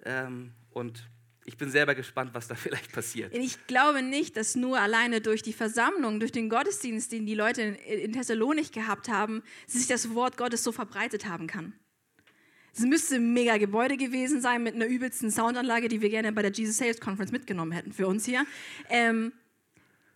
Ähm, 0.05 0.53
und 0.69 1.09
ich 1.45 1.57
bin 1.57 1.69
selber 1.69 1.95
gespannt, 1.95 2.31
was 2.33 2.47
da 2.47 2.55
vielleicht 2.55 2.91
passiert. 2.91 3.35
Ich 3.35 3.67
glaube 3.67 4.01
nicht, 4.01 4.37
dass 4.37 4.55
nur 4.55 4.79
alleine 4.79 5.21
durch 5.21 5.41
die 5.41 5.53
Versammlung, 5.53 6.19
durch 6.19 6.31
den 6.31 6.49
Gottesdienst, 6.49 7.11
den 7.11 7.25
die 7.25 7.35
Leute 7.35 7.61
in 7.61 8.13
Thessalonik 8.13 8.71
gehabt 8.71 9.09
haben, 9.09 9.43
sich 9.67 9.87
das 9.87 10.13
Wort 10.13 10.37
Gottes 10.37 10.63
so 10.63 10.71
verbreitet 10.71 11.25
haben 11.27 11.47
kann. 11.47 11.73
Es 12.73 12.81
müsste 12.81 13.15
ein 13.15 13.33
mega 13.33 13.57
Gebäude 13.57 13.97
gewesen 13.97 14.39
sein 14.39 14.63
mit 14.63 14.75
einer 14.75 14.85
übelsten 14.85 15.29
Soundanlage, 15.29 15.89
die 15.89 16.01
wir 16.01 16.09
gerne 16.09 16.31
bei 16.31 16.41
der 16.41 16.51
Jesus 16.51 16.77
Saves 16.77 17.01
Conference 17.01 17.31
mitgenommen 17.31 17.73
hätten 17.73 17.91
für 17.91 18.07
uns 18.07 18.25
hier. 18.25 18.45
Ähm, 18.89 19.33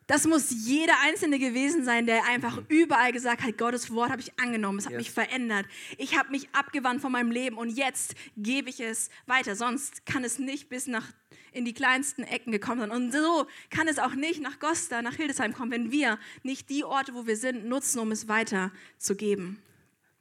das 0.07 0.27
muss 0.27 0.51
jeder 0.51 0.93
Einzelne 1.03 1.39
gewesen 1.39 1.83
sein, 1.83 2.05
der 2.05 2.25
einfach 2.25 2.57
mhm. 2.57 2.65
überall 2.67 3.11
gesagt 3.11 3.41
hat, 3.43 3.57
Gottes 3.57 3.91
Wort 3.91 4.11
habe 4.11 4.21
ich 4.21 4.39
angenommen, 4.39 4.77
es 4.77 4.85
hat 4.85 4.93
yes. 4.93 4.99
mich 4.99 5.11
verändert. 5.11 5.65
Ich 5.97 6.17
habe 6.17 6.29
mich 6.29 6.47
abgewandt 6.53 7.01
von 7.01 7.11
meinem 7.11 7.31
Leben 7.31 7.57
und 7.57 7.69
jetzt 7.69 8.15
gebe 8.37 8.69
ich 8.69 8.79
es 8.79 9.09
weiter. 9.25 9.55
Sonst 9.55 10.05
kann 10.05 10.23
es 10.23 10.37
nicht 10.37 10.69
bis 10.69 10.87
nach 10.87 11.11
in 11.51 11.65
die 11.65 11.73
kleinsten 11.73 12.23
Ecken 12.23 12.51
gekommen 12.51 12.81
sein. 12.81 12.91
Und 12.91 13.13
so 13.13 13.47
kann 13.69 13.87
es 13.87 13.97
auch 13.97 14.13
nicht 14.13 14.41
nach 14.41 14.59
Gosta, 14.59 15.01
nach 15.01 15.15
Hildesheim 15.15 15.53
kommen, 15.53 15.71
wenn 15.71 15.91
wir 15.91 16.19
nicht 16.43 16.69
die 16.69 16.83
Orte, 16.83 17.13
wo 17.13 17.25
wir 17.25 17.37
sind, 17.37 17.65
nutzen, 17.65 17.99
um 17.99 18.11
es 18.11 18.27
weiterzugeben. 18.27 19.61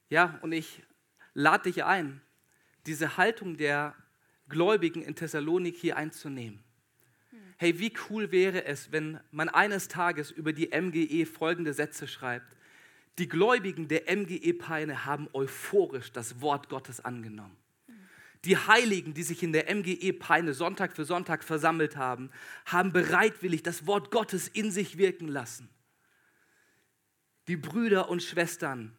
Ja, 0.08 0.38
und 0.42 0.52
ich 0.52 0.82
lade 1.34 1.64
dich 1.64 1.84
ein, 1.84 2.20
diese 2.86 3.16
Haltung 3.16 3.56
der 3.56 3.94
Gläubigen 4.48 5.02
in 5.02 5.16
Thessalonik 5.16 5.76
hier 5.76 5.96
einzunehmen 5.96 6.62
hey, 7.56 7.78
wie 7.78 7.92
cool 8.08 8.30
wäre 8.32 8.64
es, 8.64 8.92
wenn 8.92 9.20
man 9.30 9.48
eines 9.48 9.88
Tages 9.88 10.30
über 10.30 10.52
die 10.52 10.68
MGE 10.68 11.26
folgende 11.26 11.72
Sätze 11.72 12.08
schreibt. 12.08 12.56
Die 13.18 13.28
Gläubigen 13.28 13.86
der 13.86 14.14
MGE 14.14 14.54
Peine 14.54 15.04
haben 15.04 15.28
euphorisch 15.32 16.10
das 16.10 16.40
Wort 16.40 16.68
Gottes 16.68 17.04
angenommen. 17.04 17.56
Die 18.44 18.58
Heiligen, 18.58 19.14
die 19.14 19.22
sich 19.22 19.42
in 19.42 19.52
der 19.52 19.74
MGE 19.74 20.12
Peine 20.12 20.52
Sonntag 20.52 20.94
für 20.94 21.04
Sonntag 21.04 21.44
versammelt 21.44 21.96
haben, 21.96 22.30
haben 22.66 22.92
bereitwillig 22.92 23.62
das 23.62 23.86
Wort 23.86 24.10
Gottes 24.10 24.48
in 24.48 24.70
sich 24.70 24.98
wirken 24.98 25.28
lassen. 25.28 25.70
Die 27.46 27.56
Brüder 27.56 28.10
und 28.10 28.22
Schwestern 28.22 28.96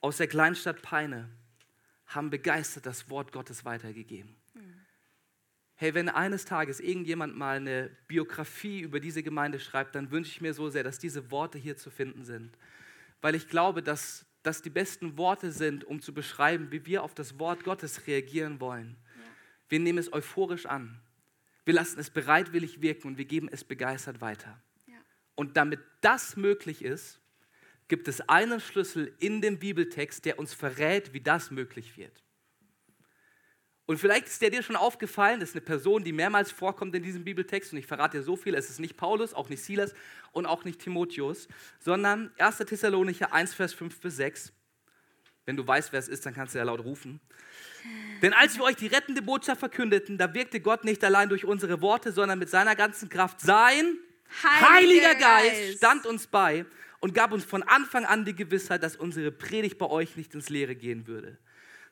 aus 0.00 0.16
der 0.16 0.26
Kleinstadt 0.26 0.82
Peine 0.82 1.28
haben 2.06 2.30
begeistert 2.30 2.86
das 2.86 3.10
Wort 3.10 3.30
Gottes 3.30 3.64
weitergegeben 3.64 4.39
hey, 5.80 5.94
wenn 5.94 6.10
eines 6.10 6.44
Tages 6.44 6.78
irgendjemand 6.78 7.38
mal 7.38 7.56
eine 7.56 7.90
Biografie 8.06 8.80
über 8.80 9.00
diese 9.00 9.22
Gemeinde 9.22 9.58
schreibt, 9.58 9.94
dann 9.94 10.10
wünsche 10.10 10.30
ich 10.30 10.42
mir 10.42 10.52
so 10.52 10.68
sehr, 10.68 10.84
dass 10.84 10.98
diese 10.98 11.30
Worte 11.30 11.56
hier 11.56 11.74
zu 11.74 11.90
finden 11.90 12.26
sind. 12.26 12.58
Weil 13.22 13.34
ich 13.34 13.48
glaube, 13.48 13.82
dass 13.82 14.26
das 14.42 14.60
die 14.60 14.68
besten 14.68 15.16
Worte 15.16 15.50
sind, 15.50 15.84
um 15.84 16.02
zu 16.02 16.12
beschreiben, 16.12 16.70
wie 16.70 16.84
wir 16.84 17.02
auf 17.02 17.14
das 17.14 17.38
Wort 17.38 17.64
Gottes 17.64 18.06
reagieren 18.06 18.60
wollen. 18.60 18.98
Ja. 19.16 19.22
Wir 19.70 19.80
nehmen 19.80 19.96
es 19.96 20.12
euphorisch 20.12 20.66
an. 20.66 21.00
Wir 21.64 21.72
lassen 21.72 21.98
es 21.98 22.10
bereitwillig 22.10 22.82
wirken 22.82 23.08
und 23.08 23.16
wir 23.16 23.24
geben 23.24 23.48
es 23.50 23.64
begeistert 23.64 24.20
weiter. 24.20 24.60
Ja. 24.86 24.98
Und 25.34 25.56
damit 25.56 25.80
das 26.02 26.36
möglich 26.36 26.84
ist, 26.84 27.20
gibt 27.88 28.06
es 28.06 28.20
einen 28.28 28.60
Schlüssel 28.60 29.14
in 29.18 29.40
dem 29.40 29.58
Bibeltext, 29.58 30.26
der 30.26 30.38
uns 30.38 30.52
verrät, 30.52 31.14
wie 31.14 31.22
das 31.22 31.50
möglich 31.50 31.96
wird. 31.96 32.22
Und 33.90 33.98
vielleicht 33.98 34.28
ist 34.28 34.40
der 34.40 34.50
dir 34.50 34.62
schon 34.62 34.76
aufgefallen, 34.76 35.40
das 35.40 35.48
ist 35.48 35.56
eine 35.56 35.62
Person, 35.62 36.04
die 36.04 36.12
mehrmals 36.12 36.52
vorkommt 36.52 36.94
in 36.94 37.02
diesem 37.02 37.24
Bibeltext. 37.24 37.72
Und 37.72 37.78
ich 37.80 37.88
verrate 37.88 38.18
dir 38.18 38.22
so 38.22 38.36
viel, 38.36 38.54
es 38.54 38.70
ist 38.70 38.78
nicht 38.78 38.96
Paulus, 38.96 39.34
auch 39.34 39.48
nicht 39.48 39.64
Silas 39.64 39.94
und 40.30 40.46
auch 40.46 40.64
nicht 40.64 40.78
Timotheus, 40.78 41.48
sondern 41.80 42.30
1. 42.38 42.58
Thessalonicher 42.58 43.32
1, 43.32 43.52
Vers 43.52 43.74
5 43.74 44.00
bis 44.00 44.14
6. 44.14 44.52
Wenn 45.44 45.56
du 45.56 45.66
weißt, 45.66 45.90
wer 45.90 45.98
es 45.98 46.06
ist, 46.06 46.24
dann 46.24 46.34
kannst 46.34 46.54
du 46.54 46.60
ja 46.60 46.64
laut 46.66 46.84
rufen. 46.84 47.18
Denn 48.22 48.32
als 48.32 48.56
wir 48.56 48.62
euch 48.62 48.76
die 48.76 48.86
rettende 48.86 49.22
Botschaft 49.22 49.58
verkündeten, 49.58 50.18
da 50.18 50.34
wirkte 50.34 50.60
Gott 50.60 50.84
nicht 50.84 51.02
allein 51.02 51.28
durch 51.28 51.44
unsere 51.44 51.80
Worte, 51.80 52.12
sondern 52.12 52.38
mit 52.38 52.48
seiner 52.48 52.76
ganzen 52.76 53.08
Kraft. 53.08 53.40
Sein 53.40 53.98
Heiliger, 54.44 54.70
Heiliger 54.72 55.14
Geist, 55.16 55.50
Geist 55.50 55.78
stand 55.78 56.06
uns 56.06 56.28
bei 56.28 56.64
und 57.00 57.12
gab 57.12 57.32
uns 57.32 57.44
von 57.44 57.64
Anfang 57.64 58.04
an 58.04 58.24
die 58.24 58.36
Gewissheit, 58.36 58.84
dass 58.84 58.94
unsere 58.94 59.32
Predigt 59.32 59.78
bei 59.78 59.86
euch 59.86 60.14
nicht 60.14 60.32
ins 60.36 60.48
Leere 60.48 60.76
gehen 60.76 61.08
würde. 61.08 61.38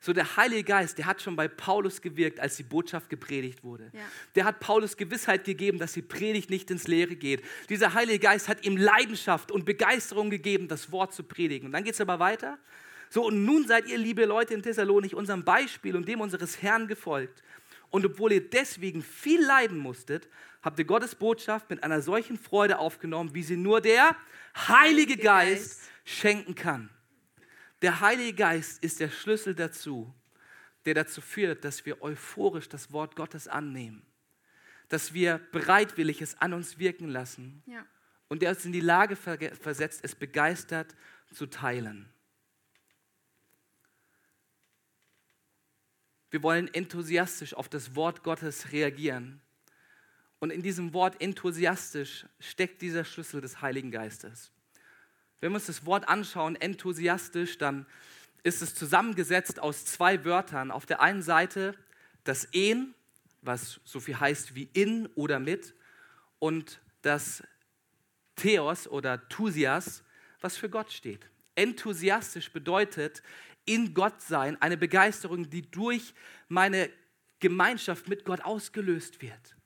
So 0.01 0.13
der 0.13 0.37
Heilige 0.37 0.63
Geist, 0.63 0.97
der 0.99 1.07
hat 1.07 1.21
schon 1.21 1.35
bei 1.35 1.49
Paulus 1.49 2.01
gewirkt, 2.01 2.39
als 2.39 2.57
die 2.57 2.63
Botschaft 2.63 3.11
gepredigt 3.11 3.65
wurde. 3.65 3.91
Ja. 3.93 4.01
Der 4.37 4.45
hat 4.45 4.61
Paulus 4.61 4.97
Gewissheit 4.97 5.45
gegeben, 5.45 5.79
dass 5.79 5.93
die 5.93 6.03
Predigt 6.03 6.51
nicht 6.51 6.71
ins 6.71 6.87
Leere 6.87 7.17
geht. 7.17 7.43
Dieser 7.69 7.95
Heilige 7.95 8.21
Geist 8.21 8.49
hat 8.49 8.65
ihm 8.65 8.77
Leidenschaft 8.77 9.51
und 9.51 9.65
Begeisterung 9.65 10.31
gegeben, 10.31 10.69
das 10.69 10.93
Wort 10.93 11.13
zu 11.13 11.25
predigen. 11.25 11.67
Und 11.67 11.73
dann 11.73 11.83
geht 11.83 11.95
es 11.95 12.01
aber 12.01 12.21
weiter. 12.21 12.59
So, 13.11 13.27
und 13.27 13.45
nun 13.45 13.67
seid 13.67 13.89
ihr, 13.89 13.99
liebe 13.99 14.25
Leute 14.25 14.55
in 14.55 14.63
Thessalonik, 14.63 15.15
unserem 15.15 15.43
Beispiel 15.43 15.97
und 15.97 16.07
dem 16.07 16.21
unseres 16.21 16.63
Herrn 16.63 16.87
gefolgt. 16.87 17.43
Und 17.91 18.05
obwohl 18.05 18.33
ihr 18.33 18.49
deswegen 18.49 19.03
viel 19.03 19.45
leiden 19.45 19.79
musstet, 19.79 20.29
habt 20.63 20.79
ihr 20.79 20.85
Gottes 20.85 21.15
Botschaft 21.15 21.71
mit 21.71 21.83
einer 21.83 22.03
solchen 22.03 22.39
Freude 22.39 22.79
aufgenommen, 22.79 23.35
wie 23.35 23.43
sie 23.43 23.57
nur 23.57 23.81
der 23.81 24.15
Heilige 24.69 25.17
Geist 25.17 25.81
schenken 26.05 26.55
kann. 26.55 26.91
Der 27.83 28.01
Heilige 28.01 28.35
Geist 28.35 28.83
ist 28.83 29.01
der 29.01 29.09
Schlüssel 29.09 29.55
dazu, 29.55 30.13
der 30.85 30.95
dazu 30.95 31.21
führt, 31.21 31.65
dass 31.65 31.87
wir 31.87 32.03
euphorisch 32.03 32.69
das 32.69 32.93
Wort 32.93 33.15
Gottes 33.15 33.47
annehmen, 33.47 34.05
dass 34.89 35.13
wir 35.15 35.39
bereitwillig 35.53 36.21
es 36.23 36.39
an 36.41 36.55
uns 36.55 36.79
wirken 36.79 37.09
lassen 37.09 37.63
ja. 37.67 37.87
und 38.29 38.43
der 38.43 38.51
uns 38.51 38.65
in 38.65 38.73
die 38.73 38.81
Lage 38.81 39.17
versetzt, 39.17 40.01
es 40.03 40.15
begeistert 40.15 40.97
zu 41.33 41.47
teilen. 41.47 42.09
Wir 46.31 46.43
wollen 46.43 46.73
enthusiastisch 46.73 47.55
auf 47.55 47.69
das 47.69 47.95
Wort 47.95 48.23
Gottes 48.23 48.73
reagieren. 48.73 49.41
Und 50.41 50.51
in 50.51 50.63
diesem 50.63 50.93
Wort 50.93 51.21
enthusiastisch 51.21 52.27
steckt 52.39 52.83
dieser 52.83 53.05
Schlüssel 53.05 53.41
des 53.41 53.61
Heiligen 53.61 53.91
Geistes. 53.91 54.53
Wenn 55.41 55.53
wir 55.53 55.57
uns 55.57 55.67
das 55.67 55.87
Wort 55.87 56.09
anschauen, 56.09 56.57
enthusiastisch, 56.57 57.59
dann 57.59 57.87
ist 58.43 58.63
es 58.63 58.75
zusammengesetzt 58.75 59.61
aus 59.61 59.85
zwei 59.85 60.25
Wörtern. 60.25 60.71
Auf 60.71 60.87
der 60.87 61.01
einen 61.01 61.23
Seite 61.23 61.75
das 62.25 62.47
En, 62.53 62.95
was 63.43 63.81
so 63.85 64.01
viel 64.01 64.19
heißt 64.19 64.55
wie 64.55 64.69
in 64.73 65.07
oder 65.15 65.39
mit, 65.39 65.75
und 66.39 66.81
das 67.03 67.43
Theos 68.37 68.87
oder 68.87 69.29
Thusias, 69.29 70.03
was 70.41 70.57
für 70.57 70.71
Gott 70.71 70.93
steht. 70.93 71.29
Enthusiastisch 71.55 72.53
bedeutet 72.53 73.23
in 73.65 73.95
Gott 73.95 74.23
sein, 74.23 74.61
eine 74.63 74.77
Begeisterung, 74.77 75.51
die 75.51 75.63
durch 75.63 76.15
meine 76.49 76.91
Gemeinschaft 77.41 78.09
mit 78.09 78.25
Gott 78.25 78.41
ausgelöst 78.41 79.21
wird 79.21 79.58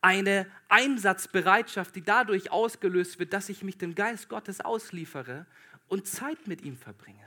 eine 0.00 0.46
Einsatzbereitschaft, 0.68 1.96
die 1.96 2.02
dadurch 2.02 2.52
ausgelöst 2.52 3.18
wird, 3.18 3.32
dass 3.32 3.48
ich 3.48 3.62
mich 3.62 3.78
dem 3.78 3.94
Geist 3.94 4.28
Gottes 4.28 4.60
ausliefere 4.60 5.46
und 5.88 6.06
Zeit 6.06 6.46
mit 6.46 6.62
ihm 6.62 6.76
verbringe. 6.76 7.18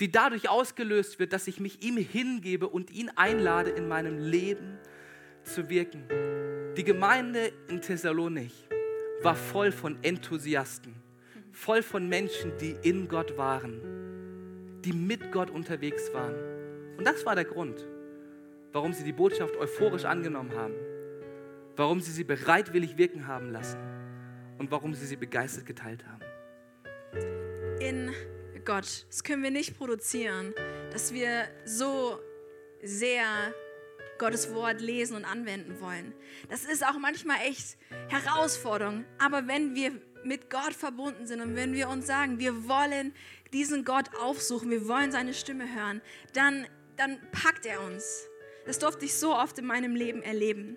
Die 0.00 0.12
dadurch 0.12 0.48
ausgelöst 0.48 1.18
wird, 1.18 1.32
dass 1.32 1.48
ich 1.48 1.60
mich 1.60 1.82
ihm 1.82 1.96
hingebe 1.96 2.68
und 2.68 2.90
ihn 2.90 3.10
einlade, 3.16 3.70
in 3.70 3.88
meinem 3.88 4.18
Leben 4.18 4.78
zu 5.42 5.68
wirken. 5.70 6.04
Die 6.76 6.84
Gemeinde 6.84 7.52
in 7.68 7.80
Thessalonik 7.80 8.52
war 9.22 9.34
voll 9.34 9.72
von 9.72 9.98
Enthusiasten, 10.04 10.94
voll 11.52 11.82
von 11.82 12.08
Menschen, 12.08 12.56
die 12.58 12.76
in 12.82 13.08
Gott 13.08 13.36
waren, 13.36 14.80
die 14.84 14.92
mit 14.92 15.32
Gott 15.32 15.50
unterwegs 15.50 16.12
waren. 16.12 16.36
Und 16.96 17.04
das 17.04 17.26
war 17.26 17.34
der 17.34 17.44
Grund, 17.46 17.84
warum 18.72 18.92
sie 18.92 19.02
die 19.02 19.12
Botschaft 19.12 19.56
euphorisch 19.56 20.04
angenommen 20.04 20.54
haben 20.54 20.74
warum 21.78 22.00
sie 22.00 22.10
sie 22.10 22.24
bereitwillig 22.24 22.98
wirken 22.98 23.26
haben 23.26 23.50
lassen 23.50 23.78
und 24.58 24.70
warum 24.70 24.94
sie 24.94 25.06
sie 25.06 25.16
begeistert 25.16 25.64
geteilt 25.64 26.04
haben. 26.06 26.24
In 27.80 28.12
Gott, 28.64 29.06
das 29.08 29.22
können 29.22 29.42
wir 29.42 29.52
nicht 29.52 29.78
produzieren, 29.78 30.52
dass 30.92 31.14
wir 31.14 31.46
so 31.64 32.18
sehr 32.82 33.24
Gottes 34.18 34.52
Wort 34.52 34.80
lesen 34.80 35.16
und 35.16 35.24
anwenden 35.24 35.80
wollen. 35.80 36.12
Das 36.50 36.64
ist 36.64 36.84
auch 36.84 36.98
manchmal 36.98 37.38
echt 37.46 37.78
Herausforderung. 38.08 39.04
Aber 39.18 39.46
wenn 39.46 39.76
wir 39.76 39.92
mit 40.24 40.50
Gott 40.50 40.74
verbunden 40.74 41.26
sind 41.26 41.40
und 41.40 41.54
wenn 41.54 41.72
wir 41.72 41.88
uns 41.88 42.08
sagen, 42.08 42.40
wir 42.40 42.68
wollen 42.68 43.14
diesen 43.52 43.84
Gott 43.84 44.10
aufsuchen, 44.20 44.70
wir 44.70 44.88
wollen 44.88 45.12
seine 45.12 45.32
Stimme 45.32 45.72
hören, 45.72 46.02
dann, 46.34 46.66
dann 46.96 47.20
packt 47.30 47.64
er 47.64 47.80
uns. 47.82 48.26
Das 48.66 48.80
durfte 48.80 49.04
ich 49.04 49.14
so 49.14 49.32
oft 49.34 49.56
in 49.58 49.66
meinem 49.66 49.94
Leben 49.94 50.22
erleben. 50.22 50.76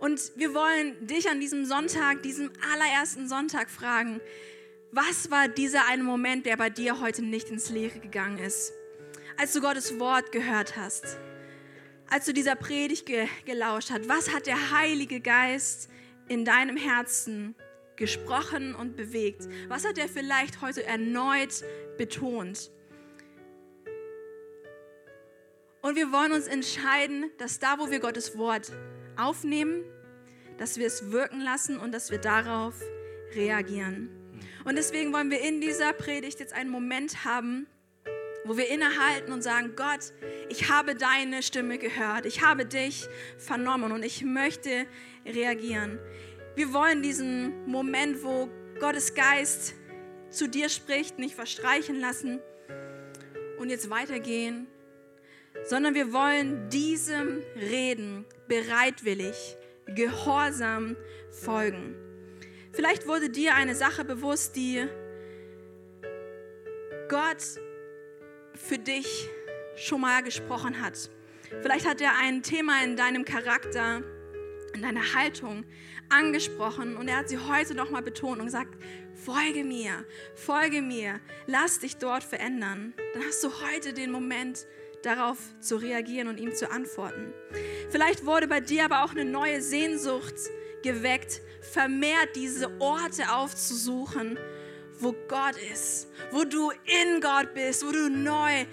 Und 0.00 0.32
wir 0.36 0.54
wollen 0.54 1.06
dich 1.06 1.28
an 1.28 1.40
diesem 1.40 1.66
Sonntag, 1.66 2.22
diesem 2.22 2.50
allerersten 2.72 3.28
Sonntag 3.28 3.70
fragen, 3.70 4.20
was 4.92 5.30
war 5.30 5.46
dieser 5.46 5.86
eine 5.86 6.02
Moment, 6.02 6.46
der 6.46 6.56
bei 6.56 6.70
dir 6.70 7.00
heute 7.00 7.22
nicht 7.22 7.50
ins 7.50 7.68
Leere 7.68 8.00
gegangen 8.00 8.38
ist? 8.38 8.72
Als 9.36 9.52
du 9.52 9.60
Gottes 9.60 10.00
Wort 10.00 10.32
gehört 10.32 10.76
hast, 10.76 11.18
als 12.08 12.24
du 12.24 12.32
dieser 12.32 12.56
Predigt 12.56 13.06
ge 13.06 13.28
gelauscht 13.44 13.90
hast, 13.90 14.08
was 14.08 14.34
hat 14.34 14.46
der 14.46 14.72
Heilige 14.72 15.20
Geist 15.20 15.90
in 16.28 16.46
deinem 16.46 16.78
Herzen 16.78 17.54
gesprochen 17.96 18.74
und 18.74 18.96
bewegt? 18.96 19.48
Was 19.68 19.84
hat 19.84 19.98
er 19.98 20.08
vielleicht 20.08 20.62
heute 20.62 20.82
erneut 20.82 21.62
betont? 21.98 22.70
Und 25.82 25.96
wir 25.96 26.10
wollen 26.10 26.32
uns 26.32 26.46
entscheiden, 26.46 27.30
dass 27.38 27.58
da, 27.58 27.78
wo 27.78 27.90
wir 27.90 28.00
Gottes 28.00 28.36
Wort 28.36 28.72
aufnehmen, 29.20 29.84
dass 30.58 30.78
wir 30.78 30.86
es 30.86 31.10
wirken 31.10 31.40
lassen 31.40 31.78
und 31.78 31.92
dass 31.92 32.10
wir 32.10 32.18
darauf 32.18 32.74
reagieren. 33.34 34.10
Und 34.64 34.76
deswegen 34.76 35.12
wollen 35.12 35.30
wir 35.30 35.40
in 35.40 35.60
dieser 35.60 35.92
Predigt 35.92 36.40
jetzt 36.40 36.52
einen 36.52 36.70
Moment 36.70 37.24
haben, 37.24 37.66
wo 38.44 38.56
wir 38.56 38.68
innehalten 38.68 39.32
und 39.32 39.42
sagen, 39.42 39.72
Gott, 39.76 40.12
ich 40.48 40.70
habe 40.70 40.94
deine 40.94 41.42
Stimme 41.42 41.78
gehört, 41.78 42.26
ich 42.26 42.42
habe 42.42 42.66
dich 42.66 43.08
vernommen 43.38 43.92
und 43.92 44.04
ich 44.04 44.24
möchte 44.24 44.86
reagieren. 45.26 45.98
Wir 46.56 46.72
wollen 46.72 47.02
diesen 47.02 47.66
Moment, 47.66 48.22
wo 48.24 48.50
Gottes 48.80 49.14
Geist 49.14 49.74
zu 50.30 50.48
dir 50.48 50.68
spricht, 50.68 51.18
nicht 51.18 51.34
verstreichen 51.34 52.00
lassen 52.00 52.40
und 53.58 53.70
jetzt 53.70 53.90
weitergehen 53.90 54.66
sondern 55.64 55.94
wir 55.94 56.12
wollen 56.12 56.68
diesem 56.68 57.42
Reden 57.56 58.24
bereitwillig, 58.48 59.56
gehorsam 59.86 60.96
folgen. 61.30 61.94
Vielleicht 62.72 63.06
wurde 63.06 63.30
dir 63.30 63.54
eine 63.54 63.74
Sache 63.74 64.04
bewusst, 64.04 64.56
die 64.56 64.86
Gott 67.08 67.42
für 68.54 68.78
dich 68.78 69.28
schon 69.76 70.00
mal 70.00 70.22
gesprochen 70.22 70.80
hat. 70.80 71.10
Vielleicht 71.62 71.88
hat 71.88 72.00
er 72.00 72.16
ein 72.18 72.42
Thema 72.42 72.84
in 72.84 72.96
deinem 72.96 73.24
Charakter, 73.24 74.02
in 74.74 74.82
deiner 74.82 75.14
Haltung 75.14 75.64
angesprochen 76.08 76.96
und 76.96 77.08
er 77.08 77.16
hat 77.16 77.28
sie 77.28 77.38
heute 77.38 77.74
noch 77.74 77.90
mal 77.90 78.02
betont 78.02 78.38
und 78.38 78.46
gesagt, 78.46 78.76
folge 79.14 79.64
mir, 79.64 80.04
folge 80.34 80.82
mir, 80.82 81.20
lass 81.46 81.80
dich 81.80 81.96
dort 81.96 82.22
verändern. 82.22 82.94
Dann 83.14 83.24
hast 83.24 83.42
du 83.42 83.50
heute 83.66 83.92
den 83.92 84.12
Moment, 84.12 84.66
darauf 85.02 85.38
zu 85.60 85.76
reagieren 85.76 86.28
und 86.28 86.38
ihm 86.38 86.54
zu 86.54 86.70
antworten. 86.70 87.32
Vielleicht 87.90 88.26
wurde 88.26 88.48
bei 88.48 88.60
dir 88.60 88.84
aber 88.84 89.04
auch 89.04 89.10
eine 89.10 89.24
neue 89.24 89.60
Sehnsucht 89.62 90.34
geweckt, 90.82 91.40
vermehrt 91.60 92.36
diese 92.36 92.70
Orte 92.80 93.32
aufzusuchen, 93.32 94.38
wo 94.98 95.14
Gott 95.28 95.56
ist, 95.72 96.08
wo 96.30 96.44
du 96.44 96.70
in 96.70 97.20
Gott 97.20 97.54
bist, 97.54 97.86
wo 97.86 97.92
du 97.92 98.10
neu 98.10 98.66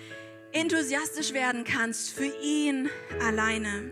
enthusiastisch 0.51 1.33
werden 1.33 1.63
kannst 1.63 2.11
für 2.11 2.31
ihn 2.41 2.89
alleine. 3.21 3.91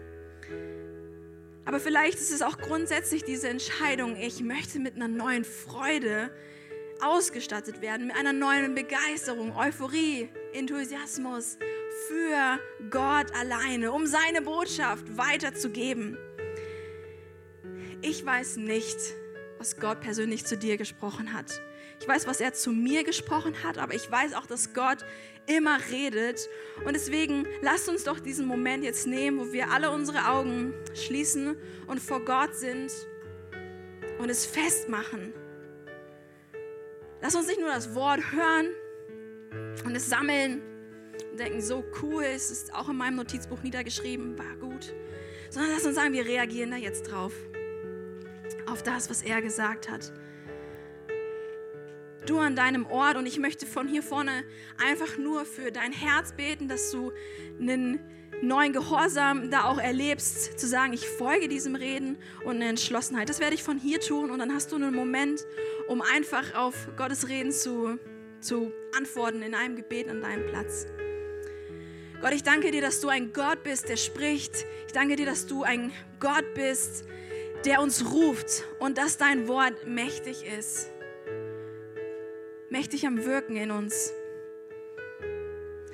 Aber 1.65 1.79
vielleicht 1.79 2.19
ist 2.19 2.31
es 2.31 2.41
auch 2.41 2.57
grundsätzlich 2.57 3.23
diese 3.23 3.49
Entscheidung, 3.49 4.15
ich 4.17 4.41
möchte 4.41 4.79
mit 4.79 4.95
einer 4.95 5.07
neuen 5.07 5.43
Freude 5.43 6.29
ausgestattet 7.01 7.81
werden, 7.81 8.07
mit 8.07 8.15
einer 8.15 8.33
neuen 8.33 8.75
Begeisterung, 8.75 9.55
Euphorie, 9.55 10.29
Enthusiasmus 10.53 11.57
für 12.08 12.60
Gott 12.89 13.28
alleine, 13.36 13.91
um 13.91 14.06
seine 14.06 14.41
Botschaft 14.41 15.18
weiterzugeben. 15.18 16.18
Ich 18.02 18.26
weiß 18.26 18.58
nicht, 18.58 18.98
was 19.58 19.80
Gott 19.80 20.02
persönlich 20.02 20.46
zu 20.46 20.58
dir 20.58 20.78
gesprochen 20.78 21.34
hat. 21.34 21.62
Ich 22.00 22.08
weiß, 22.08 22.28
was 22.28 22.41
er 22.41 22.54
zu 22.54 22.72
mir 22.72 23.04
gesprochen 23.04 23.64
hat, 23.64 23.78
aber 23.78 23.93
ich 23.93 24.12
weiß 24.12 24.34
auch, 24.34 24.46
dass 24.46 24.74
Gott 24.74 25.06
immer 25.48 25.78
redet. 25.91 26.50
Und 26.86 26.93
deswegen 26.93 27.48
lasst 27.62 27.88
uns 27.88 28.04
doch 28.04 28.20
diesen 28.20 28.46
Moment 28.46 28.84
jetzt 28.84 29.08
nehmen, 29.08 29.39
wo 29.39 29.54
wir 29.54 29.72
alle 29.72 29.91
unsere 29.91 30.28
Augen 30.30 30.74
schließen 30.93 31.56
und 31.88 32.00
vor 32.00 32.24
Gott 32.24 32.56
sind 32.56 32.91
und 34.20 34.30
es 34.30 34.46
festmachen. 34.46 35.34
Lass 37.22 37.36
uns 37.36 37.48
nicht 37.48 37.60
nur 37.60 37.70
das 37.70 37.96
Wort 37.96 38.20
hören 38.32 38.68
und 39.86 39.96
es 39.96 40.10
sammeln 40.10 40.62
und 41.32 41.39
denken, 41.39 41.61
so 41.61 41.84
cool, 42.01 42.24
es 42.24 42.51
ist 42.51 42.74
auch 42.74 42.89
in 42.89 42.97
meinem 42.97 43.16
Notizbuch 43.16 43.61
niedergeschrieben, 43.63 44.38
war 44.38 44.55
gut, 44.59 44.93
sondern 45.49 45.72
lass 45.74 45.86
uns 45.86 45.95
sagen, 45.95 46.13
wir 46.13 46.26
reagieren 46.26 46.72
da 46.72 46.78
jetzt 46.78 47.03
drauf. 47.03 47.34
Auf 48.68 48.84
das, 48.84 49.09
was 49.09 49.22
er 49.22 49.41
gesagt 49.41 49.89
hat 49.89 50.11
du 52.26 52.39
an 52.39 52.55
deinem 52.55 52.86
Ort. 52.86 53.18
Und 53.18 53.26
ich 53.26 53.39
möchte 53.39 53.66
von 53.66 53.88
hier 53.88 54.03
vorne 54.03 54.43
einfach 54.84 55.18
nur 55.18 55.45
für 55.45 55.72
dein 55.72 55.91
Herz 55.91 56.34
beten, 56.34 56.68
dass 56.68 56.91
du 56.91 57.11
einen 57.59 57.99
neuen 58.41 58.74
Gehorsam 58.74 59.49
da 59.49 59.63
auch 59.66 59.78
erlebst, 59.78 60.59
zu 60.59 60.68
sagen, 60.68 60.93
ich 60.93 61.07
folge 61.07 61.47
diesem 61.47 61.76
Reden 61.76 62.18
und 62.43 62.55
eine 62.55 62.68
Entschlossenheit. 62.70 63.30
Das 63.30 63.39
werde 63.39 63.55
ich 63.55 63.63
von 63.63 63.78
hier 63.78 63.99
tun 63.99 64.30
und 64.30 64.39
dann 64.39 64.53
hast 64.53 64.72
du 64.72 64.76
einen 64.76 64.93
Moment, 64.93 65.45
um 65.88 66.01
einfach 66.01 66.53
auf 66.55 66.89
Gottes 66.97 67.30
Reden 67.30 67.51
zu, 67.51 67.97
zu 68.46 68.72
antworten 68.96 69.41
in 69.41 69.54
einem 69.54 69.76
Gebet 69.76 70.08
an 70.10 70.22
deinem 70.22 70.46
Platz. 70.48 70.88
Gott, 72.22 72.34
ich 72.34 72.43
danke 72.43 72.72
dir, 72.72 72.82
dass 72.82 73.02
du 73.02 73.10
ein 73.10 73.34
Gott 73.34 73.64
bist, 73.64 73.89
der 73.89 73.98
spricht. 73.98 74.66
Ich 74.88 74.93
danke 74.93 75.16
dir, 75.16 75.26
dass 75.26 75.46
du 75.46 75.64
ein 75.64 75.91
Gott 76.20 76.54
bist, 76.54 77.06
der 77.66 77.82
uns 77.82 78.06
ruft 78.12 78.64
und 78.80 78.98
dass 78.98 79.18
dein 79.18 79.48
Wort 79.48 79.86
mächtig 79.86 80.46
ist 80.46 80.89
mächtig 82.76 83.08
am 83.08 83.24
Wirken 83.24 83.56
in 83.56 83.72
uns. 83.72 84.12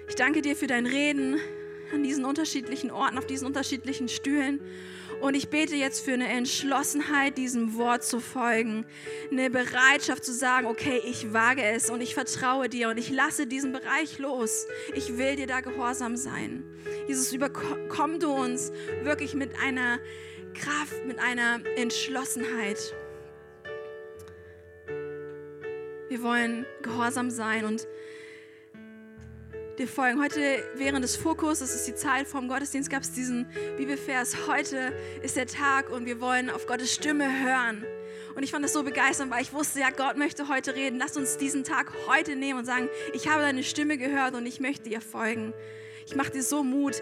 Ich 0.08 0.16
danke 0.16 0.42
dir 0.42 0.56
für 0.56 0.66
dein 0.66 0.88
Reden 0.88 1.40
an 1.94 2.02
diesen 2.02 2.26
unterschiedlichen 2.26 2.90
Orten, 2.90 3.20
auf 3.20 3.28
diesen 3.28 3.46
unterschiedlichen 3.46 4.10
Stühlen. 4.10 4.62
Und 5.22 5.36
ich 5.36 5.50
bete 5.50 5.76
jetzt 5.76 6.04
für 6.04 6.14
eine 6.14 6.28
Entschlossenheit, 6.28 7.38
diesem 7.38 7.76
Wort 7.78 8.04
zu 8.04 8.20
folgen. 8.20 8.86
Eine 9.32 9.52
Bereitschaft 9.52 10.26
zu 10.26 10.34
sagen, 10.34 10.66
okay, 10.66 11.00
ich 11.06 11.32
wage 11.32 11.64
es 11.64 11.92
und 11.92 12.02
ich 12.02 12.16
vertraue 12.16 12.70
dir 12.70 12.90
und 12.90 12.98
ich 12.98 13.12
lasse 13.12 13.46
diesen 13.46 13.72
Bereich 13.72 14.18
los. 14.18 14.66
Ich 14.96 15.18
will 15.18 15.36
dir 15.36 15.46
da 15.46 15.62
gehorsam 15.62 16.18
sein. 16.18 16.64
Jesus, 17.08 17.32
überkomm 17.34 18.20
du 18.20 18.32
uns 18.32 18.72
wirklich 19.04 19.36
mit 19.36 19.52
einer 19.64 20.00
Kraft, 20.56 21.06
mit 21.06 21.20
einer 21.20 21.60
Entschlossenheit. 21.78 22.96
Wir 26.10 26.24
wollen 26.24 26.66
gehorsam 26.82 27.30
sein 27.30 27.66
und 27.66 27.88
dir 29.82 29.88
folgen. 29.88 30.22
Heute 30.22 30.64
während 30.76 31.04
des 31.04 31.16
Fokus, 31.16 31.58
das 31.60 31.74
ist 31.74 31.88
die 31.88 31.96
Zeit 31.96 32.28
vom 32.28 32.48
Gottesdienst, 32.48 32.88
gab 32.92 33.02
es 33.02 33.14
diesen 33.14 33.48
Bibelvers. 33.78 34.48
Heute 34.48 34.94
ist 35.24 35.38
der 35.38 35.48
Tag 35.48 35.90
und 35.90 36.06
wir 36.06 36.22
wollen 36.22 36.52
auf 36.52 36.68
Gottes 36.68 36.94
Stimme 36.94 37.26
hören. 37.26 37.84
Und 38.36 38.44
ich 38.44 38.52
fand 38.52 38.64
das 38.64 38.74
so 38.74 38.84
begeisternd, 38.84 39.32
weil 39.32 39.42
ich 39.42 39.54
wusste, 39.54 39.80
ja, 39.80 39.90
Gott 39.90 40.18
möchte 40.18 40.48
heute 40.48 40.76
reden. 40.76 41.00
Lass 41.00 41.18
uns 41.18 41.38
diesen 41.38 41.64
Tag 41.64 41.92
heute 42.08 42.36
nehmen 42.36 42.60
und 42.60 42.66
sagen, 42.66 42.90
ich 43.14 43.28
habe 43.28 43.42
deine 43.42 43.64
Stimme 43.64 43.98
gehört 43.98 44.36
und 44.36 44.46
ich 44.46 44.60
möchte 44.60 44.88
ihr 44.88 45.02
folgen. 45.02 45.52
Ich 46.06 46.16
mache 46.16 46.30
dir 46.30 46.44
so 46.44 46.64
Mut, 46.64 47.02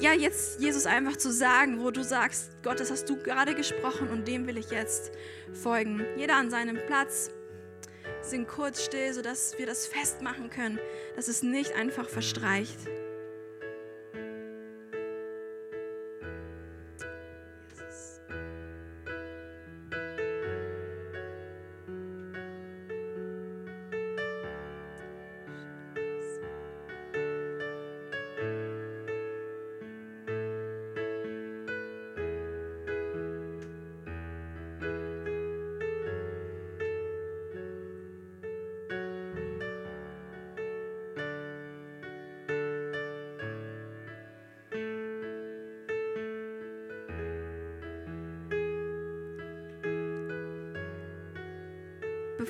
ja, 0.00 0.12
jetzt 0.12 0.60
Jesus 0.60 0.86
einfach 0.86 1.16
zu 1.16 1.30
sagen, 1.30 1.80
wo 1.80 1.92
du 1.92 2.02
sagst, 2.02 2.50
Gott, 2.64 2.80
das 2.80 2.90
hast 2.90 3.08
du 3.08 3.16
gerade 3.16 3.54
gesprochen 3.54 4.08
und 4.08 4.26
dem 4.26 4.48
will 4.48 4.58
ich 4.58 4.70
jetzt 4.70 5.12
folgen. 5.52 6.04
Jeder 6.16 6.36
an 6.36 6.50
seinem 6.50 6.78
Platz 6.86 7.30
sind 8.30 8.48
kurz 8.48 8.84
still, 8.84 9.12
sodass 9.12 9.58
wir 9.58 9.66
das 9.66 9.86
festmachen 9.86 10.50
können, 10.50 10.78
dass 11.14 11.28
es 11.28 11.42
nicht 11.42 11.74
einfach 11.74 12.08
verstreicht. 12.08 12.78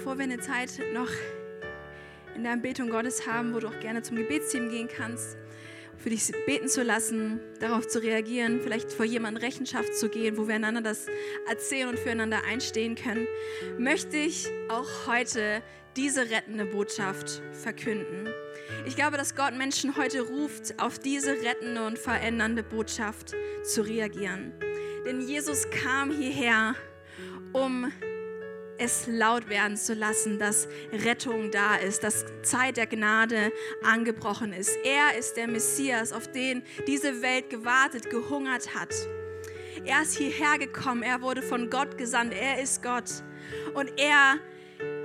Bevor 0.07 0.19
wir 0.19 0.25
eine 0.33 0.39
Zeit 0.39 0.71
noch 0.95 1.11
in 2.37 2.45
der 2.45 2.53
Anbetung 2.53 2.91
Gottes 2.91 3.27
haben, 3.27 3.53
wo 3.53 3.59
du 3.59 3.67
auch 3.67 3.81
gerne 3.81 4.03
zum 4.03 4.17
Gebetsteam 4.17 4.71
gehen 4.71 4.87
kannst, 4.87 5.37
für 5.99 6.11
dich 6.11 6.31
beten 6.47 6.69
zu 6.69 6.85
lassen, 6.85 7.41
darauf 7.59 7.89
zu 7.89 8.01
reagieren, 8.01 8.61
vielleicht 8.63 8.93
vor 8.93 9.05
jemandem 9.05 9.43
Rechenschaft 9.43 9.97
zu 9.97 10.09
gehen, 10.09 10.37
wo 10.37 10.47
wir 10.47 10.55
einander 10.55 10.81
das 10.81 11.09
erzählen 11.49 11.89
und 11.89 11.99
füreinander 11.99 12.39
einstehen 12.49 12.95
können, 12.95 13.27
möchte 13.79 14.17
ich 14.17 14.47
auch 14.69 15.09
heute 15.09 15.61
diese 15.97 16.31
rettende 16.31 16.67
Botschaft 16.67 17.43
verkünden. 17.51 18.29
Ich 18.87 18.95
glaube, 18.95 19.17
dass 19.17 19.35
Gott 19.35 19.57
Menschen 19.57 19.97
heute 19.97 20.21
ruft, 20.21 20.81
auf 20.81 21.01
diese 21.01 21.33
rettende 21.33 21.85
und 21.85 21.99
verändernde 21.99 22.63
Botschaft 22.63 23.35
zu 23.65 23.83
reagieren. 23.83 24.53
Denn 25.05 25.21
Jesus 25.21 25.69
kam 25.69 26.13
hierher, 26.13 26.77
um 27.53 27.91
es 28.87 29.09
laut 29.09 29.49
werden 29.49 29.77
zu 29.77 29.95
lassen, 29.95 30.39
dass 30.39 30.69
Rettung 30.93 31.51
da 31.51 31.75
ist, 31.75 32.05
dass 32.05 32.25
Zeit 32.43 32.77
der 32.77 32.87
Gnade 32.87 33.51
angebrochen 33.83 34.53
ist. 34.53 34.79
Er 34.85 35.19
ist 35.19 35.37
der 35.37 35.49
Messias, 35.49 36.13
auf 36.13 36.31
den 36.31 36.63
diese 36.87 37.21
Welt 37.21 37.51
gewartet, 37.51 38.09
gehungert 38.11 38.75
hat. 38.75 38.95
Er 39.85 40.03
ist 40.03 40.17
hierher 40.17 40.59
gekommen, 40.59 41.03
er 41.03 41.21
wurde 41.21 41.43
von 41.43 41.69
Gott 41.69 41.99
gesandt, 41.99 42.33
er 42.33 42.63
ist 42.63 42.81
Gott. 42.83 43.11
Und 43.75 43.93
er 43.97 44.39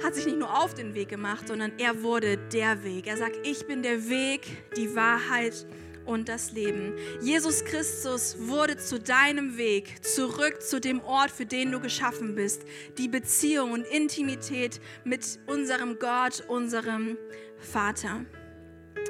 hat 0.03 0.13
sich 0.13 0.25
nicht 0.25 0.37
nur 0.37 0.63
auf 0.63 0.75
den 0.75 0.93
Weg 0.93 1.09
gemacht, 1.09 1.47
sondern 1.47 1.71
er 1.79 2.03
wurde 2.03 2.37
der 2.37 2.83
Weg. 2.83 3.07
Er 3.07 3.17
sagt, 3.17 3.39
ich 3.43 3.65
bin 3.65 3.81
der 3.81 4.07
Weg, 4.09 4.41
die 4.77 4.95
Wahrheit 4.95 5.65
und 6.11 6.29
das 6.29 6.51
Leben. 6.51 6.93
Jesus 7.21 7.63
Christus 7.65 8.35
wurde 8.39 8.77
zu 8.77 8.99
deinem 8.99 9.57
Weg, 9.57 10.05
zurück 10.05 10.61
zu 10.61 10.79
dem 10.79 11.01
Ort, 11.01 11.31
für 11.31 11.45
den 11.45 11.71
du 11.71 11.79
geschaffen 11.79 12.35
bist. 12.35 12.63
Die 12.97 13.07
Beziehung 13.07 13.71
und 13.71 13.85
Intimität 13.85 14.79
mit 15.03 15.39
unserem 15.47 15.97
Gott, 15.99 16.43
unserem 16.47 17.17
Vater. 17.57 18.25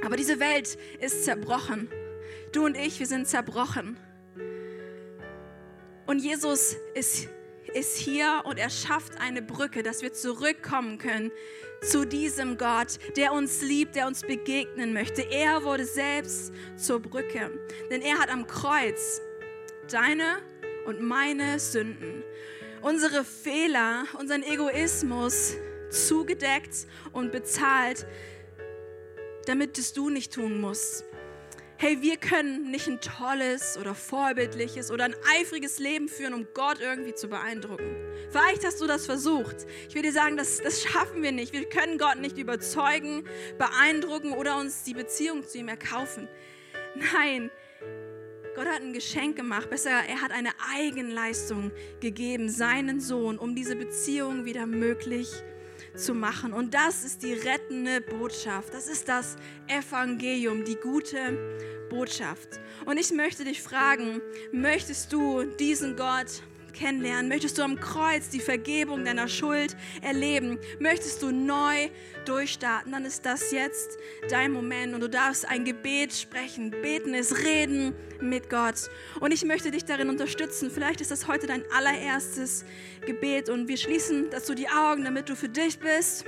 Aber 0.06 0.16
diese 0.16 0.39
Welt 0.39 0.78
ist 0.99 1.26
zerbrochen. 1.26 1.89
Du 2.52 2.66
und 2.66 2.76
ich, 2.76 2.99
wir 2.99 3.08
sind 3.08 3.28
zerbrochen. 3.28 3.97
Und 6.06 6.20
Jesus 6.20 6.76
ist, 6.93 7.30
ist 7.74 7.97
hier 7.97 8.41
und 8.45 8.57
er 8.57 8.70
schafft 8.70 9.20
eine 9.20 9.41
Brücke, 9.41 9.84
dass 9.84 10.01
wir 10.01 10.14
zurückkommen 10.14 10.97
können 10.97 11.32
zu 11.82 12.05
diesem 12.05 12.57
Gott, 12.57 12.99
der 13.16 13.34
uns 13.34 13.62
liebt, 13.62 13.95
der 13.95 14.07
uns 14.07 14.22
begegnen 14.22 14.93
möchte. 14.93 15.24
Er 15.24 15.64
wurde 15.64 15.86
selbst 15.86 16.53
zur 16.76 16.99
Brücke, 16.99 17.51
denn 17.89 18.01
er 18.01 18.20
hat 18.20 18.30
am 18.30 18.45
Kreuz 18.47 19.22
deine 19.89 20.38
und 20.86 21.01
meine 21.01 21.59
Sünden, 21.59 22.24
unsere 22.82 23.24
Fehler, 23.24 24.05
unseren 24.20 24.43
Egoismus 24.43 25.55
zugedeckt 25.89 26.88
und 27.12 27.32
bezahlt, 27.32 28.05
damit 29.45 29.78
es 29.78 29.93
du 29.93 30.09
nicht 30.09 30.34
tun 30.34 30.62
musst 30.62 31.05
hey, 31.82 32.00
wir 32.00 32.18
können 32.18 32.70
nicht 32.70 32.88
ein 32.88 33.02
tolles 33.02 33.76
oder 33.76 33.96
vorbildliches 33.96 34.92
oder 34.92 35.06
ein 35.06 35.16
eifriges 35.36 35.80
Leben 35.80 36.10
führen, 36.10 36.36
um 36.36 36.46
Gott 36.54 36.78
irgendwie 36.80 37.16
zu 37.16 37.28
beeindrucken. 37.28 37.96
Vielleicht 38.30 38.64
hast 38.64 38.80
du 38.82 38.86
das 38.86 39.08
versucht. 39.08 39.66
Ich 39.90 39.96
will 39.96 40.04
dir 40.04 40.12
sagen, 40.12 40.38
das, 40.38 40.62
das 40.62 40.84
schaffen 40.84 41.24
wir 41.24 41.32
nicht. 41.32 41.54
Wir 41.54 41.68
können 41.68 41.98
Gott 41.98 42.20
nicht 42.20 42.38
überzeugen, 42.38 43.24
beeindrucken 43.58 44.34
oder 44.34 44.60
uns 44.60 44.84
die 44.84 44.94
Beziehung 44.94 45.44
zu 45.48 45.58
ihm 45.58 45.70
erkaufen. 45.70 46.28
Nein, 47.14 47.50
Gott 48.56 48.68
hat 48.68 48.82
ein 48.82 48.94
Geschenk 48.94 49.36
gemacht, 49.36 49.72
besser, 49.72 49.90
er 49.90 50.22
hat 50.22 50.32
eine 50.32 50.52
Eigenleistung 50.76 51.72
gegeben, 52.00 52.48
seinen 52.50 53.00
Sohn, 53.00 53.40
um 53.40 53.56
diese 53.56 53.76
Beziehung 53.76 54.46
wieder 54.46 54.68
möglich 54.68 55.32
zu 55.32 55.61
machen. 56.14 56.54
Und 56.54 56.74
das 56.74 57.04
ist 57.04 57.24
die 57.24 57.34
rettende 57.34 58.02
Botschaft. 58.02 58.74
Das 58.74 58.88
ist 58.88 59.08
das 59.08 59.36
Evangelium, 59.68 60.64
die 60.64 60.76
gute 60.76 61.88
Botschaft. 61.89 62.60
Und 62.86 62.98
ich 62.98 63.12
möchte 63.12 63.44
dich 63.44 63.62
fragen, 63.62 64.22
möchtest 64.52 65.12
du 65.12 65.44
diesen 65.44 65.96
Gott 65.96 66.42
kennenlernen? 66.72 67.28
Möchtest 67.28 67.57
du 67.57 67.63
am 67.63 67.80
Kreuz 67.80 68.30
die 68.30 68.39
Vergebung 68.39 69.05
deiner 69.05 69.28
Schuld 69.28 69.76
erleben? 70.01 70.59
Möchtest 70.80 71.22
du 71.22 71.32
neu 71.32 71.89
durchstarten? 72.26 72.91
Dann 72.91 73.05
ist 73.05 73.26
das 73.26 73.51
jetzt 73.51 73.97
dein 74.30 74.51
Moment 74.51 74.93
und 74.93 75.01
du 75.01 75.09
darfst 75.09 75.47
ein 75.47 75.65
Gebet 75.65 76.13
sprechen. 76.13 76.72
Beten 76.72 77.13
ist 77.13 77.43
Reden 77.43 77.93
mit 78.19 78.49
Gott. 78.49 78.89
Und 79.19 79.32
ich 79.32 79.45
möchte 79.45 79.72
dich 79.72 79.86
darin 79.86 80.09
unterstützen. 80.09 80.72
Vielleicht 80.72 81.01
ist 81.01 81.11
das 81.11 81.28
heute 81.28 81.47
dein 81.47 81.63
allererstes 81.72 82.65
Gebet 83.05 83.49
und 83.49 83.67
wir 83.67 83.78
schließen 83.78 84.30
dazu 84.30 84.53
die 84.53 84.69
Augen, 84.69 85.03
damit 85.03 85.30
du 85.30 85.36
für 85.36 85.49
dich 85.49 85.80
bist. 85.80 86.26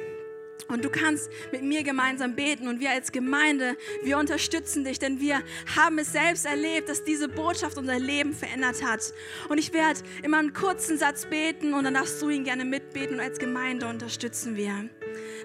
Und 0.69 0.85
du 0.85 0.89
kannst 0.89 1.29
mit 1.51 1.61
mir 1.61 1.83
gemeinsam 1.83 2.35
beten 2.35 2.67
und 2.67 2.79
wir 2.79 2.91
als 2.91 3.11
Gemeinde, 3.11 3.75
wir 4.01 4.17
unterstützen 4.17 4.83
dich, 4.83 4.97
denn 4.97 5.19
wir 5.19 5.41
haben 5.75 5.99
es 5.99 6.13
selbst 6.13 6.45
erlebt, 6.45 6.89
dass 6.89 7.03
diese 7.03 7.27
Botschaft 7.27 7.77
unser 7.77 7.99
Leben 7.99 8.33
verändert 8.33 8.83
hat. 8.83 9.13
Und 9.49 9.57
ich 9.57 9.73
werde 9.73 9.99
immer 10.23 10.37
einen 10.37 10.53
kurzen 10.53 10.97
Satz 10.97 11.25
beten 11.25 11.73
und 11.73 11.83
dann 11.83 11.93
darfst 11.93 12.21
du 12.21 12.29
ihn 12.29 12.43
gerne 12.43 12.65
mitbeten 12.65 13.15
und 13.15 13.21
als 13.21 13.39
Gemeinde 13.39 13.87
unterstützen 13.87 14.55
wir. 14.55 14.89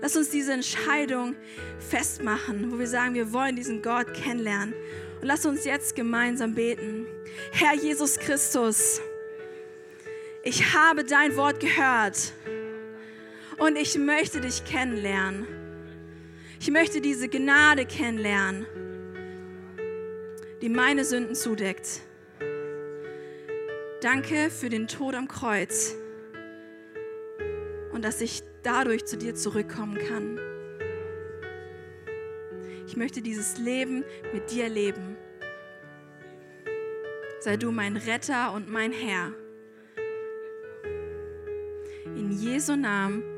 Lass 0.00 0.16
uns 0.16 0.30
diese 0.30 0.52
Entscheidung 0.52 1.34
festmachen, 1.78 2.72
wo 2.72 2.78
wir 2.78 2.86
sagen, 2.86 3.14
wir 3.14 3.32
wollen 3.32 3.56
diesen 3.56 3.82
Gott 3.82 4.14
kennenlernen. 4.14 4.72
Und 5.20 5.26
lass 5.26 5.44
uns 5.44 5.64
jetzt 5.64 5.96
gemeinsam 5.96 6.54
beten. 6.54 7.06
Herr 7.50 7.74
Jesus 7.74 8.18
Christus, 8.18 9.00
ich 10.44 10.72
habe 10.74 11.02
dein 11.02 11.36
Wort 11.36 11.58
gehört 11.58 12.32
und 13.58 13.76
ich 13.76 13.98
möchte 13.98 14.40
dich 14.40 14.64
kennenlernen. 14.64 15.46
Ich 16.60 16.70
möchte 16.70 17.00
diese 17.00 17.28
Gnade 17.28 17.86
kennenlernen, 17.86 18.66
die 20.60 20.68
meine 20.68 21.04
Sünden 21.04 21.34
zudeckt. 21.34 22.00
Danke 24.00 24.50
für 24.50 24.68
den 24.68 24.86
Tod 24.86 25.14
am 25.14 25.28
Kreuz 25.28 25.94
und 27.92 28.04
dass 28.04 28.20
ich 28.20 28.42
dadurch 28.62 29.04
zu 29.06 29.16
dir 29.16 29.34
zurückkommen 29.34 29.98
kann. 29.98 30.38
Ich 32.86 32.96
möchte 32.96 33.22
dieses 33.22 33.58
Leben 33.58 34.04
mit 34.32 34.50
dir 34.50 34.68
leben. 34.68 35.16
Sei 37.40 37.56
du 37.56 37.70
mein 37.70 37.96
Retter 37.96 38.52
und 38.52 38.68
mein 38.68 38.92
Herr. 38.92 39.32
In 42.16 42.32
Jesu 42.32 42.74
Namen. 42.74 43.37